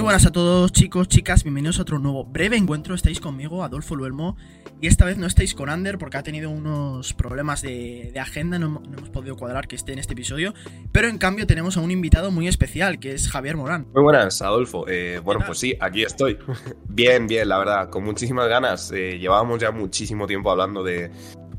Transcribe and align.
Muy 0.00 0.06
buenas 0.06 0.24
a 0.24 0.32
todos 0.32 0.72
chicos, 0.72 1.08
chicas, 1.08 1.44
bienvenidos 1.44 1.78
a 1.78 1.82
otro 1.82 1.98
nuevo 1.98 2.24
breve 2.24 2.56
encuentro. 2.56 2.94
Estáis 2.94 3.20
conmigo, 3.20 3.62
Adolfo 3.62 3.94
Luelmo, 3.94 4.34
y 4.80 4.86
esta 4.86 5.04
vez 5.04 5.18
no 5.18 5.26
estáis 5.26 5.54
con 5.54 5.68
Ander 5.68 5.98
porque 5.98 6.16
ha 6.16 6.22
tenido 6.22 6.48
unos 6.48 7.12
problemas 7.12 7.60
de, 7.60 8.10
agenda, 8.18 8.58
no, 8.58 8.68
no, 8.68 8.96
hemos 8.96 9.10
podido 9.10 9.36
cuadrar 9.36 9.68
que 9.68 9.76
esté 9.76 9.92
en 9.92 9.98
este 9.98 10.14
episodio, 10.14 10.54
pero 10.90 11.08
en 11.08 11.18
cambio 11.18 11.46
tenemos 11.46 11.76
a 11.76 11.80
un 11.80 11.90
invitado 11.90 12.30
muy 12.30 12.48
especial, 12.48 12.98
que 12.98 13.12
es 13.12 13.28
Javier 13.28 13.58
Morán. 13.58 13.88
Muy 13.92 14.02
buenas, 14.02 14.40
Adolfo. 14.40 14.88
Eh, 14.88 15.20
bueno, 15.22 15.42
pues 15.44 15.58
sí, 15.58 15.76
aquí 15.78 16.02
estoy. 16.02 16.38
bien, 16.88 17.26
bien, 17.26 17.46
la 17.46 17.58
verdad, 17.58 17.90
con 17.90 18.02
muchísimas 18.02 18.48
ganas. 18.48 18.90
Eh, 18.92 19.18
llevábamos 19.18 19.60
ya 19.60 19.70
muchísimo 19.70 20.26
tiempo 20.26 20.50
hablando 20.50 20.82
de, 20.82 21.10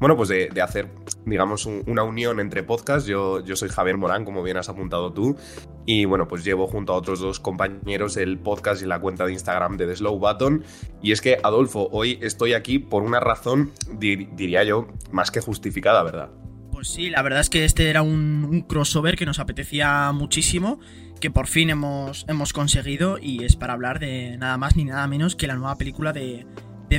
bueno, 0.01 0.17
pues 0.17 0.29
de, 0.29 0.49
hacer, 0.63 0.87
digamos, 1.27 1.67
una 1.67 2.01
unión 2.01 2.39
entre 2.39 2.63
podcasts. 2.63 3.07
Yo, 3.07 3.45
yo 3.45 3.55
soy 3.55 3.69
Javier 3.69 3.97
Morán, 3.97 4.25
como 4.25 4.41
bien 4.41 4.57
has 4.57 4.67
apuntado 4.67 5.13
tú, 5.13 5.37
y 5.85 6.05
bueno, 6.05 6.27
pues 6.27 6.43
llevo 6.43 6.65
junto 6.65 6.93
a 6.93 6.95
otros 6.95 7.19
dos 7.19 7.39
compañeros 7.39 8.17
el 8.17 8.39
podcast 8.39 8.81
y 8.81 8.87
la 8.87 8.99
cuenta 8.99 9.27
de 9.27 9.33
Instagram 9.33 9.77
de 9.77 9.85
The 9.85 9.97
Slow 9.97 10.17
Button. 10.17 10.63
Y 11.03 11.11
es 11.11 11.21
que, 11.21 11.37
Adolfo, 11.43 11.87
hoy 11.91 12.17
estoy 12.23 12.53
aquí 12.53 12.79
por 12.79 13.03
una 13.03 13.19
razón, 13.19 13.73
diría 13.99 14.63
yo, 14.63 14.87
más 15.11 15.29
que 15.29 15.39
justificada, 15.39 16.01
¿verdad? 16.01 16.31
Pues 16.71 16.87
sí, 16.87 17.11
la 17.11 17.21
verdad 17.21 17.41
es 17.41 17.51
que 17.51 17.63
este 17.63 17.91
era 17.91 18.01
un, 18.01 18.65
crossover 18.67 19.15
que 19.15 19.27
nos 19.27 19.37
apetecía 19.37 20.11
muchísimo, 20.13 20.79
que 21.19 21.29
por 21.29 21.45
fin 21.45 21.69
hemos, 21.69 22.25
hemos 22.27 22.53
conseguido, 22.53 23.19
y 23.19 23.43
es 23.43 23.55
para 23.55 23.73
hablar 23.73 23.99
de 23.99 24.35
nada 24.39 24.57
más 24.57 24.75
ni 24.75 24.83
nada 24.83 25.05
menos 25.05 25.35
que 25.35 25.45
la 25.45 25.53
nueva 25.53 25.75
película 25.75 26.11
de, 26.11 26.47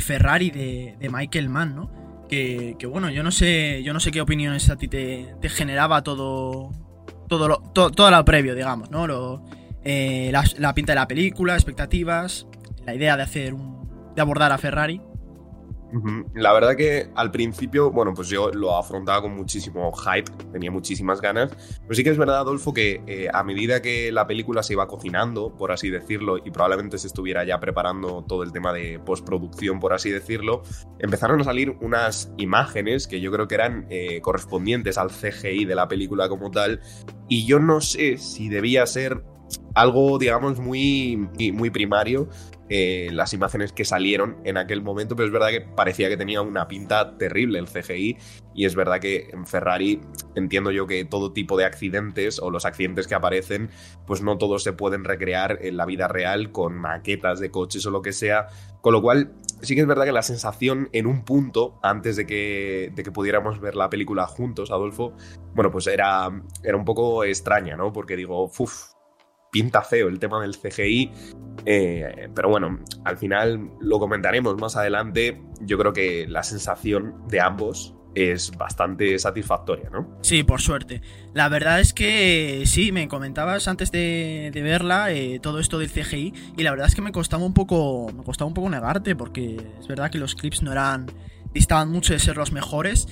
Ferrari 0.01 0.53
de, 0.53 0.95
de 1.01 1.11
Michael 1.11 1.49
Mann, 1.49 1.75
¿no? 1.75 2.02
Que, 2.33 2.87
bueno, 2.87 3.11
yo 3.11 3.23
no 3.23 3.31
sé, 3.31 3.83
yo 3.83 3.93
no 3.93 4.01
sé 4.01 4.11
qué 4.11 4.23
opiniones 4.23 4.71
a 4.71 4.77
ti 4.77 4.89
te, 4.89 5.35
generaba 5.51 6.03
todo, 6.03 6.71
todo 7.29 7.47
lo, 7.47 7.59
todo, 7.75 8.11
lo 8.11 8.25
previo, 8.25 8.55
digamos, 8.55 8.91
¿no? 8.91 9.07
Lo, 9.07 9.45
eh, 9.85 10.31
la, 10.33 10.43
la, 10.57 10.73
pinta 10.75 10.93
de 10.93 10.97
la 10.97 11.09
película, 11.09 11.55
expectativas, 11.55 12.47
la 12.87 12.95
idea 12.95 13.19
de 13.19 13.23
hacer 13.23 13.53
un, 13.53 13.87
de 14.15 14.23
abordar 14.23 14.51
a 14.51 14.57
Ferrari. 14.57 15.03
La 16.35 16.53
verdad 16.53 16.77
que 16.77 17.11
al 17.15 17.31
principio, 17.31 17.91
bueno, 17.91 18.15
pues 18.15 18.29
yo 18.29 18.51
lo 18.51 18.77
afrontaba 18.77 19.23
con 19.23 19.35
muchísimo 19.35 19.93
hype, 19.93 20.31
tenía 20.53 20.71
muchísimas 20.71 21.21
ganas, 21.21 21.51
pero 21.83 21.95
sí 21.95 22.03
que 22.03 22.11
es 22.11 22.19
verdad, 22.19 22.39
Adolfo, 22.39 22.73
que 22.73 23.03
eh, 23.07 23.29
a 23.33 23.43
medida 23.43 23.83
que 23.83 24.11
la 24.11 24.27
película 24.27 24.63
se 24.63 24.73
iba 24.73 24.87
cocinando, 24.87 25.55
por 25.57 25.73
así 25.73 25.91
decirlo, 25.91 26.39
y 26.39 26.51
probablemente 26.51 26.99
se 26.99 27.07
estuviera 27.07 27.45
ya 27.45 27.61
preparando 27.61 28.25
todo 28.27 28.43
el 28.43 28.53
tema 28.53 28.73
de 28.73 28.99
postproducción, 29.05 29.81
por 29.81 29.93
así 29.93 30.11
decirlo, 30.11 30.63
empezaron 30.99 31.41
a 31.41 31.45
salir 31.45 31.77
unas 31.81 32.33
imágenes 32.39 33.07
que 33.07 33.21
yo 33.21 33.31
creo 33.31 33.47
que 33.47 33.55
eran 33.55 33.87
eh, 33.91 34.21
correspondientes 34.23 34.99
al 34.99 35.11
CGI 35.11 35.65
de 35.65 35.75
la 35.75 35.89
película 35.89 36.29
como 36.29 36.51
tal, 36.51 36.81
y 37.29 37.47
yo 37.47 37.59
no 37.59 37.81
sé 37.81 38.19
si 38.19 38.49
debía 38.49 38.87
ser 38.87 39.23
algo, 39.75 40.19
digamos, 40.19 40.59
muy, 40.61 41.29
muy 41.53 41.71
primario 41.71 42.29
eh, 42.75 43.11
las 43.13 43.35
imágenes 43.35 43.71
que 43.71 43.85
salieron 43.85 44.39
en 44.45 44.57
aquel 44.57 44.81
momento, 44.81 45.15
pero 45.15 45.27
es 45.27 45.33
verdad 45.33 45.51
que 45.51 45.61
parecía 45.61 46.09
que 46.09 46.17
tenía 46.17 46.41
una 46.41 46.69
pinta 46.69 47.19
terrible 47.19 47.59
el 47.59 47.67
CGI 47.67 48.17
y 48.55 48.65
es 48.65 48.75
verdad 48.75 48.99
que 48.99 49.29
en 49.31 49.47
Ferrari 49.47 50.01
entiendo 50.37 50.71
yo 50.71 50.87
que 50.87 51.05
todo 51.05 51.35
tipo 51.35 51.59
de 51.59 51.67
accidentes 51.67 52.39
o 52.39 52.51
los 52.51 52.65
accidentes 52.65 53.07
que 53.07 53.15
aparecen, 53.15 53.69
pues 54.07 54.23
no 54.23 54.39
todos 54.39 54.63
se 54.63 54.73
pueden 54.73 55.05
recrear 55.05 55.59
en 55.61 55.77
la 55.77 55.85
vida 55.85 56.09
real 56.09 56.51
con 56.51 56.79
maquetas 56.79 57.41
de 57.41 57.51
coches 57.51 57.85
o 57.85 57.91
lo 57.91 58.01
que 58.01 58.15
sea, 58.15 58.47
con 58.81 58.95
lo 58.95 59.03
cual 59.03 59.35
sí 59.61 59.75
que 59.75 59.83
es 59.83 59.87
verdad 59.87 60.07
que 60.07 60.13
la 60.13 60.23
sensación 60.23 60.89
en 60.93 61.07
un 61.07 61.27
punto, 61.27 61.79
antes 61.83 62.17
de 62.17 62.27
que, 62.27 62.91
de 62.95 63.03
que 63.03 63.13
pudiéramos 63.13 63.61
ver 63.61 63.75
la 63.75 63.91
película 63.91 64.27
juntos, 64.27 64.71
Adolfo, 64.71 65.13
bueno, 65.55 65.71
pues 65.71 65.89
era, 65.89 66.31
era 66.63 66.77
un 66.79 66.87
poco 66.87 67.23
extraña, 67.25 67.77
¿no? 67.77 67.93
Porque 67.93 68.17
digo, 68.17 68.45
uff, 68.45 68.92
pinta 69.53 69.83
feo 69.83 70.09
el 70.09 70.19
tema 70.19 70.41
del 70.41 70.57
CGI. 70.57 71.13
Eh, 71.67 72.29
pero 72.35 72.49
bueno, 72.49 72.81
al 73.05 73.19
final 73.19 73.71
lo 73.81 74.01
comentaremos 74.01 74.57
más 74.59 74.77
adelante. 74.77 75.41
Yo 75.61 75.79
creo 75.79 75.93
que 75.93 76.27
la 76.27 76.43
sensación 76.43 77.15
de 77.29 77.41
ambos 77.41 77.95
es 78.15 78.51
bastante 78.53 79.19
satisfactoria, 79.19 79.91
¿no? 79.91 80.19
Sí, 80.23 80.43
por 80.43 80.61
suerte. 80.61 81.03
La 81.35 81.49
verdad 81.49 81.81
es 81.81 81.93
que 81.93 82.63
sí, 82.67 82.93
me 82.93 83.09
comentabas 83.09 83.69
antes 83.69 83.93
de, 83.93 84.51
verla 84.55 85.13
eh, 85.13 85.39
todo 85.41 85.61
esto 85.61 85.79
del 85.79 85.91
CGI 85.91 86.33
y 86.57 86.63
la 86.63 86.71
verdad 86.71 86.89
es 86.89 86.95
que 86.95 87.03
me 87.03 87.13
costaba 87.13 87.45
un 87.45 87.55
poco, 87.55 88.11
me 88.15 88.25
costaba 88.25 88.49
un 88.49 88.55
poco 88.55 88.71
negarte 88.71 89.15
porque 89.15 89.57
es 89.79 89.87
verdad 89.87 90.11
que 90.11 90.19
los 90.19 90.35
clips 90.35 90.63
no 90.63 90.73
eran, 90.73 91.07
distaban 91.53 91.91
mucho 91.91 92.15
de 92.15 92.19
ser 92.19 92.37
los 92.37 92.53
mejores. 92.53 93.07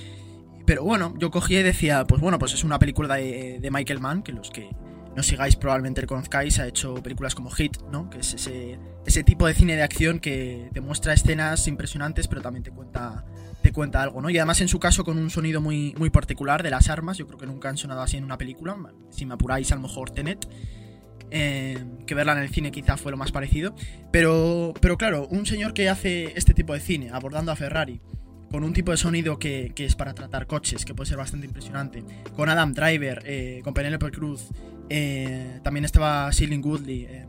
Pero 0.66 0.84
bueno, 0.84 1.14
yo 1.18 1.30
cogía 1.30 1.60
y 1.60 1.64
decía, 1.64 2.04
pues 2.06 2.20
bueno, 2.20 2.38
pues 2.38 2.54
es 2.54 2.64
una 2.64 2.78
película 2.78 3.16
de, 3.16 3.58
de 3.60 3.70
Michael 3.70 4.00
Mann, 4.00 4.22
que 4.22 4.32
los 4.32 4.50
que 4.50 4.70
no 5.16 5.22
sigáis, 5.22 5.56
probablemente 5.56 6.02
lo 6.02 6.06
conozcáis, 6.06 6.58
ha 6.58 6.66
hecho 6.66 6.94
películas 6.94 7.34
como 7.34 7.50
Hit, 7.50 7.78
¿no? 7.90 8.08
Que 8.10 8.18
es 8.18 8.34
ese, 8.34 8.78
ese 9.06 9.24
tipo 9.24 9.46
de 9.46 9.54
cine 9.54 9.76
de 9.76 9.82
acción 9.82 10.20
que 10.20 10.70
te 10.72 10.80
muestra 10.80 11.12
escenas 11.12 11.66
impresionantes, 11.66 12.28
pero 12.28 12.42
también 12.42 12.62
te 12.62 12.70
cuenta, 12.70 13.24
te 13.62 13.72
cuenta 13.72 14.02
algo, 14.02 14.20
¿no? 14.22 14.30
Y 14.30 14.38
además 14.38 14.60
en 14.60 14.68
su 14.68 14.78
caso 14.78 15.04
con 15.04 15.18
un 15.18 15.30
sonido 15.30 15.60
muy, 15.60 15.94
muy 15.98 16.10
particular 16.10 16.62
de 16.62 16.70
las 16.70 16.88
armas, 16.88 17.18
yo 17.18 17.26
creo 17.26 17.38
que 17.38 17.46
nunca 17.46 17.68
han 17.68 17.76
sonado 17.76 18.02
así 18.02 18.16
en 18.16 18.24
una 18.24 18.38
película, 18.38 18.76
si 19.10 19.26
me 19.26 19.34
apuráis 19.34 19.72
a 19.72 19.74
lo 19.74 19.82
mejor 19.82 20.10
Tenet. 20.10 20.48
Eh, 21.32 21.78
que 22.08 22.16
verla 22.16 22.32
en 22.32 22.38
el 22.40 22.48
cine 22.48 22.72
quizá 22.72 22.96
fue 22.96 23.12
lo 23.12 23.16
más 23.16 23.30
parecido. 23.30 23.74
Pero, 24.10 24.74
pero 24.80 24.98
claro, 24.98 25.28
un 25.28 25.46
señor 25.46 25.74
que 25.74 25.88
hace 25.88 26.32
este 26.36 26.54
tipo 26.54 26.74
de 26.74 26.80
cine, 26.80 27.10
abordando 27.12 27.52
a 27.52 27.56
Ferrari, 27.56 28.00
con 28.50 28.64
un 28.64 28.72
tipo 28.72 28.90
de 28.90 28.96
sonido 28.96 29.38
que, 29.38 29.72
que, 29.74 29.84
es 29.84 29.94
para 29.94 30.12
tratar 30.12 30.46
coches, 30.46 30.84
que 30.84 30.92
puede 30.92 31.08
ser 31.08 31.18
bastante 31.18 31.46
impresionante, 31.46 32.02
con 32.34 32.48
Adam 32.48 32.72
Driver, 32.72 33.22
eh, 33.24 33.60
con 33.62 33.74
Penelope 33.74 34.10
Cruz, 34.10 34.48
eh, 34.90 35.60
también 35.62 35.84
estaba 35.84 36.30
Sealing 36.32 36.64
Woodley, 36.64 37.04
eh, 37.04 37.26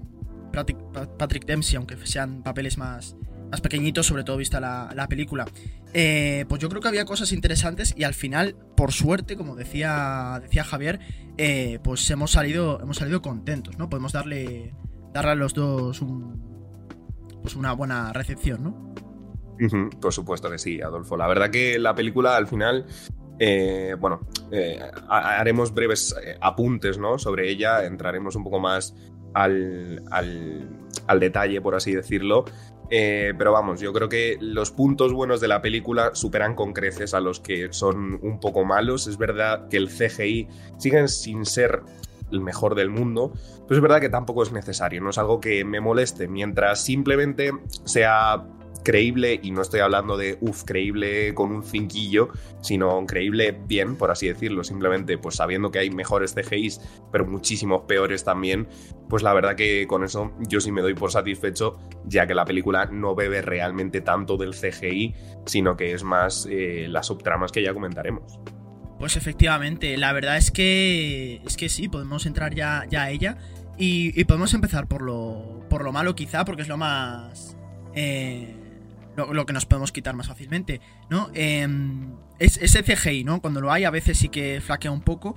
Patrick, 0.52 1.46
Dempsey, 1.46 1.78
aunque 1.78 1.96
sean 2.06 2.42
papeles 2.44 2.78
más, 2.78 3.16
más 3.52 3.62
pequeñitos, 3.62 4.08
sobre 4.08 4.24
todo 4.24 4.38
vista 4.38 4.60
la, 4.60 5.08
película. 5.08 5.46
Eh, 5.94 6.46
pues 6.50 6.60
yo 6.60 6.68
creo 6.70 6.82
que 6.82 6.88
había 6.88 7.06
cosas 7.06 7.32
interesantes 7.32 7.94
y 7.96 8.04
al 8.04 8.16
final, 8.16 8.56
por 8.76 8.92
suerte, 8.92 9.38
como 9.38 9.56
decía, 9.56 10.40
decía 10.42 10.64
Javier, 10.64 11.00
pues 11.84 12.10
hemos 12.10 12.32
salido, 12.32 12.82
hemos 12.82 12.98
salido 12.98 13.22
contentos, 13.22 13.78
¿no? 13.78 13.90
Podemos 13.90 14.12
darle, 14.12 14.74
darle 15.14 15.32
a 15.32 15.36
los 15.36 15.54
dos 15.54 16.04
pues 17.42 17.56
una 17.56 17.74
buena 17.74 18.12
recepción, 18.14 18.64
¿no? 18.64 18.92
por 20.00 20.12
supuesto 20.12 20.50
que 20.50 20.58
sí, 20.58 20.82
Adolfo. 20.82 21.18
La 21.18 21.28
verdad 21.28 21.52
que 21.52 21.78
la 21.78 21.94
película 21.94 22.36
al 22.36 22.48
final 22.48 22.88
eh, 23.44 23.96
bueno, 24.00 24.20
eh, 24.52 24.80
haremos 25.10 25.74
breves 25.74 26.16
eh, 26.24 26.38
apuntes 26.40 27.00
¿no? 27.00 27.18
sobre 27.18 27.50
ella, 27.50 27.84
entraremos 27.86 28.36
un 28.36 28.44
poco 28.44 28.60
más 28.60 28.96
al, 29.34 30.04
al, 30.12 31.20
detalle, 31.20 31.60
por 31.60 31.74
así 31.74 31.92
decirlo. 31.92 32.46
pero 32.88 33.52
vamos, 33.52 33.80
yo 33.80 33.94
creo 33.94 34.10
que 34.10 34.38
los 34.40 34.70
puntos 34.70 35.12
buenos 35.12 35.42
de 35.42 35.48
la 35.48 35.60
película 35.60 36.12
superan 36.14 36.54
con 36.54 36.72
creces 36.72 37.16
a 37.16 37.20
los 37.20 37.40
que 37.40 37.74
son 37.74 38.20
un 38.22 38.40
poco 38.40 38.64
malos. 38.64 39.08
Es 39.08 39.18
verdad 39.18 39.70
que 39.70 39.78
el 39.78 39.90
CGI 39.90 40.48
sigue 40.78 41.08
sin 41.08 41.44
ser 41.44 41.82
el 42.32 42.42
mejor 42.42 42.76
del 42.76 42.92
mundo, 42.92 43.34
pero 43.68 43.76
es 43.76 43.82
verdad 43.82 44.02
que 44.02 44.10
tampoco 44.10 44.44
es 44.44 44.52
necesario, 44.52 45.02
no 45.02 45.10
es 45.10 45.18
algo 45.18 45.40
que 45.40 45.66
me 45.66 45.82
moleste, 45.82 46.28
mientras 46.28 46.84
simplemente 46.84 47.52
sea 47.86 48.46
creíble, 48.84 49.40
y 49.42 49.52
no 49.52 49.62
estoy 49.62 49.80
hablando 49.80 50.18
de, 50.18 50.38
uff, 50.42 50.64
creíble 50.64 51.34
con 51.34 51.52
un 51.52 51.64
cinquillo, 51.64 52.30
sino 52.62 53.06
creíble 53.06 53.58
bien, 53.68 53.96
por 53.96 54.12
así 54.12 54.28
decirlo, 54.28 54.64
simplemente 54.64 55.18
pues 55.18 55.36
sabiendo 55.36 55.72
que 55.72 55.80
hay 55.80 55.90
mejores 55.90 56.34
CGIs, 56.34 56.82
pero 57.12 57.26
muchísimos 57.26 57.82
peores 57.82 58.24
también, 58.24 58.68
pues 59.10 59.24
la 59.24 59.34
verdad 59.34 59.56
que 59.56 59.86
con 59.88 60.04
eso 60.04 60.32
yo 60.48 60.60
sí 60.60 60.72
me 60.72 60.82
doy 60.82 60.94
por 60.94 61.12
satisfecho, 61.12 61.78
ya 62.06 62.28
que 62.28 62.34
la 62.34 62.46
película 62.46 62.86
no 62.86 63.16
bebe 63.16 63.42
realmente 63.42 64.02
tanto 64.02 64.38
del 64.38 64.54
CGI, 64.54 65.14
sino 65.46 65.78
que 65.78 65.94
es 65.94 66.04
más 66.04 66.48
eh, 66.50 66.88
las 66.90 67.08
subtramas 67.08 67.52
que 67.52 67.64
ya 67.64 67.74
comentaremos. 67.74 68.40
Pues 69.00 69.18
efectivamente, 69.18 69.98
la 69.98 70.14
verdad 70.14 70.38
es 70.38 70.52
que 70.52 71.42
es 71.44 71.58
que 71.58 71.70
sí, 71.70 71.88
podemos 71.88 72.28
entrar 72.28 72.54
ya, 72.54 72.86
ya 72.88 73.04
a 73.04 73.10
ella 73.10 73.38
y, 73.78 74.24
podemos 74.26 74.54
empezar 74.54 74.88
por 74.88 75.02
lo, 75.02 75.66
por 75.70 75.84
lo 75.84 75.92
malo 75.92 76.14
quizá, 76.14 76.46
porque 76.46 76.62
es 76.62 76.68
lo 76.68 76.78
más... 76.78 77.58
Eh, 77.96 78.61
lo, 79.26 79.46
que 79.46 79.54
nos 79.54 79.66
podemos 79.66 79.92
quitar 79.92 80.16
más 80.16 80.28
fácilmente, 80.28 80.82
¿no? 81.10 81.30
Em, 81.34 82.16
es, 82.40 82.58
ese 82.58 82.84
CGI, 82.84 83.24
¿no? 83.24 83.42
Cuando 83.42 83.62
lo 83.62 83.72
hay 83.72 83.84
a 83.84 83.90
veces 83.90 84.18
sí 84.18 84.30
que 84.30 84.62
flaquea 84.62 84.92
un 84.92 85.02
poco 85.02 85.36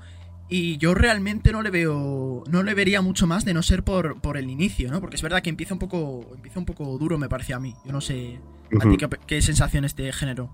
y 0.48 0.76
yo 0.76 0.94
realmente 0.94 1.52
no 1.52 1.62
le 1.62 1.70
veo, 1.70 2.44
no 2.48 2.62
le 2.62 2.74
vería 2.74 3.00
mucho 3.00 3.26
más 3.26 3.44
de 3.44 3.54
no 3.54 3.62
ser 3.62 3.82
por, 3.82 4.20
por 4.20 4.36
el 4.36 4.50
inicio, 4.50 4.90
¿no? 4.90 5.00
Porque 5.00 5.16
es 5.16 5.22
verdad 5.22 5.42
que 5.42 5.50
empieza 5.50 5.74
un 5.74 5.80
poco, 5.80 6.30
empieza 6.34 6.58
un 6.58 6.66
poco 6.66 6.98
duro, 6.98 7.18
me 7.18 7.28
parece 7.28 7.54
a 7.54 7.60
mí. 7.60 7.74
Yo 7.84 7.92
no 7.92 8.00
sé 8.00 8.40
a 8.80 8.90
ti 8.90 8.96
qué, 9.26 9.42
sensaciones 9.42 9.94
te 9.94 10.12
generó. 10.12 10.50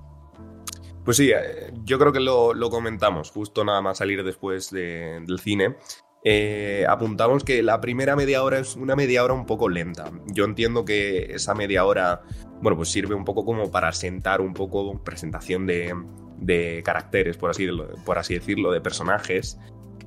Pues 1.04 1.16
sí, 1.16 1.30
eh, 1.30 1.72
yo 1.84 1.98
creo 1.98 2.12
que 2.12 2.20
lo, 2.20 2.54
comentamos 2.70 3.30
justo 3.30 3.64
nada 3.64 3.80
más 3.82 3.98
salir 3.98 4.22
después 4.22 4.70
del 4.70 5.38
cine. 5.40 5.76
Eh, 6.22 6.84
apuntamos 6.88 7.44
que 7.44 7.62
la 7.62 7.80
primera 7.80 8.14
media 8.14 8.42
hora 8.42 8.58
es 8.58 8.76
una 8.76 8.94
media 8.94 9.24
hora 9.24 9.34
un 9.34 9.46
poco 9.46 9.68
lenta. 9.68 10.12
Yo 10.26 10.44
entiendo 10.44 10.84
que 10.84 11.32
esa 11.34 11.54
media 11.54 11.84
hora, 11.84 12.22
bueno, 12.60 12.76
pues 12.76 12.90
sirve 12.90 13.14
un 13.14 13.24
poco 13.24 13.44
como 13.44 13.70
para 13.70 13.92
sentar 13.92 14.40
un 14.40 14.54
poco 14.54 15.02
presentación 15.02 15.66
de, 15.66 16.82
caracteres, 16.84 17.36
por 17.36 17.50
así, 17.50 17.68
por 18.04 18.18
así 18.18 18.34
decirlo, 18.34 18.72
de 18.72 18.80
personajes. 18.80 19.58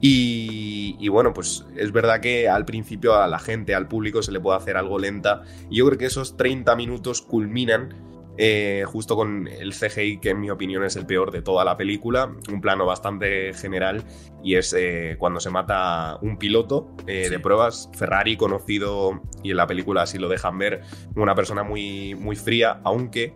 Y, 0.05 1.07
bueno, 1.07 1.33
pues 1.33 1.65
es 1.77 1.93
verdad 1.93 2.19
que 2.19 2.49
al 2.49 2.65
principio 2.65 3.15
a 3.15 3.27
la 3.27 3.39
gente, 3.39 3.73
al 3.73 3.87
público, 3.87 4.21
se 4.21 4.33
le 4.33 4.39
puede 4.41 4.57
hacer 4.57 4.75
algo 4.75 4.99
lenta. 4.99 5.43
Y 5.69 5.77
yo 5.77 5.85
creo 5.85 5.97
que 5.97 6.05
esos 6.07 6.35
30 6.35 6.75
minutos 6.75 7.21
culminan 7.21 8.12
eh, 8.37 8.83
justo 8.87 9.15
con 9.15 9.47
el 9.47 9.73
CGI, 9.73 10.19
que 10.19 10.31
en 10.31 10.39
mi 10.39 10.49
opinión 10.49 10.83
es 10.83 10.95
el 10.95 11.05
peor 11.05 11.31
de 11.31 11.41
toda 11.41 11.63
la 11.63 11.77
película. 11.77 12.31
Un 12.51 12.61
plano 12.61 12.85
bastante 12.85 13.53
general 13.53 14.03
y 14.43 14.55
es 14.55 14.73
eh, 14.77 15.15
cuando 15.19 15.39
se 15.39 15.49
mata 15.49 16.17
un 16.21 16.37
piloto 16.37 16.95
eh, 17.05 17.29
de 17.29 17.39
pruebas, 17.39 17.89
Ferrari, 17.95 18.35
conocido, 18.35 19.21
y 19.43 19.51
en 19.51 19.57
la 19.57 19.67
película 19.67 20.03
así 20.03 20.17
lo 20.17 20.29
dejan 20.29 20.57
ver, 20.57 20.81
una 21.15 21.35
persona 21.35 21.63
muy, 21.63 22.15
muy 22.15 22.35
fría, 22.35 22.79
aunque 22.83 23.33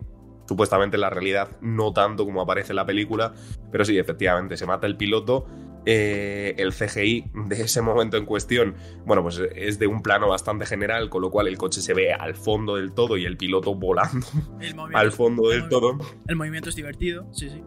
supuestamente 0.48 0.96
en 0.96 1.02
la 1.02 1.10
realidad 1.10 1.50
no 1.60 1.92
tanto 1.92 2.24
como 2.24 2.40
aparece 2.40 2.72
en 2.72 2.76
la 2.76 2.86
película, 2.86 3.34
pero 3.70 3.84
sí, 3.84 3.98
efectivamente, 3.98 4.56
se 4.56 4.66
mata 4.66 4.86
el 4.86 4.96
piloto 4.96 5.46
eh, 5.90 6.54
el 6.58 6.74
CGI 6.74 7.30
de 7.46 7.62
ese 7.62 7.80
momento 7.80 8.18
en 8.18 8.26
cuestión, 8.26 8.74
bueno, 9.06 9.22
pues 9.22 9.40
es 9.56 9.78
de 9.78 9.86
un 9.86 10.02
plano 10.02 10.28
bastante 10.28 10.66
general, 10.66 11.08
con 11.08 11.22
lo 11.22 11.30
cual 11.30 11.48
el 11.48 11.56
coche 11.56 11.80
se 11.80 11.94
ve 11.94 12.12
al 12.12 12.34
fondo 12.34 12.76
del 12.76 12.92
todo 12.92 13.16
y 13.16 13.24
el 13.24 13.38
piloto 13.38 13.74
volando 13.74 14.26
al 14.92 15.12
fondo 15.12 15.48
del 15.48 15.66
todo. 15.70 15.98
El 16.26 16.36
movimiento 16.36 16.68
es 16.68 16.76
divertido, 16.76 17.26
sí, 17.32 17.48
sí. 17.48 17.62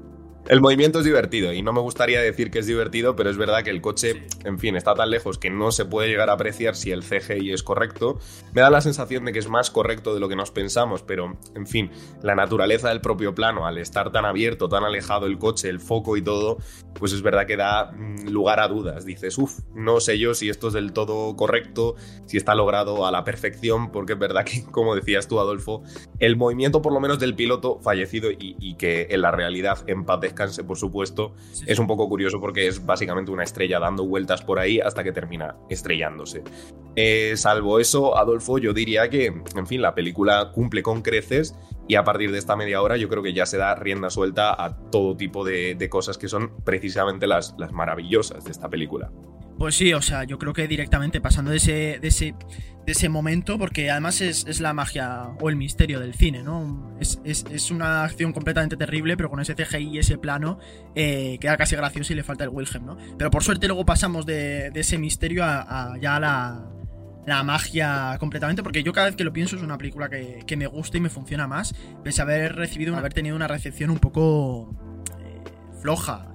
El 0.48 0.60
movimiento 0.60 1.00
es 1.00 1.06
divertido 1.06 1.54
y 1.54 1.62
no 1.62 1.72
me 1.72 1.82
gustaría 1.82 2.20
decir 2.20 2.50
que 2.50 2.60
es 2.60 2.66
divertido, 2.66 3.16
pero 3.16 3.30
es 3.30 3.38
verdad 3.38 3.64
que 3.64 3.70
el 3.70 3.80
coche, 3.80 4.24
en 4.44 4.58
fin, 4.58 4.76
está 4.76 4.96
tan 4.96 5.12
lejos 5.12 5.38
que 5.38 5.52
no 5.52 5.72
se 5.72 5.86
puede 5.86 6.10
llegar 6.10 6.32
a 6.32 6.34
apreciar 6.34 6.76
si 6.76 6.90
el 6.90 7.04
CGI 7.04 7.54
es 7.54 7.62
correcto. 7.62 8.18
Me 8.52 8.62
da 8.62 8.72
la 8.72 8.82
sensación 8.82 9.24
de 9.24 9.34
que 9.34 9.40
es 9.40 9.48
más 9.48 9.70
correcto 9.70 10.16
de 10.16 10.20
lo 10.20 10.28
que 10.28 10.36
nos 10.36 10.50
pensamos, 10.50 11.04
pero, 11.04 11.38
en 11.54 11.68
fin, 11.68 11.92
la 12.24 12.34
naturaleza 12.34 12.90
del 12.90 13.02
propio 13.02 13.36
plano, 13.36 13.68
al 13.68 13.78
estar 13.78 14.12
tan 14.12 14.26
abierto, 14.26 14.68
tan 14.68 14.84
alejado 14.84 15.28
el 15.28 15.38
coche, 15.38 15.70
el 15.70 15.80
foco 15.80 16.18
y 16.18 16.24
todo, 16.24 16.58
pues 16.96 17.14
es 17.14 17.22
verdad 17.22 17.46
que 17.46 17.56
da 17.56 17.92
mm, 17.92 18.30
lugar 18.30 18.60
a 18.60 18.68
dudas. 18.68 19.06
Dices, 19.06 19.38
uff, 19.38 19.60
no 19.76 20.00
sé 20.00 20.18
yo 20.18 20.34
si 20.34 20.50
esto 20.50 20.70
es 20.70 20.74
del 20.74 20.92
todo 20.92 21.36
correcto, 21.36 21.96
si 22.26 22.38
está 22.38 22.56
logrado 22.56 23.06
a 23.06 23.12
la 23.12 23.24
perfección, 23.24 23.92
porque 23.92 24.14
es 24.14 24.20
verdad 24.20 24.44
que, 24.44 24.64
como 24.72 24.96
decías 24.96 25.28
tú, 25.28 25.40
Adolfo, 25.40 25.84
el 26.18 26.36
movimiento 26.36 26.82
por 26.82 26.94
lo 26.94 27.00
menos 27.00 27.20
del 27.20 27.36
piloto 27.36 27.80
fallecido 27.80 28.32
y, 28.32 28.56
y 28.60 28.74
que 28.74 29.08
en 29.12 29.22
la 29.22 29.30
realidad 29.30 29.84
empate 29.88 30.31
descanse, 30.32 30.64
por 30.64 30.78
supuesto, 30.78 31.36
es 31.66 31.80
un 31.80 31.88
poco 31.88 32.08
curioso 32.08 32.40
porque 32.40 32.68
es 32.68 32.86
básicamente 32.86 33.32
una 33.32 33.44
estrella 33.44 33.80
dando 33.80 34.06
vueltas 34.06 34.42
por 34.42 34.60
ahí 34.60 34.80
hasta 34.80 35.04
que 35.04 35.12
termina 35.12 35.56
estrellándose. 35.70 36.44
Eh, 36.96 37.34
salvo 37.38 37.80
eso, 37.80 38.18
Adolfo, 38.18 38.58
yo 38.58 38.74
diría 38.74 39.10
que, 39.10 39.28
en 39.28 39.68
fin, 39.68 39.82
la 39.82 39.96
película 39.96 40.52
cumple 40.54 40.84
con 40.84 41.02
creces 41.02 41.56
y 41.88 41.96
a 41.96 42.04
partir 42.04 42.32
de 42.32 42.38
esta 42.38 42.56
media 42.56 42.82
hora 42.82 42.98
yo 42.98 43.10
creo 43.10 43.24
que 43.24 43.34
ya 43.34 43.46
se 43.46 43.58
da 43.58 43.76
rienda 43.76 44.10
suelta 44.10 44.54
a 44.62 44.78
todo 44.90 45.16
tipo 45.16 45.44
de, 45.46 45.88
cosas 45.90 46.18
que 46.18 46.28
son 46.28 46.64
precisamente 46.64 47.28
las, 47.28 47.56
las 47.58 47.72
maravillosas 47.72 48.44
de 48.44 48.52
esta 48.52 48.70
película. 48.70 49.12
Pues 49.62 49.76
sí, 49.76 49.94
o 49.94 50.02
sea, 50.02 50.24
yo 50.24 50.40
creo 50.40 50.54
que 50.54 50.68
directamente 50.68 51.22
pasando 51.22 51.52
de 51.52 51.58
ese, 51.58 52.00
de 52.02 52.08
ese, 52.08 52.34
de 52.86 52.92
ese 52.94 53.10
momento, 53.10 53.58
porque 53.58 53.92
además 53.92 54.22
es, 54.22 54.60
la 54.60 54.74
magia 54.74 55.30
o 55.40 55.50
el 55.50 55.56
misterio 55.56 56.00
del 56.00 56.14
cine, 56.14 56.44
¿no? 56.44 56.96
Es, 57.00 57.72
una 57.72 58.04
acción 58.04 58.34
completamente 58.34 58.76
terrible, 58.76 59.16
pero 59.16 59.30
con 59.30 59.40
ese 59.40 59.56
CGI 59.56 59.90
y 59.96 60.00
ese 60.00 60.18
plano 60.18 60.60
eh, 60.96 61.38
queda 61.40 61.58
casi 61.58 61.76
gracioso 61.76 62.14
y 62.14 62.16
le 62.16 62.24
falta 62.24 62.44
el 62.44 62.50
Wilhelm, 62.50 62.86
¿no? 62.86 62.98
Pero 63.18 63.30
por 63.30 63.44
suerte 63.44 63.68
luego 63.68 63.86
pasamos 63.86 64.26
de, 64.26 64.72
ese 64.74 64.98
misterio 64.98 65.44
a, 65.46 65.96
ya 66.02 66.20
la, 66.20 66.72
la 67.26 67.44
magia 67.44 68.18
completamente, 68.20 68.64
porque 68.64 68.84
yo 68.84 68.94
cada 68.94 69.08
vez 69.08 69.16
que 69.16 69.24
lo 69.24 69.34
pienso 69.34 69.56
es 69.56 69.62
una 69.62 69.78
película 69.78 70.10
que, 70.10 70.58
me 70.58 70.68
gusta 70.68 70.98
y 70.98 71.02
me 71.02 71.10
funciona 71.10 71.48
más, 71.48 71.76
pese 72.04 72.22
a 72.22 72.24
haber 72.24 72.56
recibido, 72.56 72.96
haber 72.96 73.14
tenido 73.14 73.36
una 73.36 73.48
recepción 73.48 73.90
un 73.90 74.00
poco 74.00 74.76
eh, 75.20 75.42
floja 75.82 76.31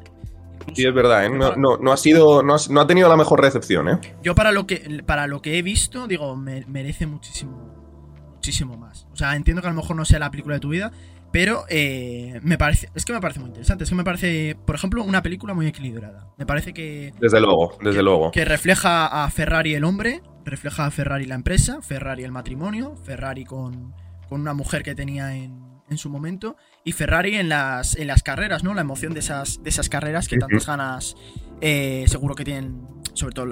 Sí, 0.74 0.86
es 0.86 0.94
verdad, 0.94 1.24
¿eh? 1.24 1.30
no, 1.30 1.92
ha 1.92 1.96
sido, 1.96 2.42
no 2.42 2.54
ha, 2.54 2.86
tenido 2.86 3.08
la 3.08 3.16
mejor 3.16 3.40
recepción, 3.40 3.88
¿eh? 3.88 3.98
Yo 4.22 4.34
para 4.34 4.52
lo 4.52 4.66
que, 4.66 5.02
para 5.06 5.26
lo 5.26 5.40
que 5.40 5.58
he 5.58 5.62
visto, 5.62 6.06
digo, 6.06 6.36
merece 6.36 7.06
muchísimo, 7.06 7.72
muchísimo 8.34 8.76
más. 8.76 9.06
O 9.12 9.16
sea, 9.16 9.36
entiendo 9.36 9.62
que 9.62 9.68
a 9.68 9.70
lo 9.70 9.76
mejor 9.76 9.96
no 9.96 10.04
sea 10.04 10.18
la 10.18 10.30
película 10.30 10.56
de 10.56 10.60
tu 10.60 10.68
vida, 10.68 10.92
pero 11.32 11.64
eh, 11.68 12.40
me 12.42 12.58
parece, 12.58 12.88
es 12.94 13.04
que 13.04 13.12
me 13.12 13.20
parece 13.20 13.40
muy 13.40 13.48
interesante. 13.48 13.84
Es 13.84 13.90
que 13.90 13.96
me 13.96 14.04
parece, 14.04 14.56
por 14.66 14.74
ejemplo, 14.74 15.02
una 15.04 15.22
película 15.22 15.54
muy 15.54 15.66
equilibrada. 15.66 16.28
Me 16.38 16.46
parece 16.46 16.72
que... 16.72 17.12
Desde 17.20 17.40
luego, 17.40 17.76
desde 17.82 18.02
luego. 18.02 18.30
Que 18.30 18.44
refleja 18.44 19.06
a 19.06 19.30
Ferrari 19.30 19.74
el 19.74 19.84
hombre, 19.84 20.22
refleja 20.44 20.86
a 20.86 20.90
Ferrari 20.90 21.26
la 21.26 21.34
empresa, 21.34 21.80
Ferrari 21.82 22.24
el 22.24 22.32
matrimonio, 22.32 22.96
Ferrari 23.04 23.44
con, 23.44 23.94
con 24.28 24.40
una 24.40 24.54
mujer 24.54 24.82
que 24.82 24.94
tenía 24.94 25.34
en, 25.34 25.75
en 25.88 25.98
su 25.98 26.10
momento 26.10 26.56
y 26.84 26.92
Ferrari 26.92 27.36
en 27.36 27.48
las, 27.48 27.96
en 27.96 28.06
las 28.06 28.22
carreras, 28.22 28.64
¿no? 28.64 28.74
La 28.74 28.80
emoción 28.80 29.14
de 29.14 29.20
esas, 29.20 29.62
de 29.62 29.70
esas 29.70 29.88
carreras 29.88 30.28
que 30.28 30.36
tantas 30.36 30.66
ganas 30.66 31.16
eh, 31.60 32.04
seguro 32.08 32.34
que 32.34 32.44
tienen, 32.44 32.86
sobre 33.14 33.34
todo 33.34 33.46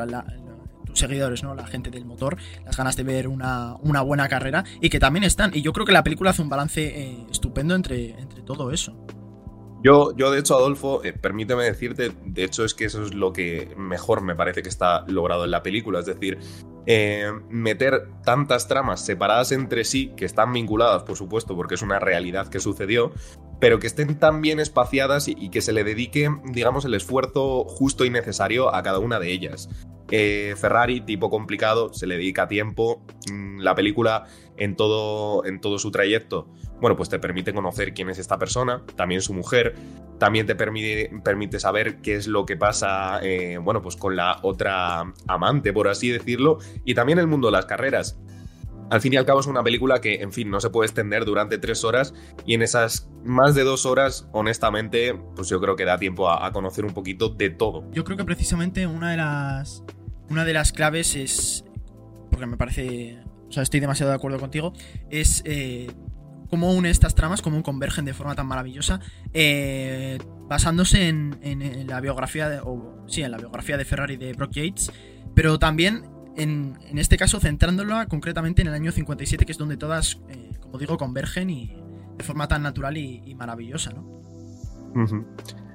tus 0.85 0.99
seguidores, 0.99 1.43
¿no? 1.43 1.55
La 1.55 1.67
gente 1.67 1.91
del 1.91 2.05
motor, 2.05 2.37
las 2.65 2.77
ganas 2.77 2.97
de 2.97 3.03
ver 3.03 3.29
una, 3.29 3.77
buena 4.03 4.29
carrera 4.29 4.65
y 4.81 4.91
que 4.91 5.01
también 5.01 5.25
están. 5.25 5.53
Y 5.55 5.63
yo 5.63 5.73
creo 5.73 5.87
que 5.87 5.93
la 5.93 6.05
película 6.05 6.31
hace 6.31 6.43
un 6.43 6.49
balance 6.49 6.83
eh, 6.83 7.27
estupendo 7.31 7.75
entre, 7.75 8.11
entre 8.21 8.43
todo 8.43 8.71
eso. 8.71 8.97
Yo, 9.85 10.17
yo, 10.17 10.31
de 10.31 10.41
hecho, 10.41 10.57
Adolfo, 10.57 11.05
eh, 11.05 11.13
permíteme 11.13 11.65
decirte, 11.65 12.11
de 12.25 12.45
hecho 12.45 12.65
es 12.65 12.73
que 12.73 12.87
eso 12.87 13.03
es 13.03 13.13
lo 13.13 13.35
que 13.35 13.75
mejor 13.77 14.23
me 14.23 14.35
parece 14.35 14.63
que 14.63 14.71
está 14.71 15.05
logrado 15.09 15.45
en 15.45 15.51
la 15.51 15.63
película, 15.63 16.01
es 16.01 16.07
decir, 16.07 16.39
eh, 16.87 17.31
meter 17.51 18.09
tantas 18.25 18.67
tramas 18.67 19.05
separadas 19.05 19.53
entre 19.53 19.85
sí, 19.85 20.15
que 20.17 20.25
están 20.25 20.55
vinculadas, 20.55 21.03
por 21.03 21.19
supuesto, 21.19 21.55
porque 21.55 21.75
es 21.75 21.83
una 21.83 21.99
realidad 21.99 22.49
que 22.49 22.61
sucedió, 22.61 23.13
pero 23.61 23.79
que 23.79 23.87
estén 23.87 24.19
tan 24.19 24.41
bien 24.41 24.61
espaciadas 24.61 25.29
y, 25.29 25.49
que 25.51 25.61
se 25.61 25.73
le 25.73 25.85
dedique, 25.85 26.31
digamos, 26.45 26.85
el 26.85 26.95
esfuerzo 26.95 27.65
justo 27.65 28.05
y 28.05 28.11
necesario 28.11 28.75
a 28.75 28.83
cada 28.83 28.99
una 28.99 29.19
de 29.19 29.33
ellas. 29.33 29.69
Eh, 30.11 30.55
Ferrari, 30.57 31.01
tipo 31.01 31.31
complicado, 31.31 31.93
se 31.93 32.07
le 32.07 32.17
dedica 32.17 32.47
tiempo. 32.47 33.03
Mm, 33.33 33.61
la 33.61 33.75
película 33.75 34.27
en 34.57 34.77
todo, 34.77 35.45
en 35.45 35.61
todo 35.61 35.79
su 35.79 35.91
trayecto 35.91 36.49
bueno, 36.85 36.97
pues 36.97 37.09
te 37.09 37.19
permite 37.19 37.55
conocer 37.55 37.95
quién 37.95 38.11
es 38.11 38.19
esta 38.19 38.39
persona, 38.39 38.83
también 38.95 39.23
su 39.23 39.33
mujer, 39.33 39.75
también 40.19 40.47
te 40.47 40.55
permite, 40.55 41.59
saber 41.59 42.03
qué 42.03 42.17
es 42.17 42.27
lo 42.27 42.45
que 42.45 42.59
pasa, 42.59 43.21
eh, 43.23 43.57
bueno, 43.57 43.81
pues 43.81 43.97
con 43.97 44.17
la 44.17 44.39
otra 44.43 45.13
amante, 45.27 45.73
por 45.73 45.89
así 45.89 46.11
decirlo, 46.11 46.59
y 46.85 46.95
también 46.95 47.19
el 47.19 47.27
mundo 47.27 47.49
de 47.49 47.53
las 47.53 47.65
carreras. 47.65 48.19
Al 48.91 49.01
fin 49.01 49.13
y 49.13 49.17
al 49.17 49.25
cabo 49.25 49.41
es 49.41 49.47
una 49.47 49.63
película 49.63 50.01
que, 50.01 50.23
en 50.23 50.33
fin, 50.33 50.51
no 50.51 50.61
se 50.61 50.71
puede 50.71 50.87
extender 50.87 51.25
durante 51.25 51.59
tres 51.59 51.85
horas 51.85 52.15
y 52.47 52.55
en 52.55 52.63
esas 52.63 53.11
más 53.25 53.55
de 53.55 53.65
dos 53.65 53.87
horas, 53.87 54.29
honestamente, 54.33 55.19
pues 55.35 55.49
yo 55.49 55.61
creo 55.61 55.77
que 55.77 55.85
da 55.85 55.99
tiempo 55.99 56.31
a, 56.31 56.53
conocer 56.53 56.85
un 56.85 56.93
poquito 56.93 57.31
de 57.31 57.51
todo. 57.51 57.91
Yo 57.93 58.05
creo 58.05 58.17
que 58.17 58.25
precisamente 58.25 58.87
una 58.87 59.11
de 59.11 59.17
las, 59.17 59.83
una 60.29 60.45
de 60.45 60.53
las 60.53 60.73
claves 60.73 61.17
es, 61.17 61.65
porque 62.31 62.47
me 62.47 62.57
parece, 62.57 63.19
o 63.49 63.53
sea, 63.53 63.63
estoy 63.63 63.81
demasiado 63.81 64.11
de 64.11 64.17
acuerdo 64.17 64.39
contigo, 64.39 64.73
es 65.11 65.43
eh, 65.47 65.91
cómo 66.51 66.73
une 66.73 66.91
estas 66.91 67.15
tramas, 67.15 67.43
cómo 67.43 67.63
convergen 67.63 68.05
de 68.05 68.15
forma 68.15 68.35
tan 68.35 68.47
maravillosa, 68.47 69.01
eh, 69.33 70.19
basándose 70.49 71.09
en, 71.09 71.87
la 71.89 72.01
biografía 72.01 72.49
de, 72.49 72.61
sí, 73.07 73.23
en 73.23 73.31
la 73.31 73.39
biografía 73.39 73.77
de 73.77 73.85
Ferrari 73.85 74.17
de 74.17 74.35
Brock 74.35 74.53
Yates, 74.53 74.93
pero 75.35 75.59
también 75.59 76.14
en, 76.37 76.79
este 76.97 77.17
caso 77.17 77.41
centrándola 77.41 78.07
concretamente 78.07 78.63
en 78.63 78.69
el 78.69 78.75
año 78.75 78.93
57, 78.93 79.45
que 79.45 79.53
es 79.53 79.59
donde 79.59 79.77
todas, 79.77 80.21
eh, 80.29 80.51
como 80.61 80.79
digo, 80.79 80.97
convergen 80.97 81.51
y 81.51 81.77
de 82.17 82.25
forma 82.25 82.49
tan 82.49 82.63
natural 82.63 82.97
y, 82.97 83.35
maravillosa, 83.35 83.93
¿no? 83.93 84.23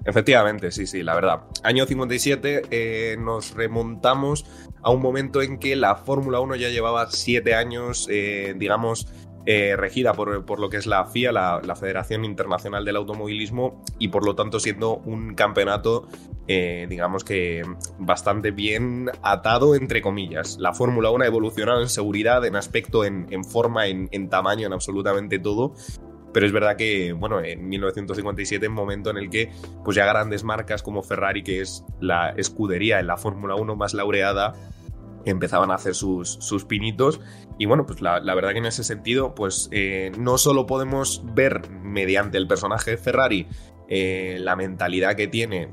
Efectivamente, 0.05 0.71
sí, 0.71 0.87
sí, 0.87 1.03
la 1.03 1.13
verdad. 1.13 1.41
Año 1.63 1.85
57 1.85 2.61
eh, 2.71 3.17
nos 3.19 3.53
remontamos 3.53 4.45
a 4.81 4.91
un 4.91 5.01
momento 5.01 5.41
en 5.41 5.59
que 5.59 5.75
la 5.75 5.95
Fórmula 5.97 6.39
1 6.39 6.55
ya 6.55 6.69
llevaba 6.69 7.11
siete 7.11 7.53
años, 7.53 8.07
digamos, 8.07 9.07
eh, 9.51 9.75
regida 9.75 10.13
por, 10.13 10.59
lo 10.59 10.69
que 10.69 10.77
es 10.77 10.85
la 10.85 11.05
FIA, 11.05 11.31
la, 11.31 11.75
Federación 11.75 12.23
Internacional 12.23 12.85
del 12.85 12.97
Automovilismo, 12.97 13.83
y 13.97 14.09
por 14.09 14.23
lo 14.23 14.35
tanto 14.35 14.59
siendo 14.59 14.97
un 14.97 15.33
campeonato, 15.33 16.07
eh, 16.51 16.87
digamos 16.89 17.23
que 17.23 17.61
bastante 17.99 18.49
bien 18.49 19.11
atado, 19.21 19.75
entre 19.75 20.01
comillas. 20.01 20.57
La 20.57 20.73
Fórmula 20.73 21.11
1 21.11 21.23
ha 21.23 21.27
evolucionado 21.27 21.79
en 21.79 21.89
seguridad, 21.89 22.43
en 22.43 22.55
aspecto, 22.55 23.05
en, 23.05 23.43
forma, 23.43 23.85
en, 23.85 24.29
tamaño, 24.29 24.65
en 24.65 24.73
absolutamente 24.73 25.37
todo. 25.37 25.75
Pero 26.33 26.47
es 26.47 26.51
verdad 26.51 26.75
que, 26.75 27.13
bueno, 27.13 27.39
en 27.39 27.69
1957, 27.69 28.65
en 28.65 28.71
momento 28.71 29.11
en 29.11 29.17
el 29.17 29.29
que, 29.29 29.51
pues 29.85 29.95
ya 29.95 30.07
grandes 30.07 30.43
marcas 30.43 30.81
como 30.81 31.03
Ferrari, 31.03 31.43
que 31.43 31.61
es 31.61 31.85
la 31.99 32.31
escudería 32.31 32.99
en 32.99 33.05
la 33.05 33.17
Fórmula 33.17 33.53
1 33.53 33.75
más 33.75 33.93
laureada, 33.93 34.55
empezaban 35.25 35.69
a 35.69 35.75
hacer 35.75 35.93
sus, 35.93 36.29
sus 36.29 36.65
pinitos. 36.65 37.21
Y 37.59 37.67
bueno, 37.67 37.85
pues 37.85 38.01
la, 38.01 38.19
verdad 38.21 38.53
que 38.53 38.57
en 38.57 38.65
ese 38.65 38.83
sentido, 38.83 39.35
pues 39.35 39.69
eh, 39.71 40.11
no 40.17 40.39
solo 40.39 40.65
podemos 40.65 41.21
ver 41.35 41.69
mediante 41.69 42.39
el 42.39 42.47
personaje 42.47 42.89
de 42.89 42.97
Ferrari 42.97 43.45
eh, 43.91 44.37
la 44.39 44.55
mentalidad 44.55 45.15
que 45.15 45.27
tiene, 45.27 45.69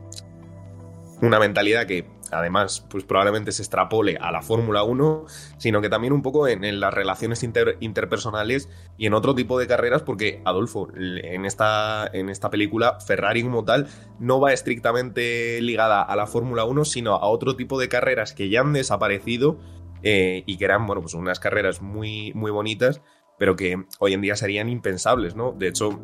una 1.21 1.39
mentalidad 1.39 1.87
que 1.87 2.07
además, 2.33 2.85
pues 2.91 3.05
probablemente 3.05 3.53
se 3.53 3.63
extrapole 3.63 4.19
a 4.21 4.33
la 4.33 4.43
Fórmula 4.43 4.83
1, 4.83 5.27
sino 5.59 5.81
que 5.81 5.89
también 5.89 6.13
un 6.13 6.23
poco 6.23 6.49
en, 6.49 6.81
las 6.81 6.93
relaciones 6.93 7.43
interpersonales 7.81 8.69
y 8.97 9.07
en 9.07 9.15
otro 9.15 9.35
tipo 9.35 9.59
de 9.59 9.67
carreras, 9.67 10.03
porque 10.03 10.43
Adolfo, 10.45 10.89
en 10.95 11.45
esta, 11.45 12.09
en 12.13 12.29
esta 12.29 12.51
película, 12.51 12.99
Ferrari 13.01 13.43
como 13.43 13.65
tal 13.65 13.87
no 14.19 14.41
va 14.41 14.53
estrictamente 14.53 15.61
ligada 15.61 16.03
a 16.03 16.17
la 16.17 16.27
Fórmula 16.27 16.65
1, 16.65 16.85
sino 16.85 17.15
a 17.15 17.27
otro 17.27 17.57
tipo 17.57 17.79
de 17.79 17.89
carreras 17.89 18.33
que 18.33 18.49
ya 18.49 18.61
han 18.61 18.73
desaparecido 18.73 19.59
eh, 20.03 20.43
y 20.47 20.57
que 20.57 20.65
eran, 20.65 20.87
bueno, 20.87 21.03
pues 21.03 21.15
unas 21.15 21.41
carreras 21.41 21.81
muy, 21.81 22.33
muy 22.35 22.51
bonitas, 22.51 23.01
pero 23.39 23.57
que 23.57 23.85
hoy 23.99 24.15
en 24.15 24.23
día 24.23 24.37
serían 24.37 24.69
impensables, 24.69 25.37
¿no? 25.37 25.53
De 25.53 25.69
hecho, 25.69 26.01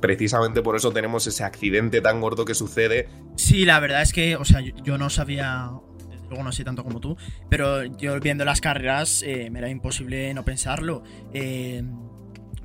precisamente 0.00 0.62
por 0.62 0.76
eso 0.76 0.92
tenemos 0.92 1.26
ese 1.26 1.44
accidente 1.44 2.00
tan 2.00 2.20
gordo 2.20 2.44
que 2.44 2.54
sucede. 2.54 3.08
Sí, 3.36 3.64
la 3.64 3.80
verdad 3.80 4.02
es 4.02 4.12
que, 4.12 4.36
o 4.36 4.44
sea, 4.44 4.60
yo, 4.60 4.98
no 4.98 5.10
sabía, 5.10 5.70
desde 6.08 6.28
luego 6.28 6.42
no 6.42 6.52
sé 6.52 6.64
tanto 6.64 6.84
como 6.84 7.00
tú, 7.00 7.16
pero 7.48 7.84
yo 7.84 8.18
viendo 8.20 8.44
las 8.44 8.60
carreras 8.60 9.22
eh, 9.22 9.50
me 9.50 9.58
era 9.58 9.68
imposible 9.68 10.32
no 10.34 10.44
pensarlo. 10.44 11.02
Eh, 11.32 11.82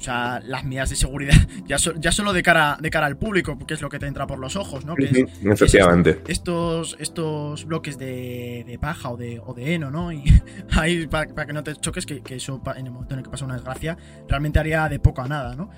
o 0.02 0.04
sea, 0.04 0.42
las 0.44 0.64
medidas 0.64 0.90
de 0.90 0.96
seguridad, 0.96 1.36
ya, 1.68 1.78
ya 1.78 2.12
solo 2.12 2.34
de 2.34 2.42
cara, 2.42 2.76
de 2.82 2.90
cara 2.90 3.06
al 3.06 3.18
público, 3.18 3.56
que 3.68 3.76
es 3.76 3.84
lo 3.84 3.90
que 3.90 4.00
te 4.00 4.08
entra 4.08 4.26
por 4.26 4.40
los 4.40 4.56
ojos, 4.56 4.84
¿no? 4.84 4.96
Que 4.96 5.28
Efectivamente. 5.44 6.24
estos, 6.28 6.98
estos 7.00 7.66
bloques 7.66 8.00
de, 8.00 8.80
paja 8.82 9.12
o 9.12 9.18
de, 9.18 9.40
o 9.46 9.54
de 9.54 9.76
heno, 9.76 9.92
¿no? 9.92 10.12
Y 10.22 10.24
ahí, 10.72 11.06
para, 11.06 11.46
que 11.46 11.54
no 11.54 11.64
te 11.64 11.76
choques, 11.76 12.08
que, 12.08 12.22
eso 12.30 12.60
en 12.76 12.88
el 12.88 12.92
momento 12.92 13.14
en 13.14 13.20
el 13.20 13.26
que 13.26 13.30
pasa 13.30 13.46
una 13.46 13.54
desgracia, 13.54 13.96
realmente 14.28 14.58
haría 14.58 14.90
de 14.90 15.00
poco 15.00 15.22
a 15.22 15.28
nada, 15.28 15.56
¿no? 15.56 15.70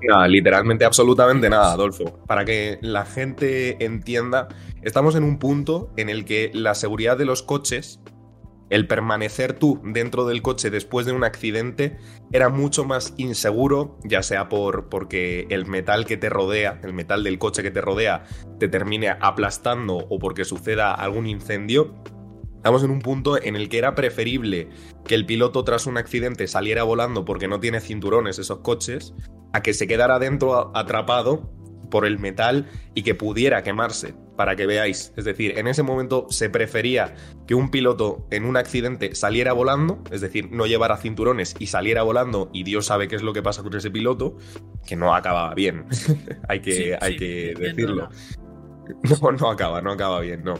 Nada, 0.00 0.28
literalmente 0.28 0.84
absolutamente 0.84 1.50
nada, 1.50 1.72
Adolfo. 1.72 2.20
Para 2.26 2.44
que 2.44 2.78
la 2.82 3.04
gente 3.04 3.84
entienda, 3.84 4.46
estamos 4.82 5.16
en 5.16 5.24
un 5.24 5.40
punto 5.40 5.92
en 5.96 6.08
el 6.08 6.24
que 6.24 6.52
la 6.54 6.76
seguridad 6.76 7.18
de 7.18 7.24
los 7.24 7.42
coches 7.42 8.00
el 8.72 8.86
permanecer 8.86 9.52
tú 9.52 9.82
dentro 9.84 10.24
del 10.24 10.40
coche 10.40 10.70
después 10.70 11.04
de 11.04 11.12
un 11.12 11.24
accidente 11.24 11.98
era 12.32 12.48
mucho 12.48 12.86
más 12.86 13.12
inseguro, 13.18 13.98
ya 14.02 14.22
sea 14.22 14.48
por 14.48 14.88
porque 14.88 15.46
el 15.50 15.66
metal 15.66 16.06
que 16.06 16.16
te 16.16 16.30
rodea, 16.30 16.80
el 16.82 16.94
metal 16.94 17.22
del 17.22 17.38
coche 17.38 17.62
que 17.62 17.70
te 17.70 17.82
rodea, 17.82 18.24
te 18.58 18.68
termine 18.68 19.10
aplastando 19.10 19.98
o 20.08 20.18
porque 20.18 20.46
suceda 20.46 20.94
algún 20.94 21.26
incendio. 21.26 22.02
Estamos 22.56 22.82
en 22.82 22.92
un 22.92 23.00
punto 23.00 23.40
en 23.42 23.56
el 23.56 23.68
que 23.68 23.76
era 23.76 23.94
preferible 23.94 24.70
que 25.04 25.16
el 25.16 25.26
piloto 25.26 25.64
tras 25.64 25.86
un 25.86 25.98
accidente 25.98 26.48
saliera 26.48 26.82
volando 26.82 27.26
porque 27.26 27.48
no 27.48 27.60
tiene 27.60 27.78
cinturones 27.78 28.38
esos 28.38 28.60
coches, 28.60 29.12
a 29.52 29.60
que 29.60 29.74
se 29.74 29.86
quedara 29.86 30.18
dentro 30.18 30.74
atrapado 30.74 31.52
por 31.90 32.06
el 32.06 32.18
metal 32.18 32.70
y 32.94 33.02
que 33.02 33.14
pudiera 33.14 33.62
quemarse, 33.62 34.14
para 34.42 34.56
que 34.56 34.66
veáis. 34.66 35.12
Es 35.16 35.24
decir, 35.24 35.56
en 35.56 35.68
ese 35.68 35.84
momento 35.84 36.26
se 36.28 36.50
prefería 36.50 37.14
que 37.46 37.54
un 37.54 37.70
piloto 37.70 38.26
en 38.32 38.44
un 38.44 38.56
accidente 38.56 39.14
saliera 39.14 39.52
volando, 39.52 40.02
es 40.10 40.20
decir, 40.20 40.50
no 40.50 40.66
llevara 40.66 40.96
cinturones 40.96 41.54
y 41.60 41.68
saliera 41.68 42.02
volando 42.02 42.50
y 42.52 42.64
Dios 42.64 42.86
sabe 42.86 43.06
qué 43.06 43.14
es 43.14 43.22
lo 43.22 43.32
que 43.32 43.40
pasa 43.40 43.62
con 43.62 43.72
ese 43.76 43.92
piloto, 43.92 44.36
que 44.84 44.96
no 44.96 45.14
acababa 45.14 45.54
bien, 45.54 45.84
hay 46.48 46.58
que, 46.58 46.98
hay 47.00 47.16
que 47.16 47.54
decirlo. 47.56 48.08
No, 49.22 49.30
no 49.30 49.48
acaba, 49.48 49.80
no 49.80 49.92
acaba 49.92 50.20
bien, 50.20 50.42
no. 50.42 50.56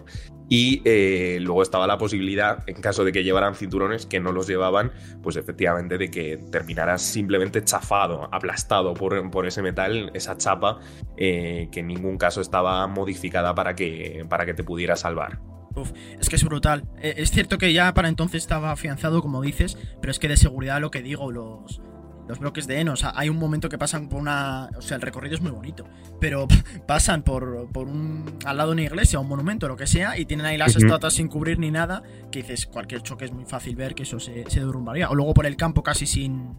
Y 0.54 0.82
eh, 0.84 1.38
luego 1.40 1.62
estaba 1.62 1.86
la 1.86 1.96
posibilidad, 1.96 2.62
en 2.66 2.82
caso 2.82 3.04
de 3.06 3.12
que 3.12 3.24
llevaran 3.24 3.54
cinturones, 3.54 4.04
que 4.04 4.20
no 4.20 4.32
los 4.32 4.46
llevaban, 4.46 4.92
pues 5.22 5.36
efectivamente 5.36 5.96
de 5.96 6.10
que 6.10 6.36
terminaras 6.36 7.00
simplemente 7.00 7.64
chafado, 7.64 8.28
aplastado 8.30 8.92
por, 8.92 9.30
por 9.30 9.46
ese 9.46 9.62
metal, 9.62 10.10
esa 10.12 10.36
chapa, 10.36 10.78
eh, 11.16 11.70
que 11.72 11.80
en 11.80 11.86
ningún 11.86 12.18
caso 12.18 12.42
estaba 12.42 12.86
modificada 12.86 13.54
para 13.54 13.74
que, 13.74 14.26
para 14.28 14.44
que 14.44 14.52
te 14.52 14.62
pudiera 14.62 14.94
salvar. 14.94 15.38
Uf, 15.74 15.92
es 16.20 16.28
que 16.28 16.36
es 16.36 16.44
brutal. 16.44 16.84
Eh, 17.00 17.14
es 17.16 17.30
cierto 17.30 17.56
que 17.56 17.72
ya 17.72 17.94
para 17.94 18.08
entonces 18.08 18.42
estaba 18.42 18.72
afianzado, 18.72 19.22
como 19.22 19.40
dices, 19.40 19.78
pero 20.02 20.10
es 20.10 20.18
que 20.18 20.28
de 20.28 20.36
seguridad 20.36 20.82
lo 20.82 20.90
que 20.90 21.00
digo, 21.00 21.32
los, 21.32 21.80
los 22.28 22.38
bloques 22.38 22.66
de 22.66 22.80
heno. 22.80 22.92
O 22.92 22.96
sea, 22.96 23.12
hay 23.14 23.28
un 23.28 23.38
momento 23.38 23.68
que 23.68 23.78
pasan 23.78 24.08
por 24.08 24.20
una. 24.20 24.70
O 24.76 24.82
sea, 24.82 24.96
el 24.96 25.02
recorrido 25.02 25.34
es 25.34 25.40
muy 25.40 25.50
bonito. 25.50 25.84
Pero 26.20 26.46
pasan 26.86 27.22
por, 27.22 27.68
por 27.72 27.88
un. 27.88 28.38
al 28.44 28.56
lado 28.56 28.70
de 28.70 28.74
una 28.74 28.82
iglesia, 28.82 29.18
un 29.18 29.28
monumento, 29.28 29.68
lo 29.68 29.76
que 29.76 29.86
sea, 29.86 30.18
y 30.18 30.24
tienen 30.24 30.46
ahí 30.46 30.56
las 30.56 30.76
estatuas 30.76 31.14
sin 31.14 31.28
cubrir 31.28 31.58
ni 31.58 31.70
nada. 31.70 32.02
Que 32.30 32.42
dices, 32.42 32.66
cualquier 32.66 33.02
choque 33.02 33.24
es 33.24 33.32
muy 33.32 33.44
fácil 33.44 33.76
ver 33.76 33.94
que 33.94 34.04
eso 34.04 34.20
se, 34.20 34.44
derrumbaría. 34.44 35.10
O 35.10 35.14
luego 35.14 35.34
por 35.34 35.46
el 35.46 35.56
campo 35.56 35.82
casi 35.82 36.06
sin. 36.06 36.54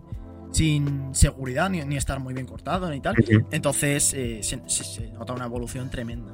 sin 0.51 1.13
seguridad, 1.13 1.69
ni, 1.69 1.97
estar 1.97 2.19
muy 2.19 2.33
bien 2.33 2.45
cortado, 2.45 2.89
ni 2.89 3.01
tal. 3.01 3.15
Entonces 3.51 4.13
eh, 4.13 4.41
se 4.43 5.11
nota 5.11 5.33
una 5.33 5.45
evolución 5.45 5.89
tremenda. 5.89 6.33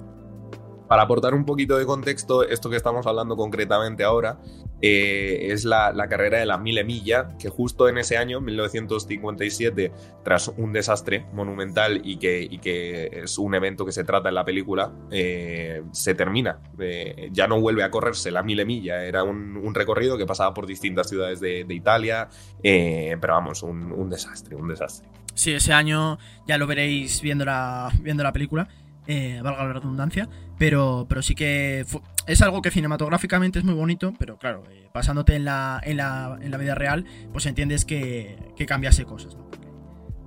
Para 0.89 1.03
aportar 1.03 1.35
un 1.35 1.45
poquito 1.45 1.77
de 1.77 1.85
contexto, 1.85 2.43
esto 2.43 2.67
que 2.67 2.75
estamos 2.75 3.05
hablando 3.05 3.37
concretamente 3.37 4.03
ahora 4.03 4.39
eh, 4.81 5.49
es 5.51 5.63
la, 5.63 5.93
carrera 6.09 6.39
de 6.39 6.47
la 6.47 6.57
Mille 6.57 6.83
Milla, 6.83 7.37
que 7.37 7.47
justo 7.47 7.87
en 7.87 7.99
ese 7.99 8.17
año, 8.17 8.41
1957, 8.41 9.91
tras 10.23 10.47
un 10.47 10.73
desastre 10.73 11.27
monumental 11.31 12.01
y 12.03 12.17
que, 12.17 13.21
es 13.23 13.37
un 13.37 13.53
evento 13.53 13.85
que 13.85 13.91
se 13.91 14.03
trata 14.03 14.29
en 14.29 14.35
la 14.35 14.43
película, 14.43 14.91
eh, 15.11 15.83
se 15.91 16.15
termina. 16.15 16.59
Eh, 16.79 17.29
ya 17.31 17.47
no 17.47 17.61
vuelve 17.61 17.83
a 17.83 17.91
correrse 17.91 18.31
la 18.31 18.41
Mille 18.41 18.65
Milla, 18.65 19.05
era 19.05 19.23
un, 19.23 19.75
recorrido 19.75 20.17
que 20.17 20.25
pasaba 20.25 20.55
por 20.55 20.65
distintas 20.65 21.07
ciudades 21.07 21.39
de, 21.39 21.67
Italia, 21.69 22.27
pero 22.63 23.33
vamos, 23.33 23.61
un, 23.61 23.91
un, 23.91 24.09
desastre, 24.09 24.55
un 24.55 24.67
desastre. 24.67 25.07
Sí, 25.35 25.53
ese 25.53 25.71
año 25.71 26.17
ya 26.47 26.57
lo 26.57 26.65
veréis 26.65 27.21
viendo 27.21 27.45
la, 27.45 27.91
viendo 28.01 28.23
la 28.23 28.33
película 28.33 28.67
eh, 29.11 29.41
valga 29.41 29.65
la 29.65 29.73
redundancia, 29.73 30.29
pero, 30.59 31.07
pero 31.09 31.23
sí 31.23 31.33
que 31.33 31.83
es 32.27 32.41
algo 32.43 32.61
que 32.61 32.69
cinematográficamente 32.69 33.57
es 33.57 33.65
muy 33.65 33.73
bonito, 33.73 34.13
pero 34.19 34.37
claro, 34.37 34.63
eh, 34.69 34.87
pasándote 34.93 35.35
en 35.35 35.45
la, 35.45 35.81
en, 35.83 35.97
la, 35.97 36.37
en 36.39 36.51
la 36.51 36.57
vida 36.57 36.75
real, 36.75 37.05
pues 37.33 37.47
entiendes 37.47 37.85
que, 37.85 38.37
que 38.55 38.67
cambiase 38.67 39.05
cosas, 39.05 39.35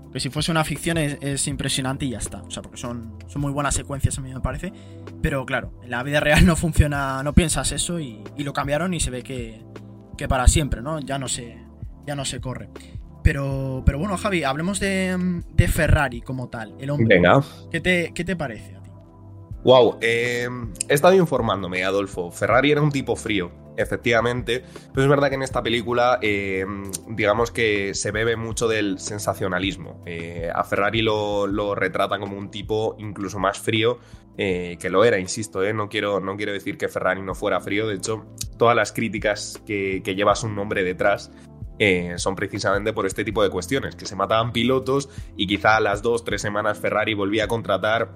Porque, 0.02 0.18
si 0.18 0.30
fuese 0.30 0.50
una 0.50 0.64
ficción 0.64 0.98
es, 0.98 1.46
impresionante 1.46 2.06
y 2.06 2.10
ya 2.10 2.18
está, 2.18 2.42
o 2.42 2.50
sea, 2.50 2.60
porque 2.60 2.76
son, 2.76 3.18
son 3.28 3.40
muy 3.40 3.52
buenas 3.52 3.76
secuencias 3.76 4.18
a 4.18 4.20
mí 4.20 4.34
me 4.34 4.40
parece, 4.40 4.72
pero 5.22 5.46
claro, 5.46 5.78
en 5.84 5.90
la 5.90 6.02
vida 6.02 6.18
real 6.18 6.44
no 6.44 6.56
funciona, 6.56 7.22
no 7.22 7.34
piensas 7.34 7.70
eso 7.70 8.00
y, 8.00 8.24
lo 8.36 8.52
cambiaron 8.52 8.94
y 8.94 8.98
se 8.98 9.10
ve 9.10 9.22
que, 9.22 9.62
que 10.18 10.26
para 10.26 10.48
siempre, 10.48 10.82
¿no? 10.82 10.98
Ya 10.98 11.20
no 11.20 11.28
se, 11.28 11.56
ya 12.04 12.16
no 12.16 12.24
se 12.24 12.40
corre. 12.40 12.68
Pero, 13.22 13.82
pero 13.86 13.98
bueno, 13.98 14.16
Javi, 14.16 14.44
hablemos 14.44 14.80
de, 14.80 15.42
Ferrari 15.68 16.20
como 16.20 16.48
tal, 16.48 16.74
el 16.80 16.90
hombre. 16.90 17.16
Venga. 17.16 17.42
¿Qué 17.70 17.80
te, 17.80 18.12
qué 18.14 18.24
te 18.24 18.36
parece 18.36 18.76
a 18.76 18.82
ti? 18.82 18.90
Wow, 19.64 19.98
eh, 20.00 20.48
he 20.88 20.94
estado 20.94 21.14
informándome, 21.14 21.84
Adolfo. 21.84 22.32
Ferrari 22.32 22.72
era 22.72 22.82
un 22.82 22.90
tipo 22.90 23.14
frío, 23.14 23.52
efectivamente. 23.76 24.64
Pero 24.92 25.04
es 25.04 25.08
verdad 25.08 25.28
que 25.28 25.36
en 25.36 25.42
esta 25.42 25.62
película, 25.62 26.18
eh, 26.20 26.66
digamos 27.08 27.52
que 27.52 27.94
se 27.94 28.10
bebe 28.10 28.34
mucho 28.34 28.66
del 28.66 28.98
sensacionalismo. 28.98 30.02
Eh, 30.04 30.50
a 30.52 30.64
Ferrari 30.64 31.02
lo, 31.02 31.46
lo, 31.46 31.76
retratan 31.76 32.20
como 32.20 32.36
un 32.36 32.50
tipo 32.50 32.96
incluso 32.98 33.38
más 33.38 33.58
frío 33.58 33.98
que 34.36 34.88
lo 34.90 35.04
era, 35.04 35.18
insisto. 35.18 35.62
No, 35.74 35.88
quiero, 35.88 36.18
no 36.18 36.36
quiero 36.36 36.52
decir 36.52 36.78
que 36.78 36.88
Ferrari 36.88 37.22
no 37.22 37.34
fuera 37.34 37.60
frío. 37.60 37.86
De 37.86 37.96
hecho, 37.96 38.24
todas 38.56 38.74
las 38.74 38.90
críticas 38.90 39.62
que, 39.66 40.00
que 40.02 40.14
llevas 40.16 40.42
un 40.42 40.56
nombre 40.56 40.82
detrás 40.82 41.30
eh, 41.78 42.14
son 42.16 42.34
precisamente 42.34 42.92
por 42.92 43.06
este 43.06 43.24
tipo 43.24 43.42
de 43.42 43.50
cuestiones, 43.50 43.96
que 43.96 44.06
se 44.06 44.16
mataban 44.16 44.52
pilotos 44.52 45.08
y 45.36 45.46
quizá 45.46 45.76
a 45.76 45.80
las 45.80 46.02
dos, 46.02 46.24
tres 46.24 46.42
semanas 46.42 46.78
Ferrari 46.78 47.14
volvía 47.14 47.44
a 47.44 47.48
contratar. 47.48 48.14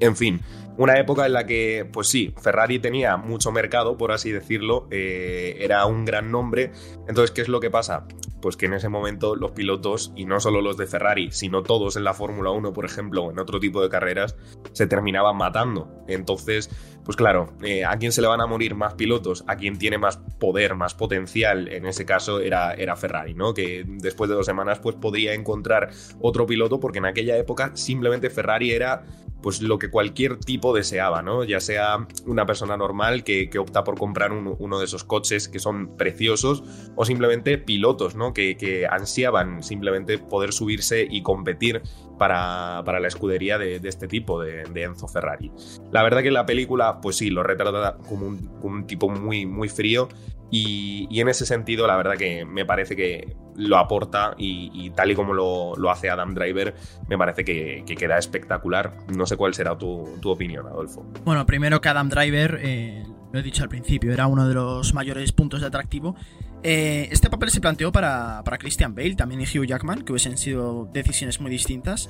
En 0.00 0.16
fin, 0.16 0.40
una 0.78 0.98
época 0.98 1.26
en 1.26 1.34
la 1.34 1.44
que, 1.44 1.88
pues 1.92 2.08
sí, 2.08 2.34
Ferrari 2.40 2.78
tenía 2.78 3.16
mucho 3.18 3.52
mercado, 3.52 3.98
por 3.98 4.10
así 4.10 4.32
decirlo, 4.32 4.88
eh, 4.90 5.58
era 5.60 5.84
un 5.84 6.04
gran 6.04 6.30
nombre. 6.30 6.72
Entonces, 7.06 7.30
¿qué 7.30 7.42
es 7.42 7.48
lo 7.48 7.60
que 7.60 7.70
pasa? 7.70 8.06
Pues 8.40 8.56
que 8.56 8.66
en 8.66 8.72
ese 8.72 8.88
momento 8.88 9.36
los 9.36 9.52
pilotos, 9.52 10.12
y 10.16 10.24
no 10.24 10.40
solo 10.40 10.62
los 10.62 10.78
de 10.78 10.86
Ferrari, 10.86 11.30
sino 11.30 11.62
todos 11.62 11.96
en 11.96 12.04
la 12.04 12.14
Fórmula 12.14 12.50
1, 12.50 12.72
por 12.72 12.86
ejemplo, 12.86 13.30
en 13.30 13.38
otro 13.38 13.60
tipo 13.60 13.82
de 13.82 13.90
carreras, 13.90 14.34
se 14.72 14.86
terminaban 14.86 15.36
matando. 15.36 15.88
Entonces, 16.08 16.70
pues 17.04 17.16
claro, 17.16 17.52
eh, 17.62 17.84
¿a 17.84 17.96
quién 17.96 18.12
se 18.12 18.20
le 18.20 18.28
van 18.28 18.40
a 18.40 18.46
morir 18.46 18.74
más 18.74 18.94
pilotos? 18.94 19.44
A 19.48 19.56
quien 19.56 19.78
tiene 19.78 19.98
más 19.98 20.18
poder, 20.38 20.74
más 20.76 20.94
potencial, 20.94 21.68
en 21.68 21.86
ese 21.86 22.06
caso 22.06 22.40
era, 22.40 22.74
era 22.74 22.96
Ferrari, 22.96 23.34
¿no? 23.34 23.54
Que 23.54 23.84
después 23.86 24.30
de 24.30 24.36
dos 24.36 24.46
semanas, 24.46 24.78
pues 24.78 24.96
podría 24.96 25.34
encontrar 25.34 25.90
otro 26.20 26.46
piloto, 26.46 26.78
porque 26.78 26.98
en 26.98 27.06
aquella 27.06 27.36
época 27.36 27.72
simplemente 27.74 28.30
Ferrari 28.30 28.70
era 28.70 29.04
pues 29.42 29.60
lo 29.60 29.78
que 29.78 29.90
cualquier 29.90 30.38
tipo 30.38 30.74
deseaba, 30.74 31.20
¿no? 31.20 31.44
Ya 31.44 31.60
sea 31.60 32.06
una 32.26 32.46
persona 32.46 32.76
normal 32.76 33.24
que, 33.24 33.50
opta 33.58 33.84
por 33.84 33.98
comprar 33.98 34.32
uno 34.32 34.78
de 34.78 34.84
esos 34.84 35.04
coches 35.04 35.48
que 35.48 35.58
son 35.58 35.96
preciosos 35.96 36.62
o 36.96 37.04
simplemente 37.04 37.58
pilotos, 37.58 38.14
¿no? 38.14 38.32
Que, 38.32 38.86
ansiaban 38.88 39.62
simplemente 39.62 40.18
poder 40.18 40.52
subirse 40.52 41.06
y 41.10 41.22
competir 41.22 41.82
para, 42.18 42.82
la 42.82 43.08
escudería 43.08 43.58
de, 43.58 43.80
este 43.84 44.08
tipo, 44.08 44.40
de, 44.40 44.64
Enzo 44.82 45.08
Ferrari. 45.08 45.50
La 45.90 46.02
verdad 46.02 46.22
que 46.22 46.30
la 46.30 46.46
película, 46.46 47.00
pues 47.00 47.16
sí, 47.16 47.30
lo 47.30 47.42
retrata 47.42 47.96
como 48.08 48.26
un, 48.26 48.86
tipo 48.86 49.08
muy, 49.08 49.46
muy 49.46 49.68
frío 49.68 50.08
y, 50.54 51.18
en 51.18 51.28
ese 51.28 51.46
sentido, 51.46 51.86
la 51.86 51.96
verdad 51.96 52.18
que 52.18 52.44
me 52.44 52.66
parece 52.66 52.94
que 52.94 53.34
lo 53.56 53.78
aporta 53.78 54.34
y, 54.36 54.90
tal 54.90 55.10
y 55.10 55.14
como 55.14 55.32
lo, 55.32 55.90
hace 55.90 56.10
Adam 56.10 56.34
Driver, 56.34 56.74
me 57.08 57.16
parece 57.16 57.42
que, 57.42 57.84
queda 57.98 58.18
espectacular. 58.18 58.92
No 59.08 59.24
sé 59.24 59.38
cuál 59.38 59.54
será 59.54 59.78
tu, 59.78 60.20
opinión, 60.24 60.66
Adolfo. 60.66 61.06
Bueno, 61.24 61.46
primero 61.46 61.80
que 61.80 61.88
Adam 61.88 62.10
Driver, 62.10 62.60
eh, 62.62 63.02
lo 63.32 63.38
he 63.38 63.42
dicho 63.42 63.62
al 63.62 63.70
principio, 63.70 64.12
era 64.12 64.26
uno 64.26 64.46
de 64.46 64.54
los 64.54 64.92
mayores 64.92 65.32
puntos 65.32 65.62
de 65.62 65.68
atractivo. 65.68 66.16
Eh, 66.62 67.08
este 67.10 67.28
papel 67.28 67.50
se 67.50 67.60
planteó 67.60 67.90
para, 67.90 68.42
para, 68.44 68.58
Christian 68.58 68.94
Bale, 68.94 69.16
también 69.16 69.40
y 69.40 69.44
Hugh 69.44 69.66
Jackman, 69.66 70.02
que 70.02 70.12
hubiesen 70.12 70.38
sido 70.38 70.88
decisiones 70.92 71.40
muy 71.40 71.50
distintas, 71.50 72.08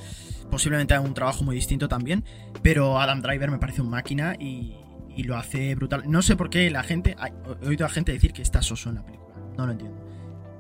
posiblemente 0.50 0.99
un 0.99 1.14
trabajo 1.14 1.42
muy 1.42 1.56
distinto 1.56 1.88
también, 1.88 2.25
pero 2.62 3.00
Adam 3.00 3.23
Driver 3.23 3.50
me 3.50 3.59
parece 3.59 3.80
un 3.80 3.88
máquina 3.88 4.35
y, 4.38 4.76
y 5.16 5.23
lo 5.23 5.37
hace 5.37 5.75
brutal. 5.75 6.02
No 6.06 6.21
sé 6.21 6.37
por 6.37 6.50
qué 6.50 6.71
la 6.71 6.82
gente, 6.82 7.16
he 7.62 7.66
oído 7.66 7.87
a 7.87 7.88
gente 7.88 8.12
decir 8.12 8.32
que 8.32 8.42
está 8.42 8.61
soso 8.61 8.90
en 8.90 8.97
la 8.97 9.04
película, 9.04 9.35
no 9.56 9.66
lo 9.66 9.73
entiendo. 9.73 9.97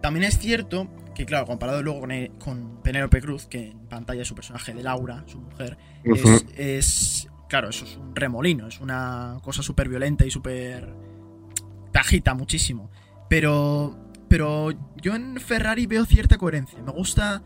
También 0.00 0.24
es 0.24 0.38
cierto 0.38 0.88
que, 1.14 1.26
claro, 1.26 1.46
comparado 1.46 1.82
luego 1.82 2.00
con, 2.00 2.10
con 2.38 2.82
Penélope 2.82 3.20
Cruz, 3.20 3.46
que 3.46 3.68
en 3.68 3.86
pantalla 3.88 4.22
es 4.22 4.28
su 4.28 4.34
personaje 4.34 4.72
de 4.72 4.82
Laura, 4.82 5.22
su 5.26 5.38
mujer, 5.38 5.76
es, 6.56 7.28
Claro, 7.52 7.68
eso 7.68 7.84
es 7.84 7.98
un 7.98 8.16
remolino, 8.16 8.66
es 8.66 8.80
una 8.80 9.36
cosa 9.42 9.62
súper 9.62 9.86
violenta 9.86 10.24
y 10.24 10.30
súper. 10.30 10.88
Tajita 11.92 12.32
muchísimo. 12.32 12.90
Pero. 13.32 13.96
Pero 14.28 14.72
yo 15.00 15.14
en 15.14 15.40
Ferrari 15.40 15.86
veo 15.86 16.04
cierta 16.04 16.36
coherencia. 16.36 16.82
Me 16.82 16.92
gusta. 16.92 17.42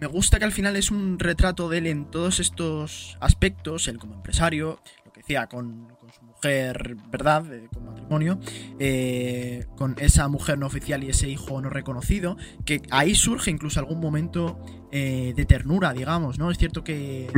Me 0.00 0.06
gusta 0.06 0.38
que 0.38 0.44
al 0.44 0.52
final 0.52 0.76
es 0.76 0.92
un 0.92 1.18
retrato 1.18 1.68
de 1.68 1.78
él 1.78 1.86
en 1.88 2.04
todos 2.04 2.38
estos 2.38 3.16
aspectos, 3.20 3.88
él 3.88 3.98
como 3.98 4.14
empresario, 4.14 4.80
lo 5.04 5.12
que 5.12 5.20
decía, 5.20 5.46
con, 5.46 5.88
su 6.12 6.24
mujer, 6.24 6.96
¿verdad? 7.10 7.44
con 7.72 7.86
matrimonio, 7.86 8.38
eh, 8.78 9.66
con 9.76 9.94
esa 9.98 10.28
mujer 10.28 10.58
no 10.58 10.66
oficial 10.66 11.04
y 11.04 11.10
ese 11.10 11.28
hijo 11.28 11.60
no 11.60 11.70
reconocido, 11.70 12.36
que 12.64 12.82
ahí 12.90 13.14
surge 13.14 13.52
incluso 13.52 13.80
algún 13.80 14.00
momento 14.00 14.58
eh, 14.90 15.32
de 15.34 15.46
ternura, 15.46 15.92
digamos, 15.92 16.38
¿no? 16.38 16.50
Es 16.50 16.58
cierto 16.58 16.82
que, 16.84 17.30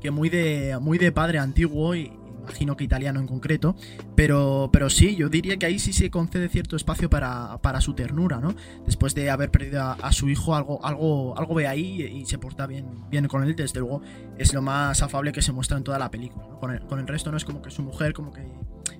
que 0.00 0.10
muy 0.10 0.28
de, 0.28 0.78
muy 0.80 0.98
de 0.98 1.12
padre 1.12 1.38
antiguo 1.38 1.94
y 1.96 2.12
imagino 2.46 2.76
que 2.76 2.84
italiano 2.84 3.20
en 3.20 3.26
concreto, 3.26 3.76
pero, 4.14 4.70
pero 4.72 4.88
sí, 4.88 5.16
yo 5.16 5.28
diría 5.28 5.56
que 5.56 5.66
ahí 5.66 5.78
sí 5.78 5.92
se 5.92 6.10
concede 6.10 6.48
cierto 6.48 6.76
espacio 6.76 7.10
para, 7.10 7.58
para 7.58 7.80
su 7.80 7.94
ternura, 7.94 8.38
¿no? 8.38 8.54
Después 8.84 9.14
de 9.14 9.30
haber 9.30 9.50
perdido 9.50 9.82
a, 9.82 10.12
su 10.12 10.28
hijo, 10.28 10.54
algo, 10.54 10.84
algo, 10.84 11.36
algo 11.36 11.54
ve 11.54 11.66
ahí 11.66 12.02
y 12.02 12.24
se 12.26 12.38
porta 12.38 12.66
bien, 12.66 12.86
bien 13.10 13.26
con 13.28 13.42
él, 13.42 13.56
desde 13.56 13.80
luego 13.80 14.00
es 14.38 14.54
lo 14.54 14.62
más 14.62 15.02
afable 15.02 15.32
que 15.32 15.42
se 15.42 15.52
muestra 15.52 15.76
en 15.76 15.84
toda 15.84 15.98
la 15.98 16.10
película, 16.10 16.46
con, 16.60 16.70
el, 16.98 17.06
resto 17.06 17.30
no 17.30 17.36
es 17.36 17.44
como 17.44 17.62
que 17.62 17.70
su 17.70 17.82
mujer 17.82 18.12
como 18.12 18.32
que, 18.32 18.42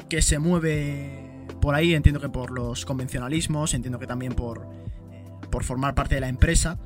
que 0.09 0.23
se 0.23 0.39
mueve 0.39 1.47
por 1.61 1.75
ahí, 1.75 1.95
entiendo 1.95 2.21
que 2.21 2.29
por 2.29 2.51
los 2.51 2.85
convencionalismos, 2.85 3.75
entiendo 3.75 3.99
que 3.99 4.07
también 4.07 4.35
por, 4.35 4.67
eh, 5.13 5.25
por 5.51 5.65
formar 5.65 5.95
parte 5.95 6.17
de 6.17 6.21
la 6.21 6.29
empresa, 6.29 6.79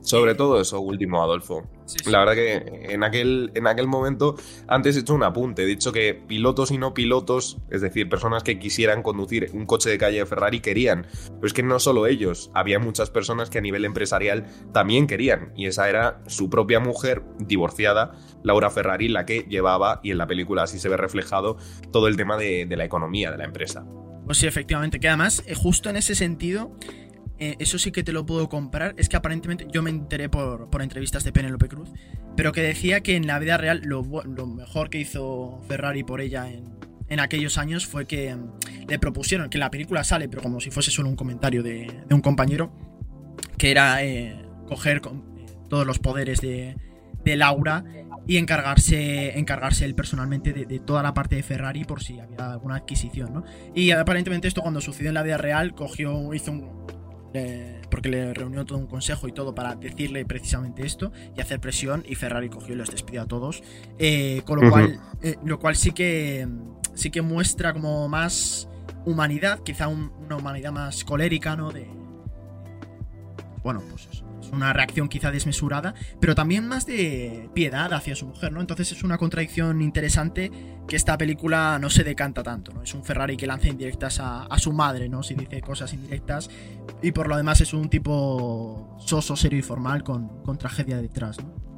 sobre 0.00 0.36
todo 0.36 0.60
eso 0.60 0.80
último, 0.80 1.20
Adolfo. 1.22 1.68
La 2.06 2.18
verdad 2.18 2.34
que 2.34 2.92
en 2.92 3.04
aquel, 3.04 3.52
en 3.54 3.66
aquel 3.66 3.86
momento, 3.86 4.36
antes 4.68 4.96
he 4.96 5.00
hecho 5.00 5.14
un 5.14 5.22
apunte, 5.22 5.62
he 5.62 5.66
dicho 5.66 5.92
que 5.92 6.14
pilotos 6.14 6.70
y 6.70 6.78
no 6.78 6.94
pilotos, 6.94 7.58
es 7.70 7.80
decir, 7.80 8.08
personas 8.08 8.42
que 8.42 8.58
quisieran 8.58 9.02
conducir 9.02 9.50
un 9.52 9.66
coche 9.66 9.90
de 9.90 9.98
calle 9.98 10.18
de 10.18 10.26
Ferrari 10.26 10.60
querían. 10.60 11.06
Pero 11.26 11.46
es 11.46 11.52
que 11.52 11.62
no 11.62 11.78
solo 11.78 12.06
ellos, 12.06 12.50
había 12.54 12.78
muchas 12.78 13.10
personas 13.10 13.50
que 13.50 13.58
a 13.58 13.60
nivel 13.60 13.84
empresarial 13.84 14.46
también 14.72 15.06
querían. 15.06 15.52
Y 15.56 15.66
esa 15.66 15.88
era 15.88 16.22
su 16.26 16.50
propia 16.50 16.80
mujer 16.80 17.22
divorciada, 17.38 18.12
Laura 18.42 18.70
Ferrari, 18.70 19.08
la 19.08 19.26
que 19.26 19.46
llevaba, 19.48 20.00
y 20.02 20.10
en 20.10 20.18
la 20.18 20.26
película 20.26 20.64
así 20.64 20.78
se 20.78 20.88
ve 20.88 20.96
reflejado, 20.96 21.56
todo 21.92 22.08
el 22.08 22.16
tema 22.16 22.36
de, 22.36 22.66
de 22.66 22.76
la 22.76 22.84
economía 22.84 23.30
de 23.30 23.38
la 23.38 23.44
empresa. 23.44 23.86
Pues 24.26 24.38
sí, 24.38 24.48
efectivamente, 24.48 24.98
que 24.98 25.06
además, 25.06 25.44
eh, 25.46 25.54
justo 25.54 25.88
en 25.88 25.94
ese 25.94 26.16
sentido 26.16 26.76
eh, 27.38 27.56
eso 27.58 27.78
sí 27.78 27.92
que 27.92 28.02
te 28.02 28.12
lo 28.12 28.24
puedo 28.24 28.48
comprar. 28.48 28.94
Es 28.96 29.08
que 29.08 29.16
aparentemente 29.16 29.66
yo 29.70 29.82
me 29.82 29.90
enteré 29.90 30.28
por, 30.28 30.68
entrevistas 30.80 31.24
de 31.24 31.32
Penélope 31.32 31.68
Cruz, 31.68 31.90
pero 32.36 32.52
que 32.52 32.62
decía 32.62 33.00
que 33.00 33.16
en 33.16 33.26
la 33.26 33.38
vida 33.38 33.56
real 33.56 33.82
lo, 33.84 34.02
mejor 34.46 34.90
que 34.90 34.98
hizo 34.98 35.60
Ferrari 35.68 36.02
por 36.02 36.20
ella 36.20 36.48
en, 36.48 37.20
aquellos 37.20 37.56
años 37.58 37.86
fue 37.86 38.06
que 38.06 38.34
mm, 38.34 38.88
le 38.88 38.98
propusieron, 38.98 39.48
que 39.48 39.58
la 39.58 39.70
película 39.70 40.04
sale, 40.04 40.28
pero 40.28 40.42
como 40.42 40.60
si 40.60 40.70
fuese 40.70 40.90
solo 40.90 41.08
un 41.08 41.16
comentario 41.16 41.62
de, 41.62 42.04
un 42.10 42.20
compañero, 42.20 42.72
que 43.58 43.70
era 43.70 44.02
eh, 44.04 44.44
coger 44.66 44.98
eh, 45.04 45.46
todos 45.68 45.86
los 45.86 45.98
poderes 45.98 46.40
de, 46.40 46.76
Laura 47.24 47.84
y 48.28 48.36
encargarse, 48.36 49.36
encargarse 49.36 49.84
él 49.84 49.96
personalmente 49.96 50.52
de, 50.52 50.78
toda 50.78 51.02
la 51.02 51.12
parte 51.12 51.34
de 51.34 51.42
Ferrari 51.42 51.84
por 51.84 52.00
si 52.00 52.20
había 52.20 52.52
alguna 52.52 52.76
adquisición, 52.76 53.32
¿no? 53.32 53.44
Y 53.74 53.90
aparentemente 53.90 54.46
esto 54.46 54.62
cuando 54.62 54.80
sucedió 54.80 55.08
en 55.08 55.14
la 55.14 55.24
vida 55.24 55.36
real 55.36 55.74
cogió, 55.74 56.32
hizo 56.34 56.52
un, 56.52 56.86
porque 57.90 58.08
le 58.08 58.34
reunió 58.34 58.64
todo 58.64 58.78
un 58.78 58.86
consejo 58.86 59.28
y 59.28 59.32
todo 59.32 59.54
para 59.54 59.74
decirle 59.74 60.24
precisamente 60.24 60.84
esto 60.84 61.12
y 61.36 61.40
hacer 61.40 61.60
presión 61.60 62.04
y 62.06 62.14
Ferrari 62.14 62.48
cogió 62.48 62.74
y 62.74 62.76
los 62.76 62.90
despidió 62.90 63.22
a 63.22 63.26
todos. 63.26 63.62
Eh, 63.98 64.42
con 64.44 64.60
lo 64.60 64.70
cual, 64.70 65.00
eh, 65.22 65.36
lo 65.44 65.58
cual 65.58 65.76
sí 65.76 65.92
que, 65.92 66.46
sí 66.94 67.10
que 67.10 67.22
muestra 67.22 67.72
como 67.72 68.08
más 68.08 68.68
humanidad, 69.04 69.60
quizá 69.60 69.88
una 69.88 70.36
humanidad 70.36 70.72
más 70.72 71.04
colérica, 71.04 71.56
¿no? 71.56 71.70
De, 71.70 71.86
bueno, 73.62 73.82
pues 73.90 74.08
eso 74.10 74.25
una 74.52 74.72
reacción 74.72 75.08
quizá 75.08 75.30
desmesurada, 75.30 75.94
pero 76.20 76.34
también 76.34 76.66
más 76.66 76.86
de 76.86 77.48
piedad 77.54 77.92
hacia 77.92 78.16
su 78.16 78.26
mujer, 78.26 78.52
¿no? 78.52 78.60
Entonces 78.60 78.92
es 78.92 79.02
una 79.02 79.18
contradicción 79.18 79.82
interesante 79.82 80.50
que 80.86 80.96
esta 80.96 81.18
película 81.18 81.78
no 81.80 81.90
se 81.90 82.04
decanta 82.04 82.42
tanto, 82.42 82.72
¿no? 82.72 82.82
Es 82.82 82.94
un 82.94 83.04
Ferrari 83.04 83.36
que 83.36 83.46
lanza 83.46 83.68
indirectas 83.68 84.20
a, 84.20 84.46
su 84.58 84.72
madre, 84.72 85.08
¿no? 85.08 85.22
Si 85.22 85.34
dice 85.34 85.60
cosas 85.60 85.92
indirectas, 85.92 86.48
y 87.02 87.12
por 87.12 87.28
lo 87.28 87.36
demás 87.36 87.60
es 87.60 87.74
un 87.74 87.88
tipo 87.88 88.96
soso, 88.98 89.36
serio 89.36 89.58
y 89.58 89.62
formal 89.62 90.02
con, 90.02 90.42
con 90.42 90.56
tragedia 90.56 91.00
detrás, 91.00 91.38
¿no? 91.42 91.75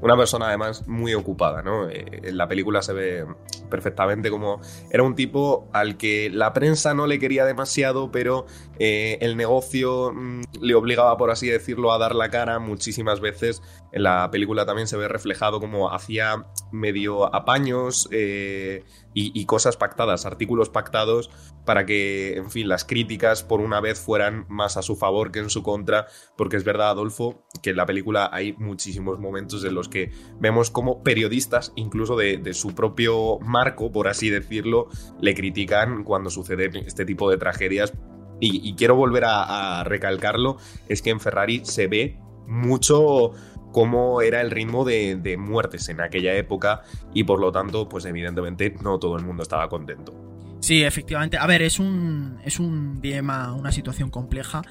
Una 0.00 0.16
persona 0.16 0.48
además 0.48 0.86
muy 0.88 1.14
ocupada, 1.14 1.62
¿no? 1.62 1.88
Eh, 1.88 2.04
en 2.22 2.36
la 2.36 2.48
película 2.48 2.80
se 2.80 2.92
ve 2.92 3.26
perfectamente 3.68 4.30
como 4.30 4.60
era 4.90 5.02
un 5.02 5.14
tipo 5.14 5.68
al 5.72 5.96
que 5.96 6.30
la 6.30 6.52
prensa 6.52 6.94
no 6.94 7.06
le 7.06 7.18
quería 7.18 7.44
demasiado, 7.44 8.10
pero 8.10 8.46
eh, 8.78 9.18
el 9.20 9.36
negocio 9.36 10.12
mm, 10.12 10.42
le 10.60 10.74
obligaba, 10.74 11.16
por 11.18 11.30
así 11.30 11.48
decirlo, 11.48 11.92
a 11.92 11.98
dar 11.98 12.14
la 12.14 12.30
cara 12.30 12.58
muchísimas 12.58 13.20
veces. 13.20 13.62
En 13.92 14.04
la 14.04 14.30
película 14.30 14.64
también 14.64 14.88
se 14.88 14.96
ve 14.96 15.08
reflejado 15.08 15.60
como 15.60 15.92
hacía 15.92 16.46
medio 16.72 17.34
apaños 17.34 18.08
eh, 18.12 18.84
y, 19.18 19.46
cosas 19.46 19.78
pactadas, 19.78 20.26
artículos 20.26 20.68
pactados, 20.68 21.30
para 21.64 21.86
que, 21.86 22.36
en 22.36 22.50
fin, 22.50 22.68
las 22.68 22.84
críticas 22.84 23.42
por 23.42 23.62
una 23.62 23.80
vez 23.80 23.98
fueran 23.98 24.44
más 24.50 24.76
a 24.76 24.82
su 24.82 24.94
favor 24.94 25.32
que 25.32 25.38
en 25.38 25.48
su 25.48 25.62
contra, 25.62 26.06
porque 26.36 26.58
es 26.58 26.64
verdad, 26.64 26.90
Adolfo, 26.90 27.42
que 27.62 27.70
en 27.70 27.76
la 27.76 27.86
película 27.86 28.28
hay 28.30 28.52
muchísimos 28.58 29.18
momentos 29.18 29.64
en 29.64 29.74
los 29.74 29.88
que 29.88 30.10
vemos 30.38 30.70
como 30.70 31.02
periodistas, 31.02 31.72
incluso 31.76 32.14
de, 32.14 32.52
su 32.52 32.74
propio 32.74 33.38
marco, 33.40 33.90
por 33.90 34.06
así 34.06 34.28
decirlo, 34.28 34.88
le 35.18 35.34
critican 35.34 36.04
cuando 36.04 36.28
sucede 36.28 36.70
este 36.86 37.06
tipo 37.06 37.30
de 37.30 37.38
tragedias. 37.38 37.94
Y, 38.38 38.74
quiero 38.74 38.96
volver 38.96 39.24
a 39.24 39.82
recalcarlo, 39.84 40.58
es 40.90 41.00
que 41.00 41.08
en 41.08 41.20
Ferrari 41.20 41.62
se 41.64 41.86
ve 41.86 42.18
mucho 42.46 43.32
cómo 43.76 44.22
era 44.22 44.40
el 44.40 44.50
ritmo 44.50 44.86
de, 44.86 45.36
muertes 45.38 45.90
en 45.90 46.00
aquella 46.00 46.32
época 46.34 46.80
y 47.12 47.24
por 47.24 47.38
lo 47.38 47.52
tanto, 47.52 47.86
pues 47.90 48.06
evidentemente 48.06 48.74
no 48.82 48.98
todo 48.98 49.18
el 49.18 49.22
mundo 49.26 49.42
estaba 49.42 49.68
contento. 49.68 50.14
Sí, 50.60 50.82
efectivamente. 50.82 51.36
A 51.36 51.46
ver, 51.46 51.60
es 51.60 51.78
un, 51.78 52.38
es 52.42 52.58
un 52.58 53.02
dilema, 53.02 53.52
una 53.52 53.70
situación 53.70 54.08
compleja. 54.08 54.62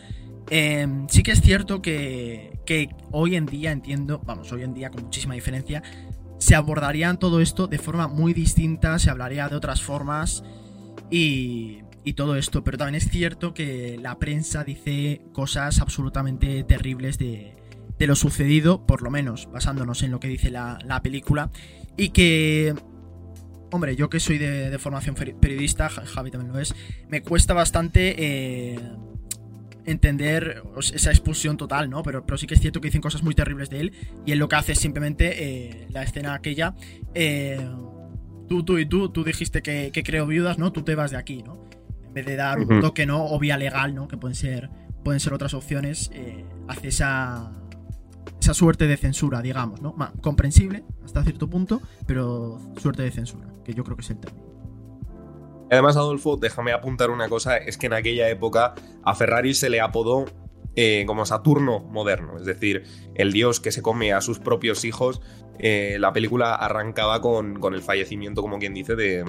Em, 0.49 1.07
sí 1.07 1.21
que 1.21 1.33
es 1.33 1.41
cierto 1.41 1.83
que, 1.83 2.57
que 2.65 2.89
hoy 3.11 3.35
en 3.35 3.45
día, 3.45 3.71
entiendo, 3.71 4.21
vamos, 4.25 4.51
hoy 4.51 4.63
en 4.63 4.73
día 4.73 4.89
con 4.89 5.03
muchísima 5.03 5.35
diferencia, 5.35 5.83
se 6.39 6.55
abordarían 6.55 7.19
todo 7.19 7.41
esto 7.41 7.67
de 7.67 7.77
forma 7.77 8.07
muy 8.07 8.33
distinta, 8.33 8.97
se 8.97 9.11
hablaría 9.11 9.47
de 9.49 9.55
otras 9.55 9.83
formas 9.83 10.43
y, 11.11 11.83
y 12.03 12.13
todo 12.13 12.37
esto, 12.37 12.63
pero 12.63 12.79
también 12.79 12.95
es 12.95 13.07
cierto 13.07 13.53
que 13.53 13.99
la 14.01 14.17
prensa 14.17 14.63
dice 14.63 15.21
cosas 15.31 15.79
absolutamente 15.79 16.63
terribles 16.63 17.19
de, 17.19 17.64
de 17.97 18.07
lo 18.07 18.15
sucedido, 18.15 18.85
por 18.85 19.01
lo 19.01 19.09
menos 19.09 19.49
basándonos 19.51 20.03
en 20.03 20.11
lo 20.11 20.19
que 20.19 20.27
dice 20.27 20.51
la, 20.51 21.01
película, 21.03 21.49
y 21.97 22.09
que, 22.09 22.75
hombre, 23.71 23.95
yo 23.95 24.09
que 24.09 24.19
soy 24.19 24.37
de, 24.37 24.77
formación 24.79 25.15
periodista, 25.15 25.89
Javi 25.89 26.31
también 26.31 26.53
lo 26.53 26.59
es, 26.59 26.75
me 27.09 27.21
cuesta 27.21 27.53
bastante 27.53 28.15
eh, 28.17 28.79
entender 29.85 30.63
esa 30.93 31.11
expulsión 31.11 31.57
total, 31.57 31.89
¿no? 31.89 32.03
Pero, 32.03 32.25
pero 32.25 32.37
sí 32.37 32.47
que 32.47 32.55
es 32.55 32.59
cierto 32.59 32.81
que 32.81 32.87
dicen 32.87 33.01
cosas 33.01 33.23
muy 33.23 33.35
terribles 33.35 33.69
de 33.69 33.81
él, 33.81 33.93
y 34.25 34.31
él 34.33 34.39
lo 34.39 34.49
que 34.49 34.57
hace 34.57 34.73
es 34.73 34.79
simplemente 34.79 35.43
eh, 35.43 35.87
la 35.89 36.03
escena 36.03 36.33
aquella, 36.33 36.75
eh, 37.13 37.65
tú, 38.49 38.63
tú 38.63 38.77
y 38.77 38.85
tú, 38.85 39.09
tú 39.09 39.23
dijiste 39.23 39.61
que, 39.61 39.91
que 39.93 40.03
creo 40.03 40.27
viudas, 40.27 40.57
¿no? 40.57 40.71
Tú 40.73 40.83
te 40.83 40.95
vas 40.95 41.11
de 41.11 41.17
aquí, 41.17 41.43
¿no? 41.43 41.65
En 42.07 42.13
vez 42.13 42.25
de 42.25 42.35
dar 42.35 42.59
un 42.59 42.79
toque, 42.81 43.05
¿no? 43.05 43.25
O 43.25 43.39
vía 43.39 43.57
legal, 43.57 43.93
¿no? 43.93 44.07
Que 44.07 44.17
pueden 44.17 44.35
ser, 44.35 44.69
pueden 45.03 45.19
ser 45.19 45.33
otras 45.33 45.53
opciones, 45.53 46.11
hace 46.67 46.87
esa 46.87 47.51
esa 48.39 48.53
suerte 48.53 48.87
de 48.87 48.97
censura, 48.97 49.41
digamos, 49.41 49.81
¿no? 49.81 49.95
comprensible 50.21 50.83
hasta 51.03 51.23
cierto 51.23 51.49
punto, 51.49 51.81
pero 52.05 52.59
suerte 52.77 53.03
de 53.03 53.11
censura, 53.11 53.47
que 53.63 53.73
yo 53.73 53.83
creo 53.83 53.95
que 53.95 54.03
es 54.03 54.09
el 54.09 54.19
término. 54.19 54.45
Además, 55.71 55.97
Adolfo, 55.97 56.37
déjame 56.37 56.73
apuntar 56.73 57.09
una 57.09 57.27
cosa, 57.27 57.57
es 57.57 57.77
que 57.77 57.87
en 57.87 57.93
aquella 57.93 58.29
época 58.29 58.75
a 59.03 59.15
Ferrari 59.15 59.53
se 59.53 59.69
le 59.69 59.81
apodó 59.81 60.25
eh, 60.75 61.05
como 61.07 61.25
Saturno 61.25 61.79
moderno, 61.79 62.37
es 62.37 62.45
decir, 62.45 62.83
el 63.15 63.31
dios 63.31 63.59
que 63.59 63.71
se 63.71 63.81
come 63.81 64.13
a 64.13 64.21
sus 64.21 64.39
propios 64.39 64.85
hijos, 64.85 65.21
eh, 65.57 65.97
la 65.99 66.13
película 66.13 66.53
arrancaba 66.53 67.21
con, 67.21 67.59
con, 67.59 67.73
el 67.73 67.81
fallecimiento, 67.81 68.41
como 68.41 68.59
quien 68.59 68.73
dice, 68.73 68.95
de, 68.95 69.25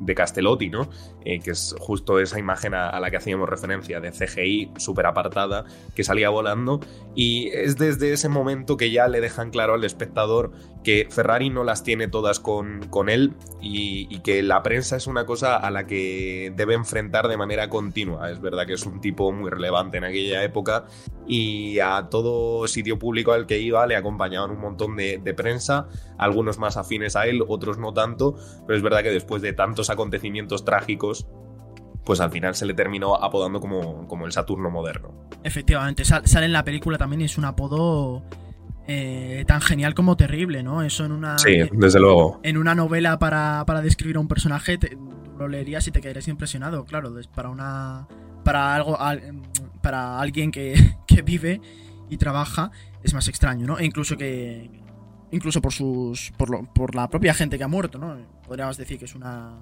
de 0.00 0.14
Castellotti, 0.14 0.70
¿no? 0.70 0.88
Eh, 1.24 1.40
que 1.40 1.52
es 1.52 1.74
justo 1.78 2.18
esa 2.18 2.38
imagen 2.38 2.74
a, 2.74 2.98
la 2.98 3.10
que 3.10 3.18
hacíamos 3.18 3.48
referencia, 3.48 4.00
de 4.00 4.10
CGI 4.10 4.72
súper 4.78 5.06
apartada, 5.06 5.64
que 5.94 6.02
salía 6.02 6.30
volando. 6.30 6.80
Y 7.14 7.48
es 7.48 7.76
desde 7.76 8.12
ese 8.12 8.28
momento 8.28 8.76
que 8.76 8.90
ya 8.90 9.06
le 9.08 9.20
dejan 9.20 9.50
claro 9.50 9.74
al 9.74 9.84
espectador 9.84 10.52
que 10.82 11.08
Ferrari 11.10 11.50
no 11.50 11.64
las 11.64 11.82
tiene 11.82 12.08
todas 12.08 12.40
con, 12.40 12.86
con 12.88 13.08
él 13.08 13.34
y, 13.60 14.06
y, 14.08 14.20
que 14.20 14.42
la 14.42 14.62
prensa 14.62 14.96
es 14.96 15.06
una 15.06 15.26
cosa 15.26 15.56
a 15.56 15.70
la 15.70 15.86
que 15.86 16.52
debe 16.56 16.74
enfrentar 16.74 17.28
de 17.28 17.36
manera 17.36 17.68
continua. 17.68 18.30
Es 18.30 18.40
verdad 18.40 18.66
que 18.66 18.72
es 18.74 18.86
un 18.86 19.00
tipo 19.00 19.30
muy 19.32 19.50
relevante 19.50 19.98
en 19.98 20.04
aquella 20.04 20.42
época 20.42 20.86
y 21.26 21.78
a 21.80 22.08
todo 22.10 22.66
sitio 22.66 22.98
público 22.98 23.32
al 23.32 23.46
que 23.46 23.58
iba 23.58 23.86
le 23.86 23.96
acompañaban 23.96 24.50
un 24.50 24.60
montón 24.60 24.96
de, 24.96 25.34
prensa, 25.36 25.88
algunos 26.18 26.58
más 26.58 26.76
afines 26.76 27.14
a 27.14 27.26
él, 27.26 27.42
otros 27.46 27.78
no 27.78 27.92
tanto, 27.92 28.36
pero 28.66 28.76
es 28.76 28.82
verdad 28.82 29.02
que 29.02 29.10
después 29.10 29.42
de 29.42 29.52
tantos 29.52 29.90
acontecimientos 29.90 30.64
trágicos, 30.64 31.26
pues 32.04 32.20
al 32.20 32.30
final 32.30 32.54
se 32.54 32.66
le 32.66 32.74
terminó 32.74 33.14
apodando 33.14 33.60
como, 33.60 34.08
como 34.08 34.26
el 34.26 34.32
Saturno 34.32 34.70
moderno. 34.70 35.28
Efectivamente, 35.44 36.04
sale 36.04 36.46
en 36.46 36.52
la 36.52 36.64
película 36.64 36.98
también, 36.98 37.22
es 37.22 37.38
un 37.38 37.44
apodo 37.44 38.24
eh, 38.92 39.44
tan 39.46 39.60
genial 39.60 39.94
como 39.94 40.16
terrible, 40.16 40.64
¿no? 40.64 40.82
Eso 40.82 41.04
en 41.04 41.12
una. 41.12 41.38
Sí, 41.38 41.58
desde 41.70 42.00
luego. 42.00 42.40
En 42.42 42.58
una 42.58 42.74
novela 42.74 43.20
para, 43.20 43.62
para 43.64 43.82
describir 43.82 44.16
a 44.16 44.20
un 44.20 44.26
personaje, 44.26 44.80
lo 45.38 45.46
leerías 45.46 45.86
y 45.86 45.92
te 45.92 46.00
quedarías 46.00 46.26
impresionado, 46.26 46.84
claro. 46.84 47.14
Para 47.32 47.50
una. 47.50 48.08
Para 48.42 48.74
algo. 48.74 48.98
Para 49.80 50.18
alguien 50.18 50.50
que, 50.50 50.96
que 51.06 51.22
vive 51.22 51.60
y 52.08 52.16
trabaja, 52.16 52.72
es 53.04 53.14
más 53.14 53.28
extraño, 53.28 53.64
¿no? 53.64 53.78
E 53.78 53.84
incluso 53.84 54.16
que. 54.16 54.68
Incluso 55.30 55.62
por 55.62 55.72
sus. 55.72 56.32
Por, 56.36 56.50
lo, 56.50 56.64
por 56.64 56.96
la 56.96 57.08
propia 57.08 57.32
gente 57.32 57.58
que 57.58 57.62
ha 57.62 57.68
muerto, 57.68 57.96
¿no? 57.96 58.16
Podríamos 58.44 58.76
decir 58.76 58.98
que 58.98 59.04
es 59.04 59.14
una 59.14 59.54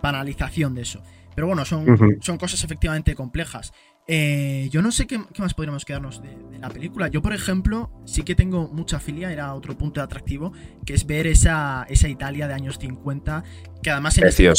banalización 0.00 0.76
de 0.76 0.82
eso. 0.82 1.02
Pero 1.34 1.48
bueno, 1.48 1.64
son, 1.64 2.20
son 2.20 2.38
cosas 2.38 2.62
efectivamente 2.62 3.16
complejas. 3.16 3.72
Eh, 4.10 4.68
yo 4.72 4.80
no 4.80 4.90
sé 4.90 5.06
qué, 5.06 5.20
más 5.38 5.52
podríamos 5.52 5.84
quedarnos 5.84 6.22
de, 6.22 6.58
la 6.58 6.70
película. 6.70 7.08
Yo, 7.08 7.20
por 7.20 7.34
ejemplo, 7.34 7.90
sí 8.06 8.22
que 8.22 8.34
tengo 8.34 8.68
mucha 8.68 8.98
filia, 8.98 9.30
era 9.30 9.52
otro 9.52 9.76
punto 9.76 10.00
atractivo, 10.00 10.52
que 10.86 10.94
es 10.94 11.06
ver 11.06 11.26
esa, 11.26 11.86
esa 11.90 12.08
Italia 12.08 12.48
de 12.48 12.54
años 12.54 12.78
50, 12.78 13.44
que 13.82 13.90
además 13.90 14.16
en, 14.16 14.26
este, 14.26 14.50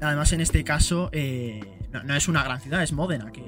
además 0.00 0.32
en 0.32 0.40
este 0.40 0.64
caso 0.64 1.08
eh, 1.12 1.60
no, 2.04 2.14
es 2.16 2.26
una 2.26 2.42
gran 2.42 2.60
ciudad, 2.60 2.82
es 2.82 2.92
Módena, 2.92 3.30
que, 3.32 3.42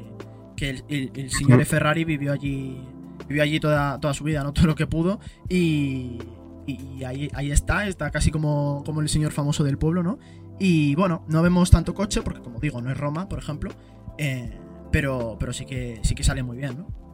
el, 0.89 1.31
señor 1.31 1.59
de 1.59 1.65
Ferrari 1.65 2.05
vivió 2.05 2.33
allí 2.33 2.81
vivió 3.29 3.43
allí 3.43 3.61
toda, 3.61 3.99
toda 4.01 4.15
su 4.15 4.25
vida, 4.25 4.45
¿no? 4.45 4.53
Todo 4.55 4.69
lo 4.69 4.75
que 4.75 4.87
pudo 4.87 5.19
y, 5.49 6.19
y 6.67 7.05
ahí, 7.05 7.29
ahí, 7.35 7.51
está, 7.51 7.87
está 7.89 8.11
casi 8.11 8.31
como, 8.31 8.85
como 8.87 9.01
el 9.01 9.09
señor 9.09 9.33
famoso 9.33 9.65
del 9.65 9.77
pueblo, 9.77 10.05
¿no? 10.05 10.19
Y 10.61 10.95
bueno, 10.95 11.25
no 11.29 11.43
vemos 11.43 11.71
tanto 11.71 11.95
coche, 11.95 12.23
porque 12.23 12.41
como 12.41 12.59
digo, 12.61 12.81
no 12.81 12.91
es 12.91 12.97
Roma, 12.97 13.29
por 13.29 13.39
ejemplo. 13.39 13.71
Eh, 14.19 14.59
pero, 14.91 15.37
pero 15.39 15.53
sí 15.53 15.65
que 15.65 16.01
sí 16.03 16.15
que 16.15 16.25
sale 16.25 16.43
muy 16.43 16.57
bien, 16.57 16.79
¿no? 16.79 17.09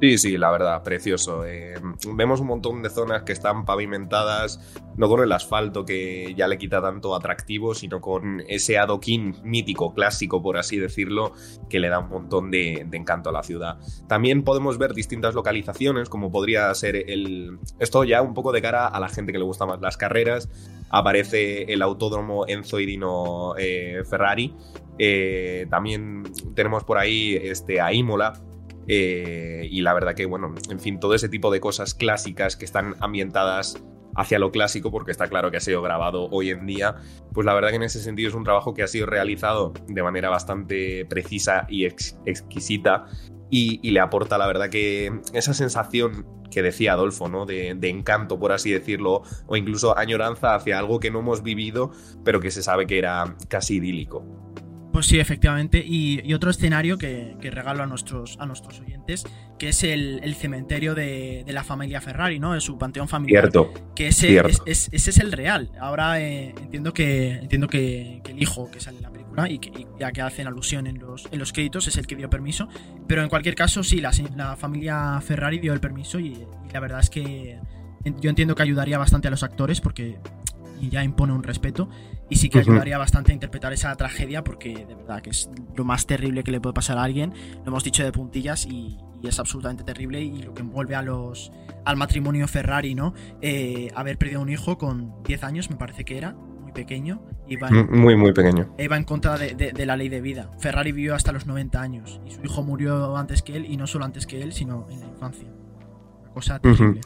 Sí, 0.00 0.18
sí, 0.18 0.36
la 0.36 0.50
verdad, 0.50 0.82
precioso. 0.82 1.46
Eh, 1.46 1.76
vemos 2.14 2.40
un 2.40 2.48
montón 2.48 2.82
de 2.82 2.90
zonas 2.90 3.22
que 3.22 3.32
están 3.32 3.64
pavimentadas, 3.64 4.60
no 4.96 5.08
con 5.08 5.22
el 5.22 5.32
asfalto 5.32 5.84
que 5.84 6.34
ya 6.36 6.48
le 6.48 6.58
quita 6.58 6.82
tanto 6.82 7.14
atractivo, 7.14 7.74
sino 7.74 8.00
con 8.00 8.42
ese 8.48 8.76
adoquín 8.76 9.36
mítico, 9.44 9.94
clásico, 9.94 10.42
por 10.42 10.58
así 10.58 10.78
decirlo, 10.78 11.32
que 11.70 11.78
le 11.78 11.88
da 11.88 12.00
un 12.00 12.10
montón 12.10 12.50
de, 12.50 12.84
de, 12.86 12.96
encanto 12.96 13.30
a 13.30 13.32
la 13.32 13.44
ciudad. 13.44 13.78
También 14.08 14.42
podemos 14.42 14.78
ver 14.78 14.94
distintas 14.94 15.34
localizaciones, 15.34 16.08
como 16.08 16.30
podría 16.30 16.74
ser 16.74 16.96
el... 16.96 17.58
Esto 17.78 18.04
ya 18.04 18.20
un 18.20 18.34
poco 18.34 18.52
de 18.52 18.60
cara 18.60 18.86
a 18.88 19.00
la 19.00 19.08
gente 19.08 19.32
que 19.32 19.38
le 19.38 19.44
gusta 19.44 19.64
más 19.64 19.80
las 19.80 19.96
carreras. 19.96 20.50
Aparece 20.96 21.64
el 21.72 21.82
autódromo 21.82 22.46
Enzo 22.46 22.78
Irino 22.78 23.54
eh, 23.58 24.02
Ferrari. 24.08 24.54
Eh, 24.98 25.66
también 25.68 26.22
tenemos 26.54 26.84
por 26.84 26.98
ahí 26.98 27.34
este, 27.34 27.80
a 27.80 27.92
Imola, 27.92 28.34
eh, 28.86 29.66
y 29.70 29.80
la 29.80 29.94
verdad 29.94 30.14
que, 30.14 30.26
bueno, 30.26 30.54
en 30.70 30.80
fin, 30.80 31.00
todo 31.00 31.14
ese 31.14 31.28
tipo 31.28 31.50
de 31.50 31.60
cosas 31.60 31.94
clásicas 31.94 32.56
que 32.56 32.64
están 32.64 32.94
ambientadas 33.00 33.82
hacia 34.16 34.38
lo 34.38 34.50
clásico, 34.50 34.90
porque 34.90 35.10
está 35.10 35.28
claro 35.28 35.50
que 35.50 35.56
ha 35.56 35.60
sido 35.60 35.82
grabado 35.82 36.28
hoy 36.30 36.50
en 36.50 36.66
día, 36.66 36.96
pues 37.32 37.44
la 37.44 37.54
verdad 37.54 37.70
que 37.70 37.76
en 37.76 37.82
ese 37.82 38.00
sentido 38.00 38.28
es 38.28 38.34
un 38.34 38.44
trabajo 38.44 38.74
que 38.74 38.82
ha 38.82 38.86
sido 38.86 39.06
realizado 39.06 39.72
de 39.86 40.02
manera 40.02 40.28
bastante 40.28 41.04
precisa 41.06 41.66
y 41.68 41.84
exquisita 41.84 43.06
y, 43.50 43.90
le 43.90 44.00
aporta, 44.00 44.36
la 44.36 44.48
verdad 44.48 44.68
que 44.68 45.12
esa 45.32 45.54
sensación 45.54 46.26
que 46.50 46.62
decía 46.62 46.92
Adolfo, 46.92 47.28
¿no? 47.28 47.46
De, 47.46 47.70
encanto, 47.82 48.38
por 48.38 48.50
así 48.50 48.72
decirlo, 48.72 49.22
o 49.46 49.56
incluso 49.56 49.96
añoranza 49.96 50.54
hacia 50.54 50.78
algo 50.78 50.98
que 50.98 51.10
no 51.10 51.20
hemos 51.20 51.42
vivido, 51.42 51.92
pero 52.24 52.40
que 52.40 52.50
se 52.50 52.62
sabe 52.62 52.86
que 52.86 52.98
era 52.98 53.36
casi 53.48 53.76
idílico. 53.76 54.24
Pues 54.92 55.06
sí, 55.06 55.18
efectivamente. 55.18 55.82
Y, 55.84 56.32
otro 56.34 56.50
escenario 56.50 56.98
que, 56.98 57.36
regalo 57.42 57.82
a 57.82 57.86
nuestros, 57.86 58.36
a 58.40 58.46
nuestros 58.46 58.80
oyentes, 58.80 59.24
que 59.58 59.68
es 59.68 59.82
el, 59.84 60.34
cementerio 60.34 60.94
de, 60.94 61.44
la 61.46 61.64
familia 61.64 62.00
Ferrari, 62.00 62.38
¿no? 62.38 62.54
Es 62.54 62.64
su 62.64 62.78
panteón 62.78 63.08
familiar. 63.08 63.50
Cierto. 63.50 63.72
Que 63.94 64.08
ese, 64.08 64.36
Es, 64.66 64.88
ese 64.92 65.10
es 65.10 65.18
el 65.18 65.32
real. 65.32 65.70
Ahora 65.80 66.20
eh, 66.20 66.54
entiendo, 66.60 66.92
que, 66.92 67.32
entiendo 67.32 67.68
que, 67.68 68.20
el 68.24 68.42
hijo 68.42 68.70
que 68.70 68.80
sale 68.80 68.98
en 68.98 69.02
la 69.04 69.10
película 69.10 69.48
y, 69.48 69.58
que, 69.58 69.86
ya 69.98 70.12
que 70.12 70.22
hacen 70.22 70.46
alusión 70.46 70.86
en 70.86 70.98
los, 70.98 71.28
en 71.30 71.38
los 71.38 71.52
créditos 71.52 71.86
es 71.86 71.96
el 71.96 72.06
que 72.06 72.16
dio 72.16 72.28
permiso. 72.28 72.68
Pero 73.06 73.22
en 73.22 73.28
cualquier 73.28 73.54
caso, 73.54 73.82
sí, 73.82 74.00
la, 74.00 74.12
la 74.36 74.56
familia 74.56 75.20
Ferrari 75.20 75.58
dio 75.58 75.72
el 75.72 75.80
permiso 75.80 76.18
y, 76.18 76.28
y 76.28 76.72
la 76.72 76.80
verdad 76.80 77.00
es 77.00 77.10
que 77.10 77.58
yo 78.20 78.30
entiendo 78.30 78.54
que 78.54 78.62
ayudaría 78.62 78.98
bastante 78.98 79.28
a 79.28 79.30
los 79.30 79.42
actores 79.42 79.80
porque 79.80 80.18
ya 80.90 81.02
impone 81.04 81.32
un 81.32 81.42
respeto 81.42 81.88
y 82.30 82.36
sí 82.36 82.48
que 82.48 82.58
ayudaría 82.58 82.98
bastante 82.98 83.32
a 83.32 83.34
interpretar 83.34 83.72
esa 83.72 83.94
tragedia 83.96 84.44
porque 84.44 84.86
de 84.86 84.94
verdad 84.94 85.20
que 85.22 85.30
es 85.30 85.50
lo 85.76 85.84
más 85.84 86.06
terrible 86.06 86.42
que 86.42 86.50
le 86.50 86.60
puede 86.60 86.74
pasar 86.74 86.98
a 86.98 87.02
alguien. 87.02 87.32
Lo 87.58 87.68
hemos 87.68 87.84
dicho 87.84 88.02
de 88.02 88.12
puntillas 88.12 88.66
y, 88.66 88.98
es 89.26 89.38
absolutamente 89.38 89.84
terrible 89.84 90.20
y 90.20 90.42
lo 90.42 90.54
que 90.54 90.62
envuelve 90.62 90.94
a 90.94 91.02
los 91.02 91.52
al 91.84 91.96
matrimonio 91.96 92.48
Ferrari, 92.48 92.94
¿no? 92.94 93.14
Eh, 93.40 93.90
haber 93.94 94.18
perdido 94.18 94.40
un 94.40 94.48
hijo 94.48 94.78
con 94.78 95.22
10 95.24 95.44
años, 95.44 95.70
me 95.70 95.76
parece 95.76 96.04
que 96.04 96.16
era, 96.16 96.32
muy 96.32 96.72
pequeño. 96.72 97.22
Iba 97.46 97.68
muy, 97.70 98.16
muy 98.16 98.32
pequeño. 98.32 98.74
Iba 98.78 98.96
en 98.96 99.04
contra 99.04 99.36
de, 99.36 99.86
la 99.86 99.96
ley 99.96 100.08
de 100.08 100.20
vida. 100.20 100.50
Ferrari 100.58 100.92
vivió 100.92 101.14
hasta 101.14 101.32
los 101.32 101.46
90 101.46 101.80
años 101.80 102.20
y 102.26 102.30
su 102.30 102.42
hijo 102.42 102.62
murió 102.62 103.16
antes 103.16 103.42
que 103.42 103.56
él 103.56 103.66
y 103.66 103.76
no 103.76 103.86
solo 103.86 104.04
antes 104.04 104.26
que 104.26 104.42
él, 104.42 104.52
sino 104.52 104.86
en 104.90 105.00
la 105.00 105.06
infancia. 105.06 105.48
Una 106.22 106.30
cosa 106.32 106.58
terrible. 106.58 107.00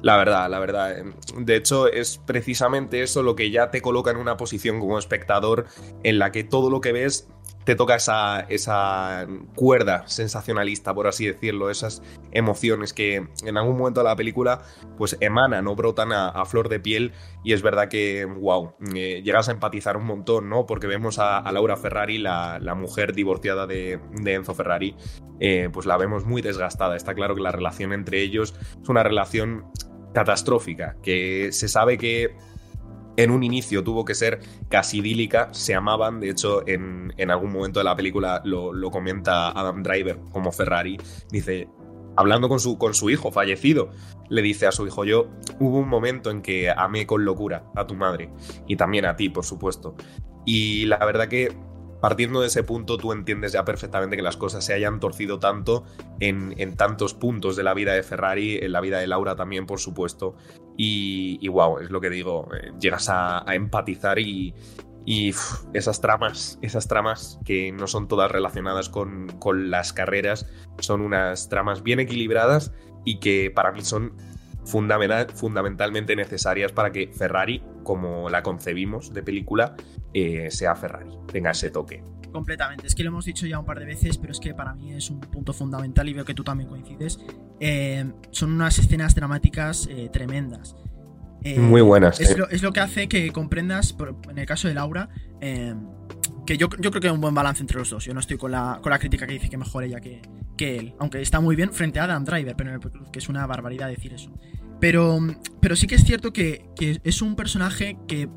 La 0.00 0.16
verdad, 0.16 0.48
la 0.48 0.60
verdad. 0.60 0.96
De 1.36 1.56
hecho, 1.56 1.88
es 1.88 2.18
precisamente 2.18 3.02
eso 3.02 3.22
lo 3.24 3.34
que 3.34 3.50
ya 3.50 3.70
te 3.70 3.82
coloca 3.82 4.12
en 4.12 4.16
una 4.16 4.36
posición 4.36 4.78
como 4.78 4.98
espectador 4.98 5.66
en 6.04 6.20
la 6.20 6.30
que 6.30 6.44
todo 6.44 6.70
lo 6.70 6.80
que 6.80 6.92
ves 6.92 7.28
te 7.68 7.76
toca 7.76 7.96
esa, 7.96 8.46
esa 8.48 9.26
cuerda 9.54 10.08
sensacionalista, 10.08 10.94
por 10.94 11.06
así 11.06 11.26
decirlo, 11.26 11.68
esas 11.68 12.02
emociones 12.32 12.94
que 12.94 13.28
en 13.44 13.58
algún 13.58 13.76
momento 13.76 14.00
de 14.00 14.04
la 14.04 14.16
película 14.16 14.62
pues 14.96 15.18
emanan 15.20 15.66
o 15.66 15.76
brotan 15.76 16.10
a, 16.12 16.42
flor 16.46 16.70
de 16.70 16.80
piel 16.80 17.12
y 17.44 17.52
es 17.52 17.60
verdad 17.60 17.88
que, 17.88 18.24
wow, 18.24 18.72
eh, 18.94 19.20
llegas 19.22 19.50
a 19.50 19.52
empatizar 19.52 19.98
un 19.98 20.06
montón, 20.06 20.48
¿no? 20.48 20.64
Porque 20.64 20.86
vemos 20.86 21.18
a, 21.18 21.42
Laura 21.52 21.76
Ferrari, 21.76 22.16
la, 22.16 22.74
mujer 22.74 23.12
divorciada 23.12 23.66
de, 23.66 24.00
Enzo 24.24 24.54
Ferrari, 24.54 24.96
eh, 25.38 25.68
pues 25.70 25.84
la 25.84 25.98
vemos 25.98 26.24
muy 26.24 26.40
desgastada. 26.40 26.96
Está 26.96 27.12
claro 27.12 27.34
que 27.34 27.42
la 27.42 27.52
relación 27.52 27.92
entre 27.92 28.22
ellos 28.22 28.54
es 28.82 28.88
una 28.88 29.02
relación 29.02 29.66
catastrófica, 30.14 30.96
que 31.02 31.52
se 31.52 31.68
sabe 31.68 31.98
que 31.98 32.34
en 33.18 33.32
un 33.32 33.42
inicio 33.42 33.82
tuvo 33.82 34.04
que 34.04 34.14
ser 34.14 34.38
casi 34.68 34.98
idílica, 34.98 35.48
se 35.52 35.74
amaban, 35.74 36.20
de 36.20 36.30
hecho 36.30 36.62
en, 36.68 37.12
algún 37.30 37.52
momento 37.52 37.80
de 37.80 37.84
la 37.84 37.96
película 37.96 38.40
lo, 38.44 38.90
comenta 38.92 39.50
Adam 39.50 39.82
Driver 39.82 40.20
como 40.30 40.52
Ferrari, 40.52 40.96
dice, 41.28 41.68
hablando 42.16 42.48
con 42.48 42.60
su, 42.60 42.78
con 42.78 42.94
su 42.94 43.10
hijo 43.10 43.32
fallecido, 43.32 43.90
le 44.28 44.40
dice 44.40 44.68
a 44.68 44.72
su 44.72 44.86
hijo, 44.86 45.04
yo 45.04 45.30
hubo 45.58 45.78
un 45.78 45.88
momento 45.88 46.30
en 46.30 46.42
que 46.42 46.70
amé 46.70 47.08
con 47.08 47.24
locura 47.24 47.64
a 47.74 47.88
tu 47.88 47.96
madre 47.96 48.30
y 48.68 48.76
también 48.76 49.04
a 49.04 49.16
ti, 49.16 49.28
por 49.28 49.44
supuesto. 49.44 49.96
Y 50.46 50.86
la 50.86 50.98
verdad 50.98 51.26
que 51.26 51.56
partiendo 52.00 52.40
de 52.40 52.48
ese 52.48 52.62
punto 52.62 52.96
tú 52.96 53.12
entiendes 53.12 53.52
ya 53.52 53.64
perfectamente 53.64 54.16
que 54.16 54.22
las 54.22 54.36
cosas 54.36 54.64
se 54.64 54.72
hayan 54.72 55.00
torcido 55.00 55.38
tanto 55.38 55.84
en, 56.20 56.76
tantos 56.76 57.14
puntos 57.14 57.56
de 57.56 57.62
la 57.62 57.74
vida 57.74 57.92
de 57.92 58.02
Ferrari, 58.02 58.58
en 58.58 58.72
la 58.72 58.80
vida 58.80 58.98
de 58.98 59.06
Laura 59.06 59.36
también, 59.36 59.66
por 59.66 59.80
supuesto. 59.80 60.36
Y, 60.76 61.46
wow, 61.48 61.78
es 61.78 61.90
lo 61.90 62.00
que 62.00 62.08
digo, 62.08 62.48
eh, 62.54 62.72
llegas 62.80 63.08
a, 63.08 63.44
empatizar 63.48 64.18
y, 64.18 64.54
esas 65.72 66.02
tramas, 66.02 66.58
esas 66.60 66.86
tramas 66.86 67.40
que 67.46 67.72
no 67.72 67.86
son 67.86 68.08
todas 68.08 68.30
relacionadas 68.30 68.90
con, 68.90 69.26
con 69.38 69.70
las 69.70 69.94
carreras, 69.94 70.46
son 70.80 71.00
unas 71.00 71.48
tramas 71.48 71.82
bien 71.82 71.98
equilibradas 71.98 72.72
y 73.06 73.18
que 73.18 73.50
para 73.50 73.72
mí 73.72 73.80
son 73.80 74.12
fundamentalmente 74.66 76.14
necesarias 76.14 76.72
para 76.72 76.92
que 76.92 77.08
Ferrari 77.08 77.62
como 77.88 78.28
la 78.28 78.42
concebimos 78.42 79.14
de 79.14 79.22
película, 79.22 79.74
eh, 80.12 80.50
sea 80.50 80.76
Ferrari, 80.76 81.08
tenga 81.32 81.52
ese 81.52 81.70
toque. 81.70 82.02
Completamente, 82.30 82.86
es 82.86 82.94
que 82.94 83.02
lo 83.02 83.08
hemos 83.08 83.24
dicho 83.24 83.46
ya 83.46 83.58
un 83.58 83.64
par 83.64 83.78
de 83.78 83.86
veces, 83.86 84.18
pero 84.18 84.30
es 84.30 84.40
que 84.40 84.52
para 84.52 84.74
mí 84.74 84.92
es 84.92 85.08
un 85.08 85.20
punto 85.20 85.54
fundamental 85.54 86.06
y 86.06 86.12
veo 86.12 86.22
que 86.22 86.34
tú 86.34 86.44
también 86.44 86.68
coincides. 86.68 87.18
Eh, 87.60 88.04
son 88.30 88.52
unas 88.52 88.78
escenas 88.78 89.14
dramáticas 89.14 89.88
eh, 89.90 90.10
tremendas. 90.12 90.76
Muy 91.56 91.80
buenas. 91.80 92.20
Es, 92.20 92.36
lo, 92.36 92.46
es, 92.50 92.62
lo, 92.62 92.72
que 92.72 92.80
hace 92.80 93.08
que 93.08 93.30
comprendas, 93.30 93.96
en 94.28 94.36
el 94.36 94.44
caso 94.44 94.68
de 94.68 94.74
Laura, 94.74 95.08
que 95.40 96.58
yo, 96.58 96.68
yo, 96.78 96.90
creo 96.90 97.00
que 97.00 97.08
hay 97.08 97.14
un 97.14 97.22
buen 97.22 97.34
balance 97.34 97.62
entre 97.62 97.78
los 97.78 97.88
dos. 97.88 98.04
Yo 98.04 98.12
no 98.12 98.20
estoy 98.20 98.36
con 98.36 98.50
la, 98.50 98.80
con 98.82 98.90
la 98.90 98.98
crítica 98.98 99.26
que 99.26 99.32
dice 99.32 99.48
que 99.48 99.56
mejor 99.56 99.84
ella 99.84 100.00
que, 100.00 100.20
que 100.58 100.76
él, 100.76 100.94
aunque 100.98 101.22
está 101.22 101.40
muy 101.40 101.56
bien 101.56 101.72
frente 101.72 102.00
a 102.00 102.04
Adam 102.04 102.26
Driver, 102.26 102.54
pero 102.54 102.78
que 103.10 103.18
es 103.18 103.30
una 103.30 103.46
barbaridad 103.46 103.88
decir 103.88 104.12
eso. 104.12 104.30
Pero, 104.80 105.18
pero 105.60 105.76
sí 105.76 105.86
que 105.86 105.96
es 105.96 106.04
cierto 106.04 106.32
que, 106.32 106.70
que 106.76 107.00
es 107.02 107.22
un 107.22 107.36
personaje 107.36 107.98
que. 108.06 108.28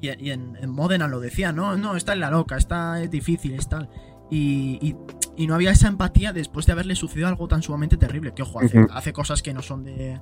Y, 0.00 0.30
en, 0.30 0.56
Modena 0.70 1.08
lo 1.08 1.18
decía, 1.18 1.52
no, 1.52 1.76
no, 1.76 1.96
está 1.96 2.12
en 2.12 2.20
la 2.20 2.30
loca, 2.30 2.56
está 2.56 3.02
es 3.02 3.10
difícil, 3.10 3.54
es 3.54 3.68
tal. 3.68 3.88
Y, 4.30 4.94
y, 5.36 5.46
no 5.46 5.54
había 5.54 5.70
esa 5.70 5.88
empatía 5.88 6.32
después 6.32 6.66
de 6.66 6.72
haberle 6.72 6.94
sucedido 6.94 7.28
algo 7.28 7.48
tan 7.48 7.62
sumamente 7.62 7.96
terrible. 7.96 8.32
Que 8.34 8.42
ojo, 8.42 8.60
hace, 8.60 8.86
hace 8.90 9.12
cosas 9.12 9.42
que 9.42 9.52
no 9.52 9.62
son 9.62 9.84
de, 9.84 10.20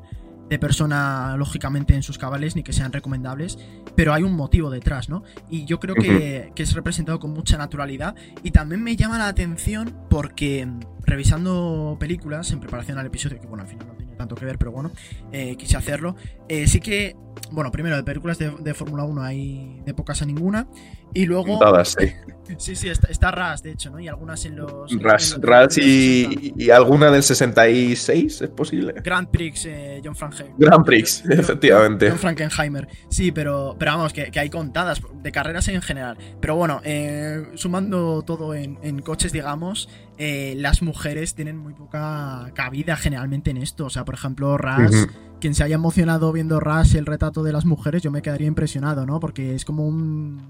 de 0.49 0.59
persona, 0.59 1.37
lógicamente, 1.37 1.95
en 1.95 2.03
sus 2.03 2.17
cabales, 2.17 2.57
ni 2.57 2.63
que 2.63 2.73
sean 2.73 2.93
recomendables, 2.93 3.59
pero 3.95 4.15
hay 4.15 4.23
un 4.23 4.35
motivo 4.35 4.71
detrás, 4.71 5.09
¿no? 5.09 5.25
Y 5.51 5.65
yo 5.65 5.81
creo 5.81 5.95
que, 5.95 6.53
que, 6.55 6.63
es 6.63 6.73
representado 6.75 7.19
con 7.19 7.33
mucha 7.33 7.59
naturalidad. 7.59 8.15
Y 8.43 8.53
también 8.53 8.83
me 8.83 8.97
llama 8.97 9.19
la 9.19 9.29
atención 9.29 9.95
porque, 10.09 10.69
revisando 11.03 11.97
películas 11.99 12.53
en 12.53 12.61
preparación 12.61 12.99
al 12.99 13.07
episodio, 13.07 13.41
que 13.41 13.47
bueno, 13.47 13.65
al 13.65 13.69
final 13.69 13.89
no 13.89 13.96
tanto 14.17 14.35
que 14.35 14.45
ver, 14.45 14.59
pero 14.59 14.73
bueno, 14.73 14.91
eh, 15.33 15.57
quise 15.57 15.77
hacerlo, 15.77 16.17
eh, 16.49 16.67
sí 16.67 16.81
que, 16.81 17.17
bueno, 17.51 17.71
primero, 17.71 17.97
de 17.97 18.03
películas 18.03 18.39
de, 18.39 18.51
de 18.51 18.75
Fórmula 18.75 19.05
1 19.05 19.23
hay 19.23 19.83
de 19.85 19.95
pocas 19.95 20.23
a 20.23 20.27
ninguna, 20.27 20.69
y 21.15 21.27
luego... 21.27 21.59
Sí. 21.85 22.13
Sí, 22.59 22.77
sí, 22.77 22.89
está, 22.89 23.09
está 23.09 23.31
RAS, 23.31 23.63
de 23.63 23.73
hecho, 23.73 23.91
¿no? 23.91 23.99
Y 23.99 24.09
algunas 24.09 24.45
en 24.45 24.57
los... 24.57 24.91
RAS, 25.01 25.39
RAS 25.41 25.79
y, 25.79 26.53
y, 26.57 26.71
alguna 26.71 27.11
del 27.11 27.23
66, 27.23 28.43
¿es 28.43 28.49
posible? 28.51 28.95
Grand 29.03 29.29
Prix, 29.29 29.67
eh, 29.67 30.01
John 30.05 30.15
Frankenheimer. 30.15 30.59
Grand 30.59 30.85
Prix, 30.85 31.25
efectivamente. 31.29 32.11
John 32.11 32.19
Frankenheimer. 32.19 32.89
Sí, 33.09 33.33
pero, 33.33 33.77
pero 33.79 33.93
vamos, 33.93 34.13
que, 34.13 34.31
que, 34.31 34.41
hay 34.41 34.51
contadas, 34.51 35.03
de 35.23 35.33
carreras 35.33 35.69
en 35.69 35.83
general. 35.83 36.17
Pero 36.41 36.57
bueno, 36.57 36.81
eh, 36.85 37.47
sumando 37.55 38.23
todo 38.23 38.55
en, 38.55 38.79
en, 38.83 39.01
coches, 39.01 39.33
digamos, 39.33 39.89
eh, 40.19 40.55
las 40.57 40.83
mujeres 40.83 41.35
tienen 41.35 41.59
muy 41.59 41.75
poca 41.75 42.51
cabida 42.55 42.97
generalmente 42.97 43.51
en 43.51 43.59
esto. 43.59 43.87
O 43.87 43.91
sea, 43.91 44.05
por 44.05 44.15
ejemplo, 44.15 44.57
RAS... 44.57 44.91
Uh 44.91 44.95
-huh. 44.95 45.11
Quien 45.39 45.55
se 45.55 45.63
haya 45.63 45.75
emocionado 45.75 46.33
viendo 46.33 46.61
Rush, 46.61 46.97
el 46.97 47.05
retrato 47.05 47.43
de 47.43 47.53
las 47.53 47.67
mujeres, 47.67 48.03
yo 48.03 48.11
me 48.11 48.23
quedaría 48.23 48.47
impresionado, 48.47 49.05
¿no? 49.05 49.21
Porque 49.21 49.55
es 49.55 49.67
como 49.67 49.87
un 49.87 50.49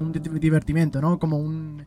un 0.00 0.12
divertimento, 0.12 1.00
¿no? 1.00 1.18
Como 1.18 1.38
un, 1.38 1.86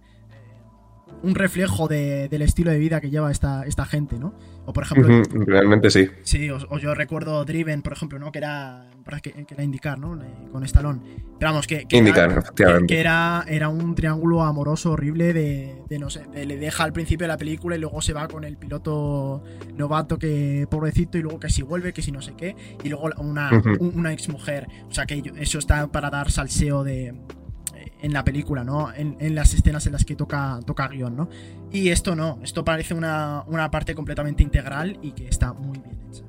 un 1.22 1.36
reflejo 1.36 1.88
de, 1.88 2.30
del 2.30 2.42
estilo 2.42 2.72
de 2.72 2.80
vida 2.80 3.02
que 3.02 3.10
lleva 3.10 3.32
esta, 3.32 3.66
esta 3.66 3.86
gente, 3.86 4.18
¿no? 4.20 4.34
O 4.66 4.74
por 4.74 4.84
ejemplo... 4.84 5.08
Uh 5.08 5.22
-huh, 5.22 5.46
realmente 5.46 5.90
sí. 5.90 6.08
Sí, 6.22 6.50
o, 6.50 6.58
o, 6.70 6.78
yo 6.78 6.94
recuerdo 6.94 7.44
Driven, 7.44 7.82
por 7.82 7.94
ejemplo, 7.94 8.20
¿no? 8.20 8.32
Que 8.32 8.38
era... 8.40 8.86
Que, 9.24 9.32
que 9.32 9.56
era 9.56 9.64
Indicar, 9.64 9.98
¿no? 9.98 10.20
Con 10.52 10.64
Stallone. 10.66 11.00
Pero 11.40 11.52
vamos, 11.52 11.66
que, 11.66 11.86
que 11.86 11.98
Indicar, 11.98 12.30
era, 12.30 12.42
efectivamente. 12.42 12.86
Que, 12.86 12.94
que, 12.94 13.00
era, 13.00 13.44
era 13.48 13.70
un 13.70 13.96
triángulo 13.96 14.44
amoroso 14.44 14.92
horrible 14.92 15.34
de, 15.34 15.82
de, 15.90 15.98
no 15.98 16.12
sé, 16.12 16.28
de, 16.32 16.46
le 16.46 16.58
deja 16.58 16.84
al 16.84 16.94
principio 16.94 17.24
de 17.24 17.30
la 17.30 17.38
película 17.38 17.76
y 17.76 17.80
luego 17.80 18.04
se 18.04 18.14
va 18.14 18.28
con 18.28 18.44
el 18.44 18.56
piloto 18.58 19.42
novato 19.74 20.20
que 20.20 20.68
pobrecito 20.70 21.18
y 21.18 21.24
luego 21.24 21.40
que 21.40 21.50
si 21.50 21.64
vuelve, 21.64 21.92
que 21.92 22.04
si 22.04 22.12
no 22.12 22.22
sé 22.22 22.34
qué, 22.38 22.56
y 22.84 22.90
luego 22.90 23.10
una, 23.18 23.50
uh 23.52 23.62
-huh. 23.62 23.96
una 23.96 24.14
ex 24.14 24.30
mujer. 24.30 24.68
O 24.88 24.94
sea 24.94 25.08
que 25.08 25.24
eso 25.40 25.58
está 25.58 25.88
para 25.88 26.12
dar 26.12 26.30
salseo 26.30 26.84
de, 26.84 27.16
en 28.02 28.14
la 28.14 28.24
película, 28.24 28.64
¿no? 28.64 28.94
En, 28.94 29.36
las 29.36 29.54
escenas 29.54 29.86
en 29.86 29.94
las 29.94 30.06
que 30.06 30.16
toca, 30.16 30.60
toca 30.66 30.88
guion, 30.88 31.16
¿no? 31.16 31.30
Y 31.72 31.90
esto 31.90 32.16
no, 32.16 32.40
esto 32.44 32.64
parece 32.64 32.94
una, 32.94 33.44
una 33.48 33.70
parte 33.72 33.96
completamente 33.96 34.44
integral 34.44 34.98
y 35.02 35.12
que 35.12 35.28
está 35.28 35.54
muy 35.54 35.80
bien 35.80 36.00
hecha. 36.10 36.24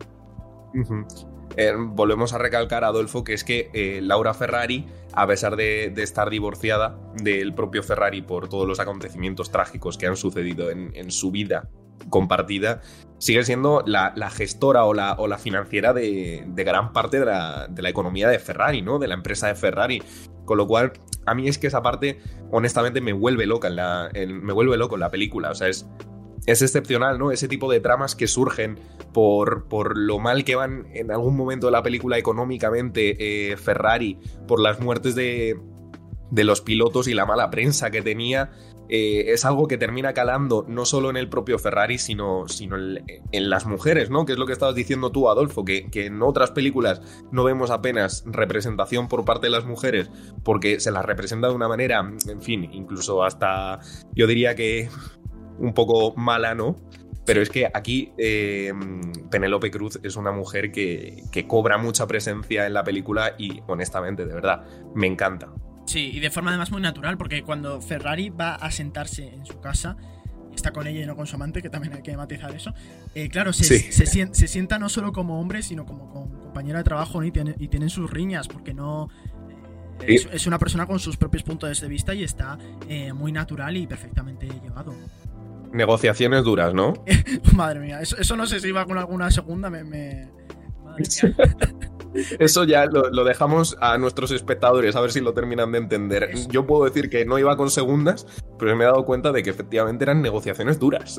Eh, 1.57 1.73
volvemos 1.77 2.33
a 2.33 2.39
recalcar, 2.39 2.85
Adolfo, 2.85 3.25
que 3.25 3.35
es 3.35 3.45
que 3.45 3.71
eh, 3.75 4.01
Laura 4.03 4.35
Ferrari, 4.35 4.87
a 5.13 5.27
pesar 5.27 5.57
de, 5.57 5.93
estar 5.97 6.31
divorciada 6.31 6.99
del 7.23 7.55
propio 7.55 7.83
Ferrari 7.83 8.23
por 8.23 8.49
todos 8.49 8.67
los 8.67 8.81
acontecimientos 8.81 9.51
trágicos 9.51 9.99
que 9.99 10.07
han 10.07 10.17
sucedido 10.17 10.71
en, 10.71 11.11
su 11.11 11.31
vida 11.31 11.69
compartida, 12.09 12.81
sigue 13.19 13.45
siendo 13.45 13.83
la, 13.85 14.13
gestora 14.31 14.85
o 14.85 14.95
la, 14.95 15.39
financiera 15.39 15.93
de, 15.93 16.45
de, 16.47 16.65
gran 16.65 16.93
parte 16.93 17.19
de 17.19 17.27
la, 17.27 17.67
de 17.69 17.83
la 17.83 17.89
economía 17.89 18.29
de 18.29 18.39
Ferrari, 18.39 18.81
¿no? 18.83 18.99
De 18.99 19.09
la 19.09 19.15
empresa 19.15 19.49
de 19.49 19.55
Ferrari. 19.55 20.03
Con 20.51 20.59
lo 20.59 20.67
cual, 20.67 20.95
a 21.27 21.35
mí 21.37 21.47
es 21.47 21.59
que 21.59 21.69
esa 21.69 21.81
parte, 21.81 22.19
honestamente, 22.51 23.01
me 23.01 23.13
vuelve 23.13 23.47
loca 23.47 23.69
en 23.69 23.77
la. 23.77 24.11
Me 24.27 24.53
vuelve 24.53 24.77
loco 24.77 24.97
la 24.97 25.09
película. 25.09 25.53
O 25.53 25.55
sea, 25.55 25.69
es. 25.69 25.87
Es 26.45 26.61
excepcional, 26.61 27.21
¿no? 27.21 27.31
Ese 27.31 27.47
tipo 27.47 27.71
de 27.71 27.79
tramas 27.79 28.17
que 28.17 28.27
surgen 28.27 28.81
por, 29.13 29.69
por 29.69 29.97
lo 29.97 30.19
mal 30.19 30.43
que 30.43 30.57
van 30.57 30.89
en 30.93 31.13
algún 31.13 31.37
momento 31.37 31.69
de 31.69 31.71
la 31.71 31.85
película 31.85 32.19
económicamente 32.19 33.53
eh, 33.53 33.57
Ferrari, 33.59 34.19
por 34.49 34.59
las 34.59 34.81
muertes 34.81 35.15
de, 35.15 35.57
de 36.33 36.43
los 36.43 36.63
pilotos 36.63 37.07
y 37.07 37.15
la 37.15 37.27
mala 37.27 37.49
prensa 37.49 37.93
que 37.93 38.03
tenía. 38.03 38.51
Eh, 38.92 39.31
es 39.33 39.44
algo 39.44 39.68
que 39.68 39.79
termina 39.79 40.14
calando 40.14 40.64
no 40.66 40.85
solo 40.85 41.11
en 41.11 41.16
el 41.16 41.29
propio 41.29 41.61
Ferrari, 41.61 41.96
sino, 41.96 42.48
sino 42.48 42.76
en, 42.76 43.50
las 43.50 43.64
mujeres, 43.64 44.11
¿no? 44.11 44.26
Que 44.26 44.33
es 44.33 44.38
lo 44.38 44.46
que 44.46 44.53
estabas 44.53 44.74
diciendo 44.74 45.12
tú, 45.12 45.29
Adolfo, 45.29 45.64
que, 45.64 45.88
que, 45.90 46.07
en 46.07 46.20
otras 46.22 46.50
películas 46.50 47.00
no 47.31 47.44
vemos 47.44 47.70
apenas 47.70 48.24
representación 48.26 49.07
por 49.07 49.24
parte 49.24 49.46
de 49.46 49.53
las 49.53 49.64
mujeres, 49.64 50.11
porque 50.42 50.81
se 50.81 50.90
las 50.90 51.05
representa 51.05 51.46
de 51.46 51.55
una 51.55 51.68
manera, 51.68 52.00
en 52.29 52.42
fin, 52.42 52.68
incluso 52.72 53.22
hasta, 53.22 53.79
yo 54.12 54.26
diría 54.26 54.57
que 54.57 54.88
un 55.59 55.72
poco 55.72 56.12
mala, 56.16 56.57
¿no? 56.57 56.74
Pero 57.24 57.42
es 57.42 57.48
que 57.48 57.70
aquí 57.72 58.12
eh, 58.18 58.72
Penélope 59.31 59.70
Cruz 59.70 60.00
es 60.03 60.16
una 60.16 60.33
mujer 60.33 60.72
que, 60.72 61.22
que 61.31 61.46
cobra 61.46 61.79
mucha 61.79 62.09
presencia 62.09 62.66
en 62.66 62.74
la 62.74 62.83
película 62.83 63.37
y 63.38 63.62
honestamente, 63.68 64.26
de 64.26 64.35
verdad, 64.35 64.64
me 64.96 65.07
encanta. 65.07 65.53
Sí, 65.90 66.12
y 66.14 66.20
de 66.20 66.31
forma 66.31 66.50
además 66.50 66.70
muy 66.70 66.81
natural, 66.81 67.18
porque 67.18 67.42
cuando 67.42 67.81
Ferrari 67.81 68.31
va 68.31 68.55
a 68.55 68.70
sentarse 68.70 69.35
en 69.35 69.44
su 69.44 69.59
casa, 69.59 69.96
está 70.55 70.70
con 70.70 70.87
ella 70.87 71.03
y 71.03 71.05
no 71.05 71.16
con 71.16 71.26
su 71.26 71.35
amante, 71.35 71.62
que 71.62 71.68
también 71.68 71.94
hay 71.94 72.03
que 72.03 72.16
matizar 72.16 72.55
eso, 72.55 72.72
eh, 73.16 73.29
claro, 73.29 73.53
se, 73.53 73.64
sí. 73.64 73.92
se, 73.92 74.07
se, 74.07 74.33
se, 74.33 74.46
sienta 74.46 74.79
no 74.79 74.88
solo 74.88 75.11
como 75.11 75.40
hombre, 75.40 75.62
sino 75.62 75.85
como, 75.87 76.09
como 76.09 76.31
compañera 76.38 76.79
de 76.79 76.85
trabajo 76.85 77.20
¿no? 77.20 77.26
y, 77.26 77.33
tiene, 77.33 77.57
y, 77.59 77.66
tienen 77.66 77.90
sus 77.90 78.09
riñas, 78.09 78.46
porque 78.46 78.72
no... 78.72 79.09
Eh, 80.03 80.07
sí. 80.07 80.14
es, 80.14 80.29
es, 80.33 80.46
una 80.46 80.61
persona 80.61 80.87
con 80.87 81.00
sus 81.00 81.16
propios 81.16 81.42
puntos 81.42 81.81
de 81.81 81.88
vista 81.88 82.14
y 82.14 82.22
está 82.22 82.57
eh, 82.88 83.12
muy 83.12 83.33
natural 83.33 83.76
y 83.76 83.88
perfectamente 83.88 84.46
llevado. 84.62 84.94
Negociaciones 85.72 86.44
duras, 86.44 86.72
¿no? 86.72 87.05
Madre 87.57 87.81
mía, 87.81 88.00
eso, 88.00 88.16
eso, 88.16 88.37
no 88.37 88.46
sé 88.46 88.61
si 88.61 88.68
iba 88.68 88.87
con 88.87 88.96
alguna 88.96 89.29
segunda, 89.33 89.68
me... 89.70 89.83
me... 89.83 90.29
Madre 90.85 91.03
mía. 91.20 91.88
Eso 92.38 92.64
ya 92.64 92.87
lo, 92.87 93.11
lo, 93.11 93.25
dejamos 93.25 93.77
a 93.81 93.99
nuestros 93.99 94.31
espectadores 94.31 94.96
a 94.96 95.01
ver 95.01 95.12
si 95.12 95.20
lo 95.20 95.33
terminan 95.33 95.73
de 95.73 95.79
entender. 95.79 96.31
Yo 96.49 96.66
puedo 96.66 96.85
decir 96.85 97.09
que 97.11 97.25
no 97.25 97.38
iba 97.38 97.57
con 97.57 97.70
segundas, 97.70 98.27
pero 98.59 98.77
me 98.77 98.85
he 98.85 98.87
dado 98.87 99.05
cuenta 99.05 99.33
de 99.33 99.42
que 99.42 99.51
efectivamente 99.51 100.05
eran 100.05 100.23
negociaciones 100.23 100.79
duras. 100.79 101.18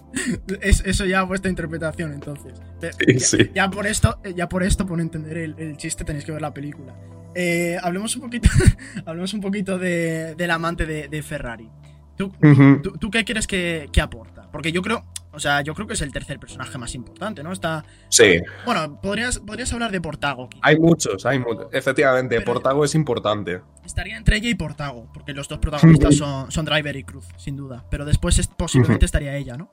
es, 0.60 0.82
eso 0.84 1.04
ya 1.04 1.22
vuestra 1.22 1.50
interpretación, 1.50 2.12
entonces. 2.12 2.60
Sí, 2.80 3.14
ya, 3.14 3.20
sí. 3.20 3.50
ya, 3.54 3.70
por 3.70 3.86
esto, 3.86 4.18
ya 4.34 4.48
por 4.48 4.62
esto, 4.62 4.86
por 4.86 5.00
entender 5.00 5.38
el, 5.38 5.54
el 5.58 5.76
chiste, 5.76 6.04
tenéis 6.04 6.24
que 6.24 6.32
ver 6.32 6.42
la 6.42 6.54
película. 6.54 6.94
Eh, 7.34 7.78
hablemos 7.82 8.14
un 8.16 8.22
poquito, 8.22 8.48
hablemos 9.06 9.32
un 9.34 9.40
poquito 9.40 9.78
de, 9.78 10.34
del 10.36 10.50
amante 10.50 10.86
de, 10.86 11.08
de 11.08 11.22
Ferrari. 11.22 11.68
¿Tú, 12.16 12.26
uh 12.26 12.30
-huh. 12.46 12.82
¿tú, 12.82 12.92
¿tú, 12.92 13.10
qué 13.10 13.24
crees 13.24 13.46
que, 13.46 13.88
que 13.90 14.00
aporta? 14.00 14.50
Porque 14.52 14.70
yo 14.70 14.82
creo, 14.82 15.04
o 15.32 15.40
sea, 15.40 15.62
yo 15.62 15.74
creo 15.74 15.86
que 15.86 15.94
es 15.94 16.02
el 16.02 16.12
tercer 16.12 16.38
personaje 16.38 16.76
más 16.78 16.94
importante, 16.94 17.42
¿no? 17.42 17.52
Está. 17.52 17.84
Sí. 18.08 18.40
Bueno, 18.64 19.00
podrías, 19.00 19.38
podrías 19.38 19.72
hablar 19.72 19.90
de 19.90 20.00
Portago. 20.00 20.48
Quizá. 20.48 20.60
Hay 20.62 20.78
muchos, 20.78 21.24
hay 21.24 21.38
muchos. 21.38 21.68
Efectivamente, 21.72 22.36
Pero 22.36 22.52
Portago 22.52 22.84
es 22.84 22.94
importante. 22.94 23.62
Estaría 23.84 24.16
entre 24.16 24.36
ella 24.36 24.50
y 24.50 24.54
Portago, 24.54 25.10
porque 25.12 25.32
los 25.32 25.48
dos 25.48 25.58
protagonistas 25.58 26.16
son, 26.16 26.50
son 26.50 26.64
Driver 26.64 26.96
y 26.96 27.04
Cruz, 27.04 27.26
sin 27.36 27.56
duda. 27.56 27.84
Pero 27.90 28.04
después 28.04 28.38
es, 28.38 28.46
posiblemente 28.46 29.06
estaría 29.06 29.36
ella, 29.36 29.56
¿no? 29.56 29.72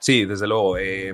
Sí, 0.00 0.24
desde 0.24 0.46
luego. 0.46 0.78
Eh, 0.78 1.12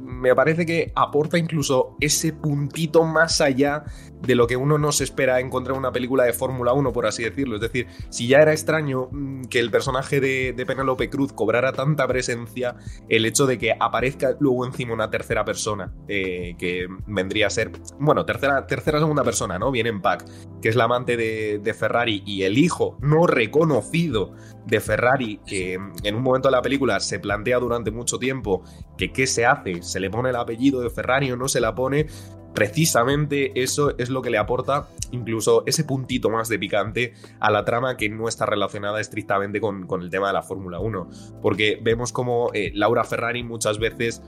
me 0.00 0.34
parece 0.34 0.64
que 0.64 0.92
aporta 0.94 1.36
incluso 1.36 1.96
ese 2.00 2.32
puntito 2.32 3.04
más 3.04 3.42
allá 3.42 3.84
de 4.22 4.34
lo 4.34 4.46
que 4.46 4.56
uno 4.56 4.78
no 4.78 4.92
se 4.92 5.04
espera 5.04 5.40
encontrar 5.40 5.74
en 5.74 5.80
una 5.80 5.92
película 5.92 6.24
de 6.24 6.32
Fórmula 6.32 6.72
1, 6.72 6.90
por 6.92 7.06
así 7.06 7.22
decirlo. 7.22 7.56
Es 7.56 7.60
decir, 7.60 7.86
si 8.08 8.26
ya 8.26 8.38
era 8.38 8.52
extraño 8.52 9.08
mm, 9.12 9.44
que 9.44 9.58
el 9.58 9.70
personaje 9.70 10.20
de, 10.20 10.54
de, 10.56 10.64
Penélope 10.64 11.10
Cruz 11.10 11.34
cobrara 11.34 11.74
tanta 11.74 12.08
presencia, 12.08 12.76
el 13.10 13.26
hecho 13.26 13.46
de 13.46 13.58
que 13.58 13.74
aparezca 13.78 14.34
luego 14.40 14.64
encima 14.64 14.94
una 14.94 15.10
tercera 15.10 15.44
persona, 15.44 15.92
eh, 16.08 16.56
que 16.58 16.86
vendría 17.06 17.48
a 17.48 17.50
ser, 17.50 17.72
bueno, 17.98 18.24
tercera, 18.24 18.66
tercera 18.66 19.00
segunda 19.00 19.22
persona, 19.22 19.58
¿no? 19.58 19.70
Viene 19.70 19.90
en 19.90 20.00
pack, 20.00 20.24
que 20.62 20.70
es 20.70 20.76
la 20.76 20.84
amante 20.84 21.18
de, 21.18 21.60
de 21.62 21.74
Ferrari 21.74 22.22
y 22.24 22.44
el 22.44 22.56
hijo 22.56 22.96
no 23.02 23.26
reconocido 23.26 24.32
de 24.66 24.80
Ferrari, 24.80 25.40
que 25.46 25.74
en 25.74 26.14
un 26.14 26.22
momento 26.22 26.48
de 26.48 26.52
la 26.52 26.62
película 26.62 26.98
se 27.00 27.18
plantea 27.18 27.58
durante 27.58 27.90
mucho 27.90 28.13
tiempo 28.18 28.62
que 28.96 29.12
qué 29.12 29.26
se 29.26 29.46
hace, 29.46 29.82
se 29.82 30.00
le 30.00 30.10
pone 30.10 30.30
el 30.30 30.36
apellido 30.36 30.80
de 30.80 30.90
Ferrari 30.90 31.30
o 31.30 31.36
no 31.36 31.48
se 31.48 31.60
la 31.60 31.74
pone, 31.74 32.06
precisamente 32.54 33.60
eso 33.60 33.96
es 33.98 34.08
lo 34.10 34.22
que 34.22 34.30
le 34.30 34.38
aporta 34.38 34.88
incluso 35.10 35.64
ese 35.66 35.84
puntito 35.84 36.30
más 36.30 36.48
de 36.48 36.58
picante 36.58 37.14
a 37.40 37.50
la 37.50 37.64
trama 37.64 37.96
que 37.96 38.08
no 38.08 38.28
está 38.28 38.46
relacionada 38.46 39.00
estrictamente 39.00 39.60
con, 39.60 39.86
el 40.00 40.10
tema 40.10 40.28
de 40.28 40.32
la 40.32 40.42
Fórmula 40.42 40.78
1. 40.78 41.08
Porque 41.42 41.78
vemos 41.82 42.12
como 42.12 42.50
eh, 42.54 42.70
Laura 42.74 43.04
Ferrari 43.04 43.42
muchas 43.42 43.78
veces, 43.78 44.22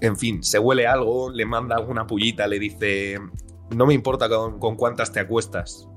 en 0.00 0.16
fin, 0.16 0.42
se 0.42 0.58
huele 0.58 0.86
algo, 0.86 1.30
le 1.30 1.46
manda 1.46 1.76
alguna 1.76 2.06
pullita, 2.06 2.46
le 2.46 2.58
dice, 2.58 3.18
no 3.74 3.86
me 3.86 3.94
importa 3.94 4.28
con 4.28 4.76
cuántas 4.76 5.12
te 5.12 5.20
acuestas, 5.20 5.88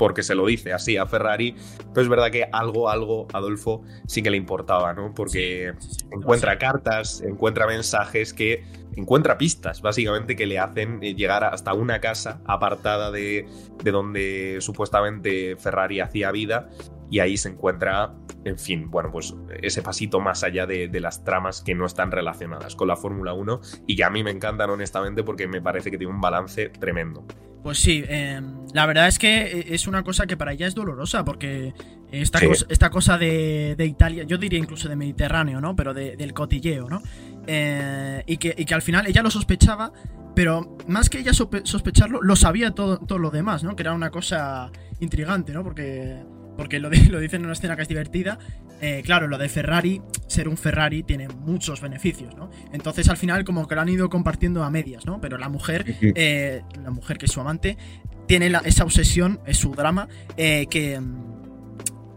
porque 0.00 0.22
se 0.22 0.34
lo 0.34 0.46
dice 0.46 0.72
así 0.72 0.96
a 0.96 1.04
Ferrari, 1.04 1.54
pero 1.92 2.00
es 2.00 2.08
verdad 2.08 2.30
que 2.30 2.48
algo, 2.50 2.88
algo, 2.88 3.28
Adolfo 3.34 3.82
sí 4.06 4.22
que 4.22 4.30
le 4.30 4.38
importaba, 4.38 4.94
¿no? 4.94 5.12
Porque 5.14 5.74
encuentra 6.10 6.56
cartas, 6.56 7.20
encuentra 7.20 7.66
mensajes 7.66 8.32
que 8.32 8.64
encuentra 8.96 9.36
pistas, 9.36 9.82
básicamente, 9.82 10.36
que 10.36 10.46
le 10.46 10.58
hacen 10.58 11.02
llegar 11.02 11.44
hasta 11.44 11.74
una 11.74 12.00
casa 12.00 12.40
apartada 12.46 13.10
de, 13.10 13.46
de 13.84 13.90
donde 13.90 14.56
supuestamente 14.60 15.56
Ferrari 15.56 16.00
hacía 16.00 16.32
vida 16.32 16.70
y 17.10 17.18
ahí 17.18 17.36
se 17.36 17.48
encuentra, 17.50 18.14
en 18.44 18.58
fin, 18.58 18.90
bueno, 18.90 19.10
pues 19.10 19.34
ese 19.62 19.82
pasito 19.82 20.20
más 20.20 20.44
allá 20.44 20.66
de, 20.66 20.88
de 20.88 21.00
las 21.00 21.24
tramas 21.24 21.62
que 21.62 21.74
no 21.74 21.86
están 21.86 22.10
relacionadas 22.10 22.76
con 22.76 22.88
la 22.88 22.96
Fórmula 22.96 23.32
1 23.32 23.60
y 23.86 23.96
que 23.96 24.04
a 24.04 24.10
mí 24.10 24.22
me 24.22 24.30
encantan 24.30 24.70
honestamente 24.70 25.22
porque 25.22 25.48
me 25.48 25.60
parece 25.60 25.90
que 25.90 25.98
tiene 25.98 26.12
un 26.12 26.20
balance 26.20 26.68
tremendo. 26.68 27.26
Pues 27.62 27.78
sí, 27.78 28.02
em, 28.08 28.66
la 28.72 28.86
verdad 28.86 29.06
es 29.06 29.18
que 29.18 29.42
eh, 29.42 29.64
es 29.70 29.86
una 29.86 30.02
cosa 30.02 30.26
que 30.26 30.36
para 30.36 30.52
ella 30.52 30.66
es 30.66 30.74
dolorosa, 30.74 31.24
porque 31.24 31.74
esta, 32.10 32.40
cosa, 32.40 32.66
esta 32.68 32.90
cosa 32.90 33.18
de, 33.18 33.76
Italia, 33.78 34.24
yo 34.24 34.38
diría 34.38 34.58
incluso 34.58 34.88
de 34.88 34.96
Mediterráneo, 34.96 35.60
¿no? 35.60 35.76
Pero 35.76 35.92
del 35.92 36.32
cotilleo, 36.32 36.88
¿no? 36.88 37.02
Eh, 37.46 38.22
y, 38.26 38.38
que, 38.38 38.54
y, 38.56 38.64
que, 38.64 38.74
al 38.74 38.82
final 38.82 39.06
ella 39.06 39.22
lo 39.22 39.30
sospechaba, 39.30 39.92
pero 40.34 40.78
más 40.86 41.10
que 41.10 41.18
ella 41.18 41.32
sospecharlo, 41.34 42.22
lo 42.22 42.34
sabía 42.34 42.70
todo, 42.70 42.98
todo 42.98 43.18
lo 43.18 43.30
demás, 43.30 43.62
¿no? 43.62 43.76
Que 43.76 43.82
era 43.82 43.92
una 43.92 44.10
cosa 44.10 44.70
intrigante, 45.00 45.52
¿no? 45.52 45.62
Porque 45.62 46.24
porque 46.60 46.78
lo, 46.78 46.90
lo 47.10 47.20
dicen 47.20 47.40
en 47.40 47.46
una 47.46 47.54
escena 47.54 47.74
que 47.74 47.82
es 47.82 47.88
divertida. 47.88 48.38
Eh, 48.82 49.00
claro, 49.02 49.28
lo 49.28 49.38
de 49.38 49.48
Ferrari, 49.48 50.02
ser 50.26 50.46
un 50.46 50.58
Ferrari 50.58 51.02
tiene 51.02 51.26
muchos 51.26 51.80
beneficios, 51.80 52.36
¿no? 52.36 52.50
Entonces 52.70 53.08
al 53.08 53.16
final 53.16 53.44
como 53.44 53.66
que 53.66 53.74
lo 53.74 53.80
han 53.80 53.88
ido 53.88 54.10
compartiendo 54.10 54.62
a 54.62 54.68
medias, 54.68 55.06
¿no? 55.06 55.22
Pero 55.22 55.38
la 55.38 55.48
mujer, 55.48 55.86
eh, 56.02 56.60
la 56.82 56.90
mujer 56.90 57.16
que 57.16 57.24
es 57.24 57.32
su 57.32 57.40
amante, 57.40 57.78
tiene 58.26 58.52
esa 58.66 58.84
obsesión, 58.84 59.40
es 59.46 59.56
su 59.56 59.70
drama, 59.70 60.06
eh, 60.36 60.66
que 60.68 61.00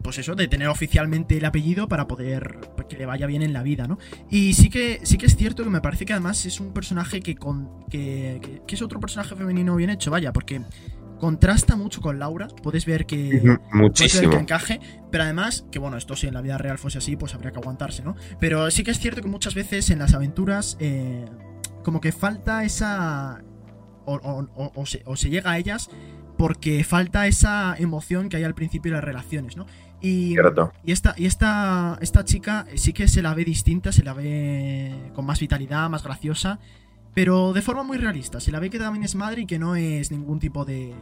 pues 0.04 0.18
eso, 0.18 0.36
de 0.36 0.50
tener 0.50 0.68
oficialmente 0.68 1.38
el 1.38 1.46
apellido 1.46 1.88
para 1.88 2.06
poder 2.06 2.60
que 2.90 2.98
le 2.98 3.06
vaya 3.06 3.26
bien 3.26 3.44
en 3.44 3.54
la 3.54 3.64
vida, 3.64 3.88
¿no? 3.88 3.98
Y 4.30 4.56
sí 4.56 4.70
que, 4.70 5.00
sí 5.04 5.18
que 5.18 5.28
es 5.28 5.38
cierto 5.38 5.64
que 5.64 5.70
me 5.70 5.80
parece 5.80 6.04
que 6.04 6.12
además 6.12 6.46
es 6.46 6.60
un 6.60 6.74
personaje 6.74 7.22
que, 7.22 7.36
con, 7.36 7.86
que, 7.90 8.60
que 8.68 8.76
es 8.76 8.82
otro 8.82 9.00
personaje 9.00 9.38
femenino 9.38 9.74
bien 9.78 9.90
hecho, 9.90 10.12
vaya, 10.12 10.34
porque 10.34 10.60
contrasta 11.20 11.76
mucho 11.76 12.02
con 12.02 12.20
Laura. 12.20 12.48
Puedes 12.62 12.86
ver 12.86 13.06
que. 13.06 13.58
Muchísimo. 13.72 14.34
encaje. 14.34 14.80
Pero 15.12 15.24
además, 15.24 15.66
que 15.72 15.80
bueno, 15.80 15.98
esto 15.98 16.16
si 16.16 16.28
en 16.28 16.34
la 16.34 16.42
vida 16.42 16.58
real 16.58 16.78
fuese 16.78 16.98
así, 16.98 17.16
pues 17.16 17.34
habría 17.34 17.52
que 17.52 17.60
aguantarse, 17.60 18.04
¿no? 18.04 18.16
Pero 18.40 18.70
sí 18.72 18.84
que 18.84 18.92
es 18.92 19.00
cierto 19.00 19.22
que 19.22 19.28
muchas 19.28 19.56
veces 19.56 19.90
en 19.90 20.00
las 20.00 20.14
aventuras. 20.14 20.78
Eh, 20.80 21.26
como 21.84 22.02
que 22.02 22.12
falta 22.12 22.64
esa. 22.64 23.44
O, 24.06 24.86
se, 24.86 25.30
llega 25.30 25.52
a 25.52 25.58
ellas 25.58 25.90
porque 26.38 26.84
falta 26.84 27.26
esa 27.26 27.74
emoción 27.78 28.28
que 28.28 28.36
hay 28.36 28.44
al 28.44 28.54
principio 28.54 28.92
de 28.92 28.98
las 28.98 29.04
relaciones, 29.04 29.56
¿no? 29.56 29.66
Y, 30.02 30.36
y, 30.84 30.92
esta, 30.92 31.14
y 31.16 31.26
esta, 31.26 31.98
esta 32.02 32.26
chica 32.26 32.66
sí 32.76 32.92
que 32.92 33.08
se 33.08 33.22
la 33.22 33.34
ve 33.34 33.46
distinta, 33.46 33.94
se 33.94 34.04
la 34.04 34.14
ve 34.14 34.94
con 35.14 35.26
más 35.26 35.40
vitalidad, 35.40 35.90
más 35.90 36.04
graciosa. 36.04 36.60
Pero 37.14 37.54
de 37.54 37.62
forma 37.62 37.84
muy 37.84 37.98
realista. 37.98 38.40
Se 38.40 38.52
la 38.52 38.60
ve 38.60 38.70
que 38.70 38.80
también 38.80 39.04
es 39.04 39.16
madre 39.16 39.42
y 39.42 39.46
que 39.46 39.60
no 39.60 39.76
es 39.76 40.12
ningún 40.12 40.40
tipo 40.40 40.66
de, 40.66 40.94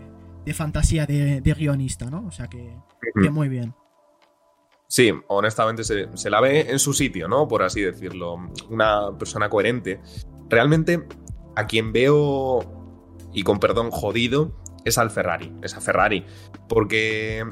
fantasía 0.53 1.05
de, 1.05 1.41
guionista, 1.57 2.09
¿no? 2.09 2.25
O 2.27 2.31
sea 2.31 2.47
que, 2.47 2.75
muy 3.31 3.47
bien. 3.47 3.73
Sí, 4.87 5.13
honestamente 5.27 5.85
se, 5.85 6.29
la 6.29 6.41
ve 6.41 6.67
en 6.69 6.79
su 6.79 6.93
sitio, 6.93 7.27
¿no? 7.29 7.47
Por 7.47 7.63
así 7.63 7.81
decirlo. 7.81 8.35
Una 8.69 9.17
persona 9.17 9.49
coherente. 9.49 10.01
Realmente, 10.49 11.07
a 11.55 11.65
quien 11.65 11.93
veo, 11.93 12.59
y 13.31 13.43
con 13.43 13.59
perdón, 13.59 13.89
jodido, 13.89 14.57
es 14.83 14.97
al 14.97 15.11
Ferrari. 15.11 15.53
Es 15.61 15.75
a 15.75 15.81
Ferrari. 15.81 16.25
Porque 16.67 17.45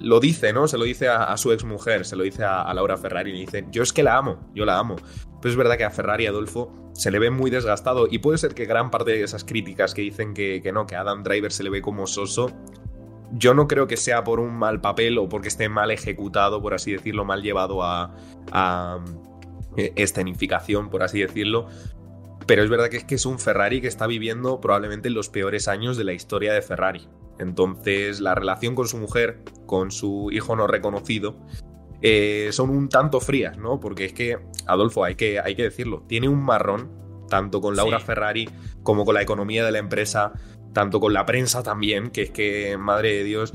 lo 0.00 0.20
dice, 0.20 0.52
¿no? 0.52 0.68
Se 0.68 0.78
lo 0.78 0.84
dice 0.84 1.08
a, 1.08 1.36
su 1.36 1.50
ex 1.50 1.64
mujer, 1.64 2.04
se 2.04 2.14
lo 2.14 2.22
dice 2.22 2.44
a, 2.44 2.62
a, 2.62 2.74
Laura 2.74 2.96
Ferrari 2.96 3.30
y 3.30 3.40
dice, 3.40 3.66
yo 3.72 3.82
es 3.82 3.92
que 3.92 4.04
la 4.04 4.16
amo, 4.16 4.38
yo 4.54 4.64
la 4.64 4.78
amo. 4.78 4.96
Pero 5.40 5.50
es 5.50 5.56
verdad 5.56 5.76
que 5.76 5.84
a 5.84 5.90
Ferrari 5.90 6.26
Adolfo 6.26 6.72
se 6.94 7.10
le 7.10 7.18
ve 7.18 7.30
muy 7.30 7.50
desgastado 7.50 8.08
y 8.10 8.18
puede 8.18 8.38
ser 8.38 8.54
que 8.54 8.64
gran 8.64 8.90
parte 8.90 9.12
de 9.12 9.22
esas 9.22 9.44
críticas 9.44 9.94
que 9.94 10.02
dicen 10.02 10.34
que, 10.34 10.70
no, 10.72 10.86
que 10.86 10.96
Adam 10.96 11.22
Driver 11.22 11.52
se 11.52 11.62
le 11.62 11.70
ve 11.70 11.80
como 11.80 12.06
soso, 12.06 12.50
yo 13.32 13.54
no 13.54 13.68
creo 13.68 13.86
que 13.86 13.96
sea 13.96 14.24
por 14.24 14.40
un 14.40 14.54
mal 14.54 14.80
papel 14.80 15.18
o 15.18 15.28
porque 15.28 15.48
esté 15.48 15.68
mal 15.68 15.90
ejecutado, 15.90 16.60
por 16.60 16.74
así 16.74 16.92
decirlo, 16.92 17.24
mal 17.24 17.42
llevado 17.42 17.82
a, 17.82 18.14
a 18.50 18.98
eh, 19.76 19.92
escenificación, 19.96 20.90
por 20.90 21.02
así 21.02 21.20
decirlo. 21.20 21.68
Pero 22.46 22.64
es 22.64 22.70
verdad 22.70 22.88
que 22.88 22.96
es 22.96 23.04
que 23.04 23.14
es 23.14 23.26
un 23.26 23.38
Ferrari 23.38 23.80
que 23.80 23.88
está 23.88 24.06
viviendo 24.06 24.60
probablemente 24.60 25.10
los 25.10 25.28
peores 25.28 25.68
años 25.68 25.96
de 25.96 26.04
la 26.04 26.14
historia 26.14 26.52
de 26.52 26.62
Ferrari. 26.62 27.06
Entonces, 27.38 28.20
la 28.20 28.34
relación 28.34 28.74
con 28.74 28.88
su 28.88 28.98
mujer, 28.98 29.42
con 29.66 29.90
su 29.90 30.30
hijo 30.32 30.56
no 30.56 30.66
reconocido, 30.66 31.36
eh, 32.00 32.48
son 32.52 32.70
un 32.70 32.88
tanto 32.88 33.20
frías, 33.20 33.58
¿no? 33.58 33.80
Porque 33.80 34.04
es 34.04 34.12
que, 34.12 34.38
Adolfo, 34.66 35.04
hay 35.04 35.14
que, 35.14 35.40
hay 35.40 35.54
que 35.54 35.64
decirlo, 35.64 36.04
tiene 36.06 36.28
un 36.28 36.42
marrón, 36.42 36.90
tanto 37.28 37.60
con 37.60 37.76
Laura 37.76 38.00
Ferrari 38.00 38.48
como 38.82 39.04
con 39.04 39.14
la 39.14 39.22
economía 39.22 39.64
de 39.64 39.72
la 39.72 39.78
empresa, 39.78 40.32
tanto 40.72 41.00
con 41.00 41.12
la 41.12 41.26
prensa 41.26 41.62
también, 41.62 42.10
que 42.10 42.22
es 42.22 42.30
que, 42.30 42.76
madre 42.78 43.14
de 43.14 43.24
Dios. 43.24 43.54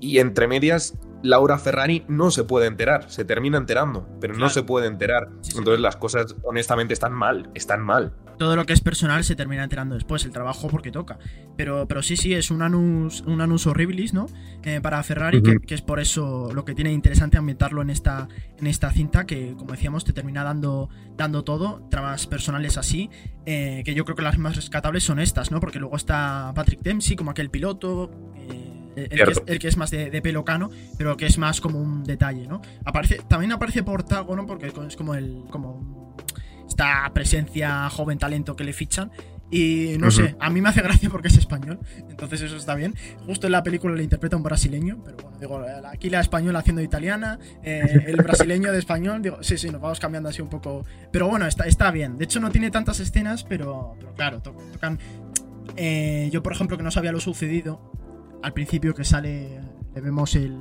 Y 0.00 0.18
entre 0.18 0.48
medias, 0.48 0.98
Laura 1.22 1.58
Ferrari 1.58 2.04
no 2.08 2.30
se 2.30 2.44
puede 2.44 2.66
enterar, 2.66 3.10
se 3.10 3.24
termina 3.24 3.58
enterando, 3.58 4.08
pero 4.20 4.34
no 4.34 4.48
se 4.48 4.62
puede 4.62 4.86
enterar. 4.86 5.28
Entonces 5.56 5.80
las 5.80 5.96
cosas 5.96 6.36
honestamente 6.42 6.94
están 6.94 7.12
mal, 7.12 7.50
están 7.54 7.82
mal. 7.82 8.14
Todo 8.38 8.56
lo 8.56 8.64
que 8.64 8.72
es 8.72 8.80
personal 8.80 9.22
se 9.22 9.36
termina 9.36 9.62
enterando 9.62 9.94
después, 9.96 10.24
el 10.24 10.30
trabajo 10.30 10.68
porque 10.68 10.90
toca. 10.90 11.18
Pero, 11.58 11.86
pero 11.86 12.02
sí, 12.02 12.16
sí, 12.16 12.32
es 12.32 12.50
un 12.50 12.62
anus, 12.62 13.20
un 13.26 13.42
anus 13.42 13.66
horribilis, 13.66 14.14
¿no? 14.14 14.28
Eh, 14.62 14.80
para 14.80 15.02
Ferrari, 15.02 15.42
que, 15.42 15.74
es 15.74 15.82
por 15.82 16.00
eso 16.00 16.50
lo 16.54 16.64
que 16.64 16.74
tiene 16.74 16.90
interesante 16.90 17.36
ambientarlo 17.36 17.82
en 17.82 17.90
esta, 17.90 18.28
en 18.56 18.66
esta 18.66 18.90
cinta, 18.92 19.26
que 19.26 19.54
como 19.58 19.72
decíamos, 19.72 20.06
te 20.06 20.14
termina 20.14 20.42
dando, 20.42 20.88
dando 21.18 21.44
todo, 21.44 21.86
tramas 21.90 22.26
personales 22.26 22.78
así, 22.78 23.10
eh, 23.44 23.82
que 23.84 23.92
yo 23.92 24.06
creo 24.06 24.16
que 24.16 24.22
las 24.22 24.38
más 24.38 24.56
rescatables 24.56 25.04
son 25.04 25.20
estas, 25.20 25.50
¿no? 25.50 25.60
Porque 25.60 25.78
luego 25.78 25.96
está 25.96 26.50
Patrick 26.54 26.80
Dempsey 26.80 27.16
como 27.16 27.32
aquel 27.32 27.50
piloto. 27.50 28.10
Eh, 28.36 28.79
el 28.96 29.58
que, 29.58 29.68
es, 29.68 29.76
más 29.76 29.90
de, 29.90 30.22
pelo 30.22 30.44
cano, 30.44 30.70
pero 30.98 31.16
que 31.16 31.26
es 31.26 31.38
más 31.38 31.60
como 31.60 31.80
un 31.80 32.04
detalle, 32.04 32.46
¿no? 32.46 32.60
Aparece, 32.84 33.20
también 33.28 33.52
aparece 33.52 33.82
Portago, 33.82 34.36
¿no? 34.36 34.46
Porque 34.46 34.66
es 34.66 34.96
como 34.96 35.14
el. 35.14 35.44
como 35.50 36.16
esta 36.68 37.10
presencia 37.12 37.90
joven 37.90 38.18
talento 38.18 38.56
que 38.56 38.64
le 38.64 38.72
fichan. 38.72 39.10
Y 39.52 39.96
no 39.98 40.12
sé, 40.12 40.36
a 40.38 40.48
mí 40.48 40.60
me 40.60 40.68
hace 40.68 40.80
gracia 40.80 41.10
porque 41.10 41.26
es 41.26 41.36
español, 41.36 41.80
entonces 42.08 42.40
eso 42.40 42.56
está 42.56 42.76
bien. 42.76 42.94
Justo 43.26 43.48
en 43.48 43.52
la 43.52 43.64
película 43.64 43.96
le 43.96 44.04
interpreta 44.04 44.36
un 44.36 44.44
brasileño, 44.44 45.02
pero 45.04 45.16
bueno, 45.22 45.38
digo, 45.40 45.66
aquí 45.90 46.08
la 46.08 46.20
española 46.20 46.60
haciendo 46.60 46.82
italiana, 46.82 47.40
eh, 47.64 48.04
el 48.06 48.16
brasileño 48.16 48.70
de 48.70 48.78
español, 48.78 49.22
digo, 49.22 49.42
sí, 49.42 49.58
sí, 49.58 49.68
nos 49.70 49.80
vamos 49.80 49.98
cambiando 49.98 50.28
así 50.28 50.40
un 50.40 50.48
poco. 50.48 50.84
Pero 51.10 51.26
bueno, 51.26 51.46
está, 51.46 51.64
está 51.64 51.90
bien. 51.90 52.16
De 52.16 52.26
hecho, 52.26 52.38
no 52.38 52.52
tiene 52.52 52.70
tantas 52.70 53.00
escenas, 53.00 53.42
pero, 53.42 53.96
claro, 54.14 54.40
tocan. 54.40 55.00
Eh, 55.76 56.28
yo, 56.32 56.44
por 56.44 56.52
ejemplo, 56.52 56.76
que 56.76 56.84
no 56.84 56.92
sabía 56.92 57.10
lo 57.10 57.18
sucedido, 57.18 57.92
al 58.42 58.52
principio 58.52 58.94
que 58.94 59.04
sale, 59.04 59.60
le 59.94 60.00
vemos 60.00 60.34
el, 60.34 60.56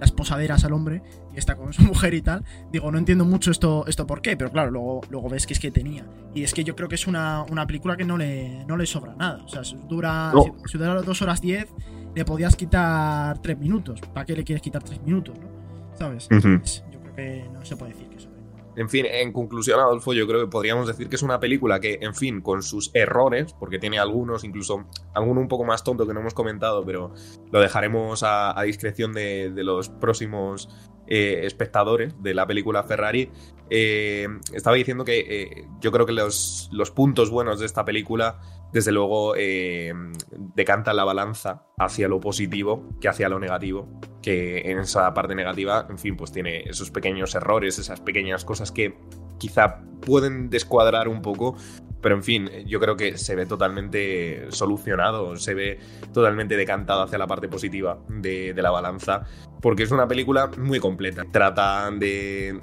las 0.00 0.12
posaderas 0.12 0.64
al 0.64 0.72
hombre 0.72 1.02
y 1.34 1.38
está 1.38 1.56
con 1.56 1.72
su 1.72 1.82
mujer 1.84 2.14
y 2.14 2.22
tal. 2.22 2.44
Digo, 2.72 2.90
no 2.90 2.98
entiendo 2.98 3.24
mucho 3.24 3.50
esto, 3.50 3.84
esto 3.86 4.06
por 4.06 4.22
qué, 4.22 4.36
pero 4.36 4.50
claro, 4.50 4.70
luego, 4.70 5.00
luego 5.10 5.28
ves 5.28 5.46
que 5.46 5.54
es 5.54 5.60
que 5.60 5.70
tenía. 5.70 6.04
Y 6.34 6.42
es 6.42 6.52
que 6.54 6.64
yo 6.64 6.76
creo 6.76 6.88
que 6.88 6.96
es 6.96 7.06
una, 7.06 7.46
película 7.66 7.96
que 7.96 8.04
no 8.04 8.16
le, 8.16 8.64
no 8.66 8.76
le 8.76 8.86
sobra 8.86 9.14
nada. 9.14 9.42
O 9.44 9.48
sea, 9.48 9.64
si 9.64 9.76
dura, 9.88 10.32
si, 10.66 10.78
dura 10.78 11.02
dos 11.02 11.22
horas 11.22 11.40
diez, 11.40 11.68
le 12.14 12.24
podías 12.24 12.56
quitar 12.56 13.40
tres 13.40 13.58
minutos. 13.58 14.00
¿Para 14.00 14.26
qué 14.26 14.36
le 14.36 14.44
quieres 14.44 14.62
quitar 14.62 14.82
tres 14.82 15.00
minutos? 15.02 15.36
¿no? 15.38 15.48
¿Sabes? 15.96 16.28
Yo 16.30 17.00
creo 17.00 17.14
que 17.14 17.44
no 17.52 17.64
se 17.64 17.76
puede 17.76 17.92
decir 17.92 18.08
que 18.08 18.16
eso. 18.16 18.33
En 18.76 18.88
fin, 18.88 19.06
en 19.08 19.32
conclusión, 19.32 19.78
Adolfo, 19.78 20.12
yo 20.12 20.26
creo 20.26 20.40
que 20.40 20.50
podríamos 20.50 20.86
decir 20.86 21.08
que 21.08 21.16
es 21.16 21.22
una 21.22 21.38
película 21.38 21.80
que, 21.80 21.98
en 22.00 22.14
fin, 22.14 22.40
con 22.40 22.62
sus 22.62 22.90
errores, 22.94 23.54
porque 23.54 23.78
tiene 23.78 23.98
algunos, 23.98 24.44
incluso 24.44 24.84
alguno 25.14 25.40
un 25.40 25.48
poco 25.48 25.64
más 25.64 25.84
tonto 25.84 26.06
que 26.06 26.14
no 26.14 26.20
hemos 26.20 26.34
comentado, 26.34 26.84
pero 26.84 27.12
lo 27.52 27.60
dejaremos 27.60 28.22
a, 28.24 28.60
discreción 28.64 29.12
de, 29.12 29.52
los 29.56 29.88
próximos 29.88 30.68
eh, 31.06 31.40
espectadores 31.44 32.20
de 32.22 32.34
la 32.34 32.46
película 32.46 32.82
Ferrari. 32.82 33.30
Eh, 33.70 34.26
estaba 34.52 34.76
diciendo 34.76 35.04
que 35.04 35.20
eh, 35.20 35.68
yo 35.80 35.92
creo 35.92 36.06
que 36.06 36.12
los, 36.12 36.68
los 36.72 36.90
puntos 36.90 37.30
buenos 37.30 37.60
de 37.60 37.66
esta 37.66 37.84
película 37.84 38.40
desde 38.74 38.90
luego 38.90 39.36
eh, 39.36 39.94
decanta 40.32 40.92
la 40.92 41.04
balanza 41.04 41.62
hacia 41.78 42.08
lo 42.08 42.18
positivo 42.18 42.88
que 43.00 43.08
hacia 43.08 43.28
lo 43.28 43.38
negativo, 43.38 44.00
que 44.20 44.68
en 44.68 44.80
esa 44.80 45.14
parte 45.14 45.36
negativa, 45.36 45.86
en 45.88 45.96
fin, 45.96 46.16
pues 46.16 46.32
tiene 46.32 46.62
esos 46.62 46.90
pequeños 46.90 47.36
errores, 47.36 47.78
esas 47.78 48.00
pequeñas 48.00 48.44
cosas 48.44 48.72
que 48.72 48.98
quizá 49.38 49.78
pueden 50.00 50.50
descuadrar 50.50 51.06
un 51.06 51.22
poco, 51.22 51.54
Pero 52.00 52.16
en 52.16 52.22
fin, 52.22 52.50
yo 52.66 52.80
creo 52.80 52.96
que 52.96 53.16
se 53.16 53.34
ve 53.34 53.46
totalmente 53.46 54.50
solucionado, 54.50 55.36
se 55.36 55.54
ve 55.54 55.78
totalmente 56.12 56.54
decantado 56.54 57.00
hacia 57.02 57.16
la 57.16 57.26
parte 57.26 57.48
positiva 57.48 57.98
de, 58.08 58.52
de 58.52 58.62
la 58.62 58.70
balanza, 58.70 59.24
porque 59.62 59.84
es 59.84 59.90
una 59.90 60.06
película 60.06 60.50
muy 60.58 60.80
completa. 60.80 61.24
Trata 61.32 61.90
de 61.92 62.60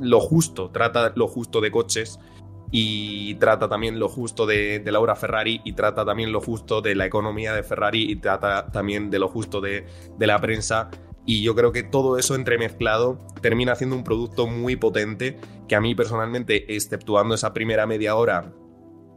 lo 0.00 0.20
justo, 0.20 0.70
trata 0.70 1.12
lo 1.16 1.26
justo 1.26 1.60
de 1.60 1.72
coches 1.72 2.20
y 2.76 3.36
trata 3.36 3.68
también 3.68 4.00
lo 4.00 4.08
justo 4.08 4.46
de, 4.46 4.82
Laura 4.84 5.14
Ferrari 5.14 5.60
y 5.62 5.74
trata 5.74 6.04
también 6.04 6.32
lo 6.32 6.40
justo 6.40 6.80
de 6.80 6.96
la 6.96 7.06
economía 7.06 7.54
de 7.54 7.62
Ferrari 7.62 8.10
y 8.10 8.16
trata 8.16 8.72
también 8.72 9.10
de 9.10 9.20
lo 9.20 9.28
justo 9.28 9.60
de, 9.60 9.86
de 10.18 10.26
la 10.26 10.40
prensa. 10.40 10.90
Y 11.24 11.44
yo 11.44 11.54
creo 11.54 11.70
que 11.70 11.84
todo 11.84 12.18
eso 12.18 12.34
entremezclado 12.34 13.24
termina 13.40 13.74
haciendo 13.74 13.94
un 13.94 14.02
producto 14.02 14.48
muy 14.48 14.74
potente 14.74 15.38
que 15.68 15.76
a 15.76 15.80
mí 15.80 15.94
personalmente, 15.94 16.74
exceptuando 16.74 17.36
esa 17.36 17.54
primera 17.54 17.86
media 17.86 18.16
hora 18.16 18.52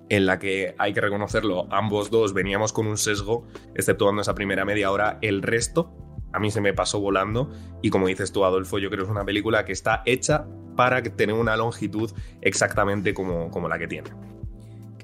en 0.10 0.28
la 0.28 0.38
que 0.38 0.76
hay 0.78 0.94
que 0.94 1.02
reconocerlo, 1.02 1.66
ambos 1.72 2.12
dos 2.12 2.36
veníamos 2.36 2.74
con 2.74 2.86
un 2.86 2.98
sesgo, 2.98 3.48
exceptuando 3.74 4.22
esa 4.22 4.36
primera 4.36 4.66
media 4.66 4.92
hora, 4.92 5.18
el 5.24 5.42
resto 5.42 6.07
a 6.34 6.40
mí 6.40 6.52
se 6.52 6.62
me 6.62 6.74
pasó 6.74 7.00
volando 7.00 7.52
y 7.82 7.90
como 7.90 8.08
dices 8.08 8.32
tú, 8.32 8.46
Adolfo, 8.46 8.80
yo 8.80 8.90
creo 8.90 9.04
que 9.04 9.06
es 9.06 9.12
una 9.12 9.26
película 9.26 9.66
que 9.66 9.72
está 9.72 10.04
hecha 10.06 10.46
para 10.76 11.02
tener 11.02 11.36
una 11.36 11.58
longitud 11.58 12.12
exactamente 12.42 13.14
como, 13.14 13.50
como 13.50 13.68
la 13.68 13.78
que 13.80 13.88
tiene. 13.88 14.10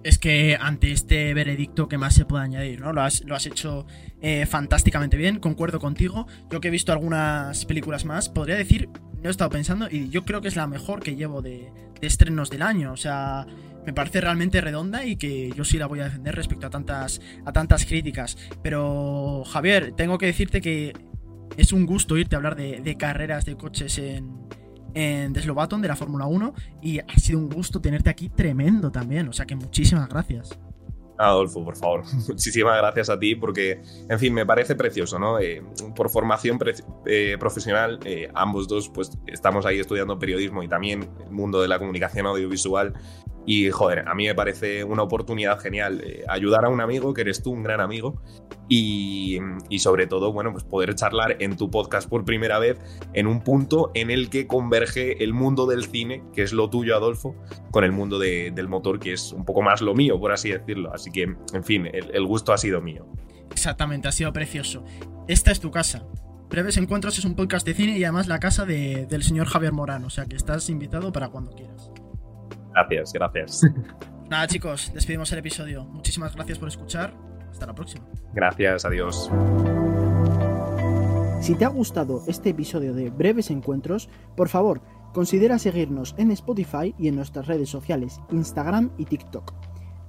Es 0.03 0.19
que 0.19 0.57
ante 0.59 0.91
este 0.91 1.33
veredicto, 1.33 1.87
¿qué 1.87 1.97
más 1.97 2.13
se 2.13 2.25
puede 2.25 2.43
añadir? 2.43 2.81
¿no? 2.81 2.91
Lo, 2.91 3.01
has, 3.01 3.23
lo 3.23 3.35
has 3.35 3.45
hecho 3.45 3.85
eh, 4.21 4.45
fantásticamente 4.45 5.15
bien, 5.15 5.39
concuerdo 5.39 5.79
contigo. 5.79 6.27
Yo 6.51 6.59
que 6.59 6.67
he 6.67 6.71
visto 6.71 6.91
algunas 6.91 7.65
películas 7.65 8.03
más, 8.03 8.27
podría 8.27 8.57
decir, 8.57 8.89
no 9.21 9.29
he 9.29 9.31
estado 9.31 9.49
pensando, 9.49 9.87
y 9.89 10.09
yo 10.09 10.25
creo 10.25 10.41
que 10.41 10.49
es 10.49 10.57
la 10.57 10.67
mejor 10.67 11.01
que 11.01 11.15
llevo 11.15 11.41
de, 11.41 11.71
de 12.01 12.07
estrenos 12.07 12.49
del 12.49 12.63
año. 12.63 12.91
O 12.91 12.97
sea, 12.97 13.47
me 13.85 13.93
parece 13.93 14.21
realmente 14.21 14.61
redonda 14.61 15.05
y 15.05 15.15
que 15.15 15.51
yo 15.55 15.63
sí 15.63 15.77
la 15.77 15.87
voy 15.87 16.01
a 16.01 16.05
defender 16.05 16.35
respecto 16.35 16.67
a 16.67 16.69
tantas, 16.69 17.21
a 17.45 17.53
tantas 17.53 17.85
críticas. 17.85 18.37
Pero, 18.61 19.43
Javier, 19.45 19.93
tengo 19.93 20.17
que 20.17 20.25
decirte 20.27 20.61
que 20.61 20.93
es 21.57 21.73
un 21.73 21.85
gusto 21.85 22.17
irte 22.17 22.35
a 22.35 22.37
hablar 22.37 22.55
de, 22.55 22.97
carreras 22.97 23.45
de 23.45 23.55
coches 23.55 23.97
en, 23.97 24.47
en 24.93 25.33
Deslobaton 25.33 25.81
de 25.81 25.87
la 25.87 25.95
Fórmula 25.95 26.25
1 26.25 26.53
y 26.81 26.99
ha 26.99 27.19
sido 27.19 27.39
un 27.39 27.49
gusto 27.49 27.81
tenerte 27.81 28.09
aquí 28.09 28.29
tremendo 28.29 28.91
también, 28.91 29.27
o 29.27 29.33
sea 29.33 29.45
que 29.45 29.55
muchísimas 29.55 30.09
gracias. 30.09 30.57
Adolfo, 31.17 31.63
por 31.63 31.75
favor, 31.75 32.03
muchísimas 32.27 32.77
gracias 32.77 33.09
a 33.09 33.19
ti 33.19 33.35
porque, 33.35 33.81
en 34.09 34.19
fin, 34.19 34.33
me 34.33 34.45
parece 34.45 34.75
precioso, 34.75 35.19
¿no? 35.19 35.39
Eh, 35.39 35.63
por 35.95 36.09
formación 36.09 36.59
eh, 37.05 37.37
profesional, 37.39 37.99
eh, 38.05 38.29
ambos 38.33 38.67
dos, 38.67 38.89
pues 38.89 39.11
estamos 39.27 39.65
ahí 39.65 39.79
estudiando 39.79 40.17
periodismo 40.17 40.63
y 40.63 40.67
también 40.67 41.09
el 41.23 41.31
mundo 41.31 41.61
de 41.61 41.67
la 41.67 41.79
comunicación 41.79 42.25
audiovisual 42.25 42.93
y 43.45 43.69
joder, 43.71 44.07
a 44.07 44.15
mí 44.15 44.25
me 44.25 44.35
parece 44.35 44.83
una 44.83 45.03
oportunidad 45.03 45.59
genial 45.59 46.01
eh, 46.03 46.23
ayudar 46.29 46.65
a 46.65 46.69
un 46.69 46.81
amigo, 46.81 47.13
que 47.13 47.21
eres 47.21 47.41
tú, 47.43 47.51
un 47.51 47.63
gran 47.63 47.81
amigo, 47.81 48.21
y, 48.69 49.39
sobre 49.77 50.07
todo, 50.07 50.31
bueno, 50.31 50.51
pues 50.51 50.63
poder 50.63 50.95
charlar 50.95 51.37
en 51.39 51.57
tu 51.57 51.69
podcast 51.69 52.09
por 52.09 52.23
primera 52.23 52.59
vez 52.59 52.79
en 53.13 53.27
un 53.27 53.41
punto 53.43 53.91
en 53.93 54.09
el 54.09 54.29
que 54.29 54.47
converge 54.47 55.23
el 55.23 55.33
mundo 55.33 55.65
del 55.67 55.85
cine, 55.85 56.23
que 56.33 56.43
es 56.43 56.53
lo 56.53 56.69
tuyo, 56.69 56.95
Adolfo, 56.95 57.35
con 57.71 57.83
el 57.83 57.91
mundo 57.91 58.17
del 58.17 58.67
motor, 58.67 58.99
que 58.99 59.13
es 59.13 59.33
un 59.33 59.45
poco 59.45 59.61
más 59.61 59.81
lo 59.81 59.93
mío, 59.93 60.19
por 60.19 60.31
así 60.31 60.49
decirlo. 60.49 60.93
Así 60.93 61.11
que, 61.11 61.23
en 61.23 61.63
fin, 61.63 61.87
el, 61.91 62.25
gusto 62.25 62.53
ha 62.53 62.57
sido 62.57 62.81
mío. 62.81 63.05
Exactamente, 63.51 64.07
ha 64.07 64.11
sido 64.11 64.31
precioso. 64.33 64.83
Esta 65.27 65.51
es 65.51 65.59
tu 65.59 65.69
casa. 65.69 66.05
Breves 66.49 66.77
Encuentros 66.77 67.17
es 67.17 67.25
un 67.25 67.35
podcast 67.35 67.65
de 67.65 67.73
cine 67.73 67.97
y 67.97 68.03
además 68.03 68.27
la 68.27 68.39
casa 68.39 68.65
del 68.65 69.23
señor 69.23 69.47
Javier 69.47 69.73
Morán, 69.73 70.05
o 70.05 70.09
sea 70.09 70.25
que 70.25 70.35
estás 70.35 70.69
invitado 70.69 71.11
para 71.11 71.29
cuando 71.29 71.51
quieras. 71.51 71.92
Gracias, 72.73 73.13
gracias. 73.13 73.61
Nada, 74.29 74.47
chicos, 74.47 74.91
despedimos 74.93 75.31
el 75.31 75.39
episodio. 75.39 75.85
Muchísimas 75.85 76.35
gracias 76.35 76.57
por 76.57 76.67
escuchar. 76.67 77.13
Hasta 77.51 77.67
la 77.67 77.75
próxima. 77.75 78.05
Gracias, 78.33 78.83
adiós. 78.83 79.29
Si 81.39 81.55
te 81.55 81.65
ha 81.65 81.67
gustado 81.67 82.23
este 82.27 82.49
episodio 82.49 82.93
de 82.93 83.09
Breves 83.09 83.51
Encuentros, 83.51 84.09
por 84.35 84.49
favor, 84.49 84.81
considera 85.13 85.59
seguirnos 85.59 86.15
en 86.17 86.31
Spotify 86.31 86.95
y 86.97 87.09
en 87.09 87.15
nuestras 87.15 87.47
redes 87.47 87.69
sociales, 87.69 88.19
Instagram 88.31 88.91
y 88.97 89.05
TikTok. 89.05 89.53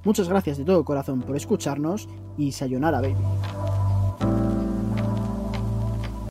Muchas 0.05 0.29
gracias 0.29 0.59
de 0.59 0.65
todo 0.65 0.85
corazón 0.85 1.23
por 1.23 1.37
escucharnos 1.37 2.09
y 2.39 2.53
sayonara 2.53 3.01
baby. 3.01 3.17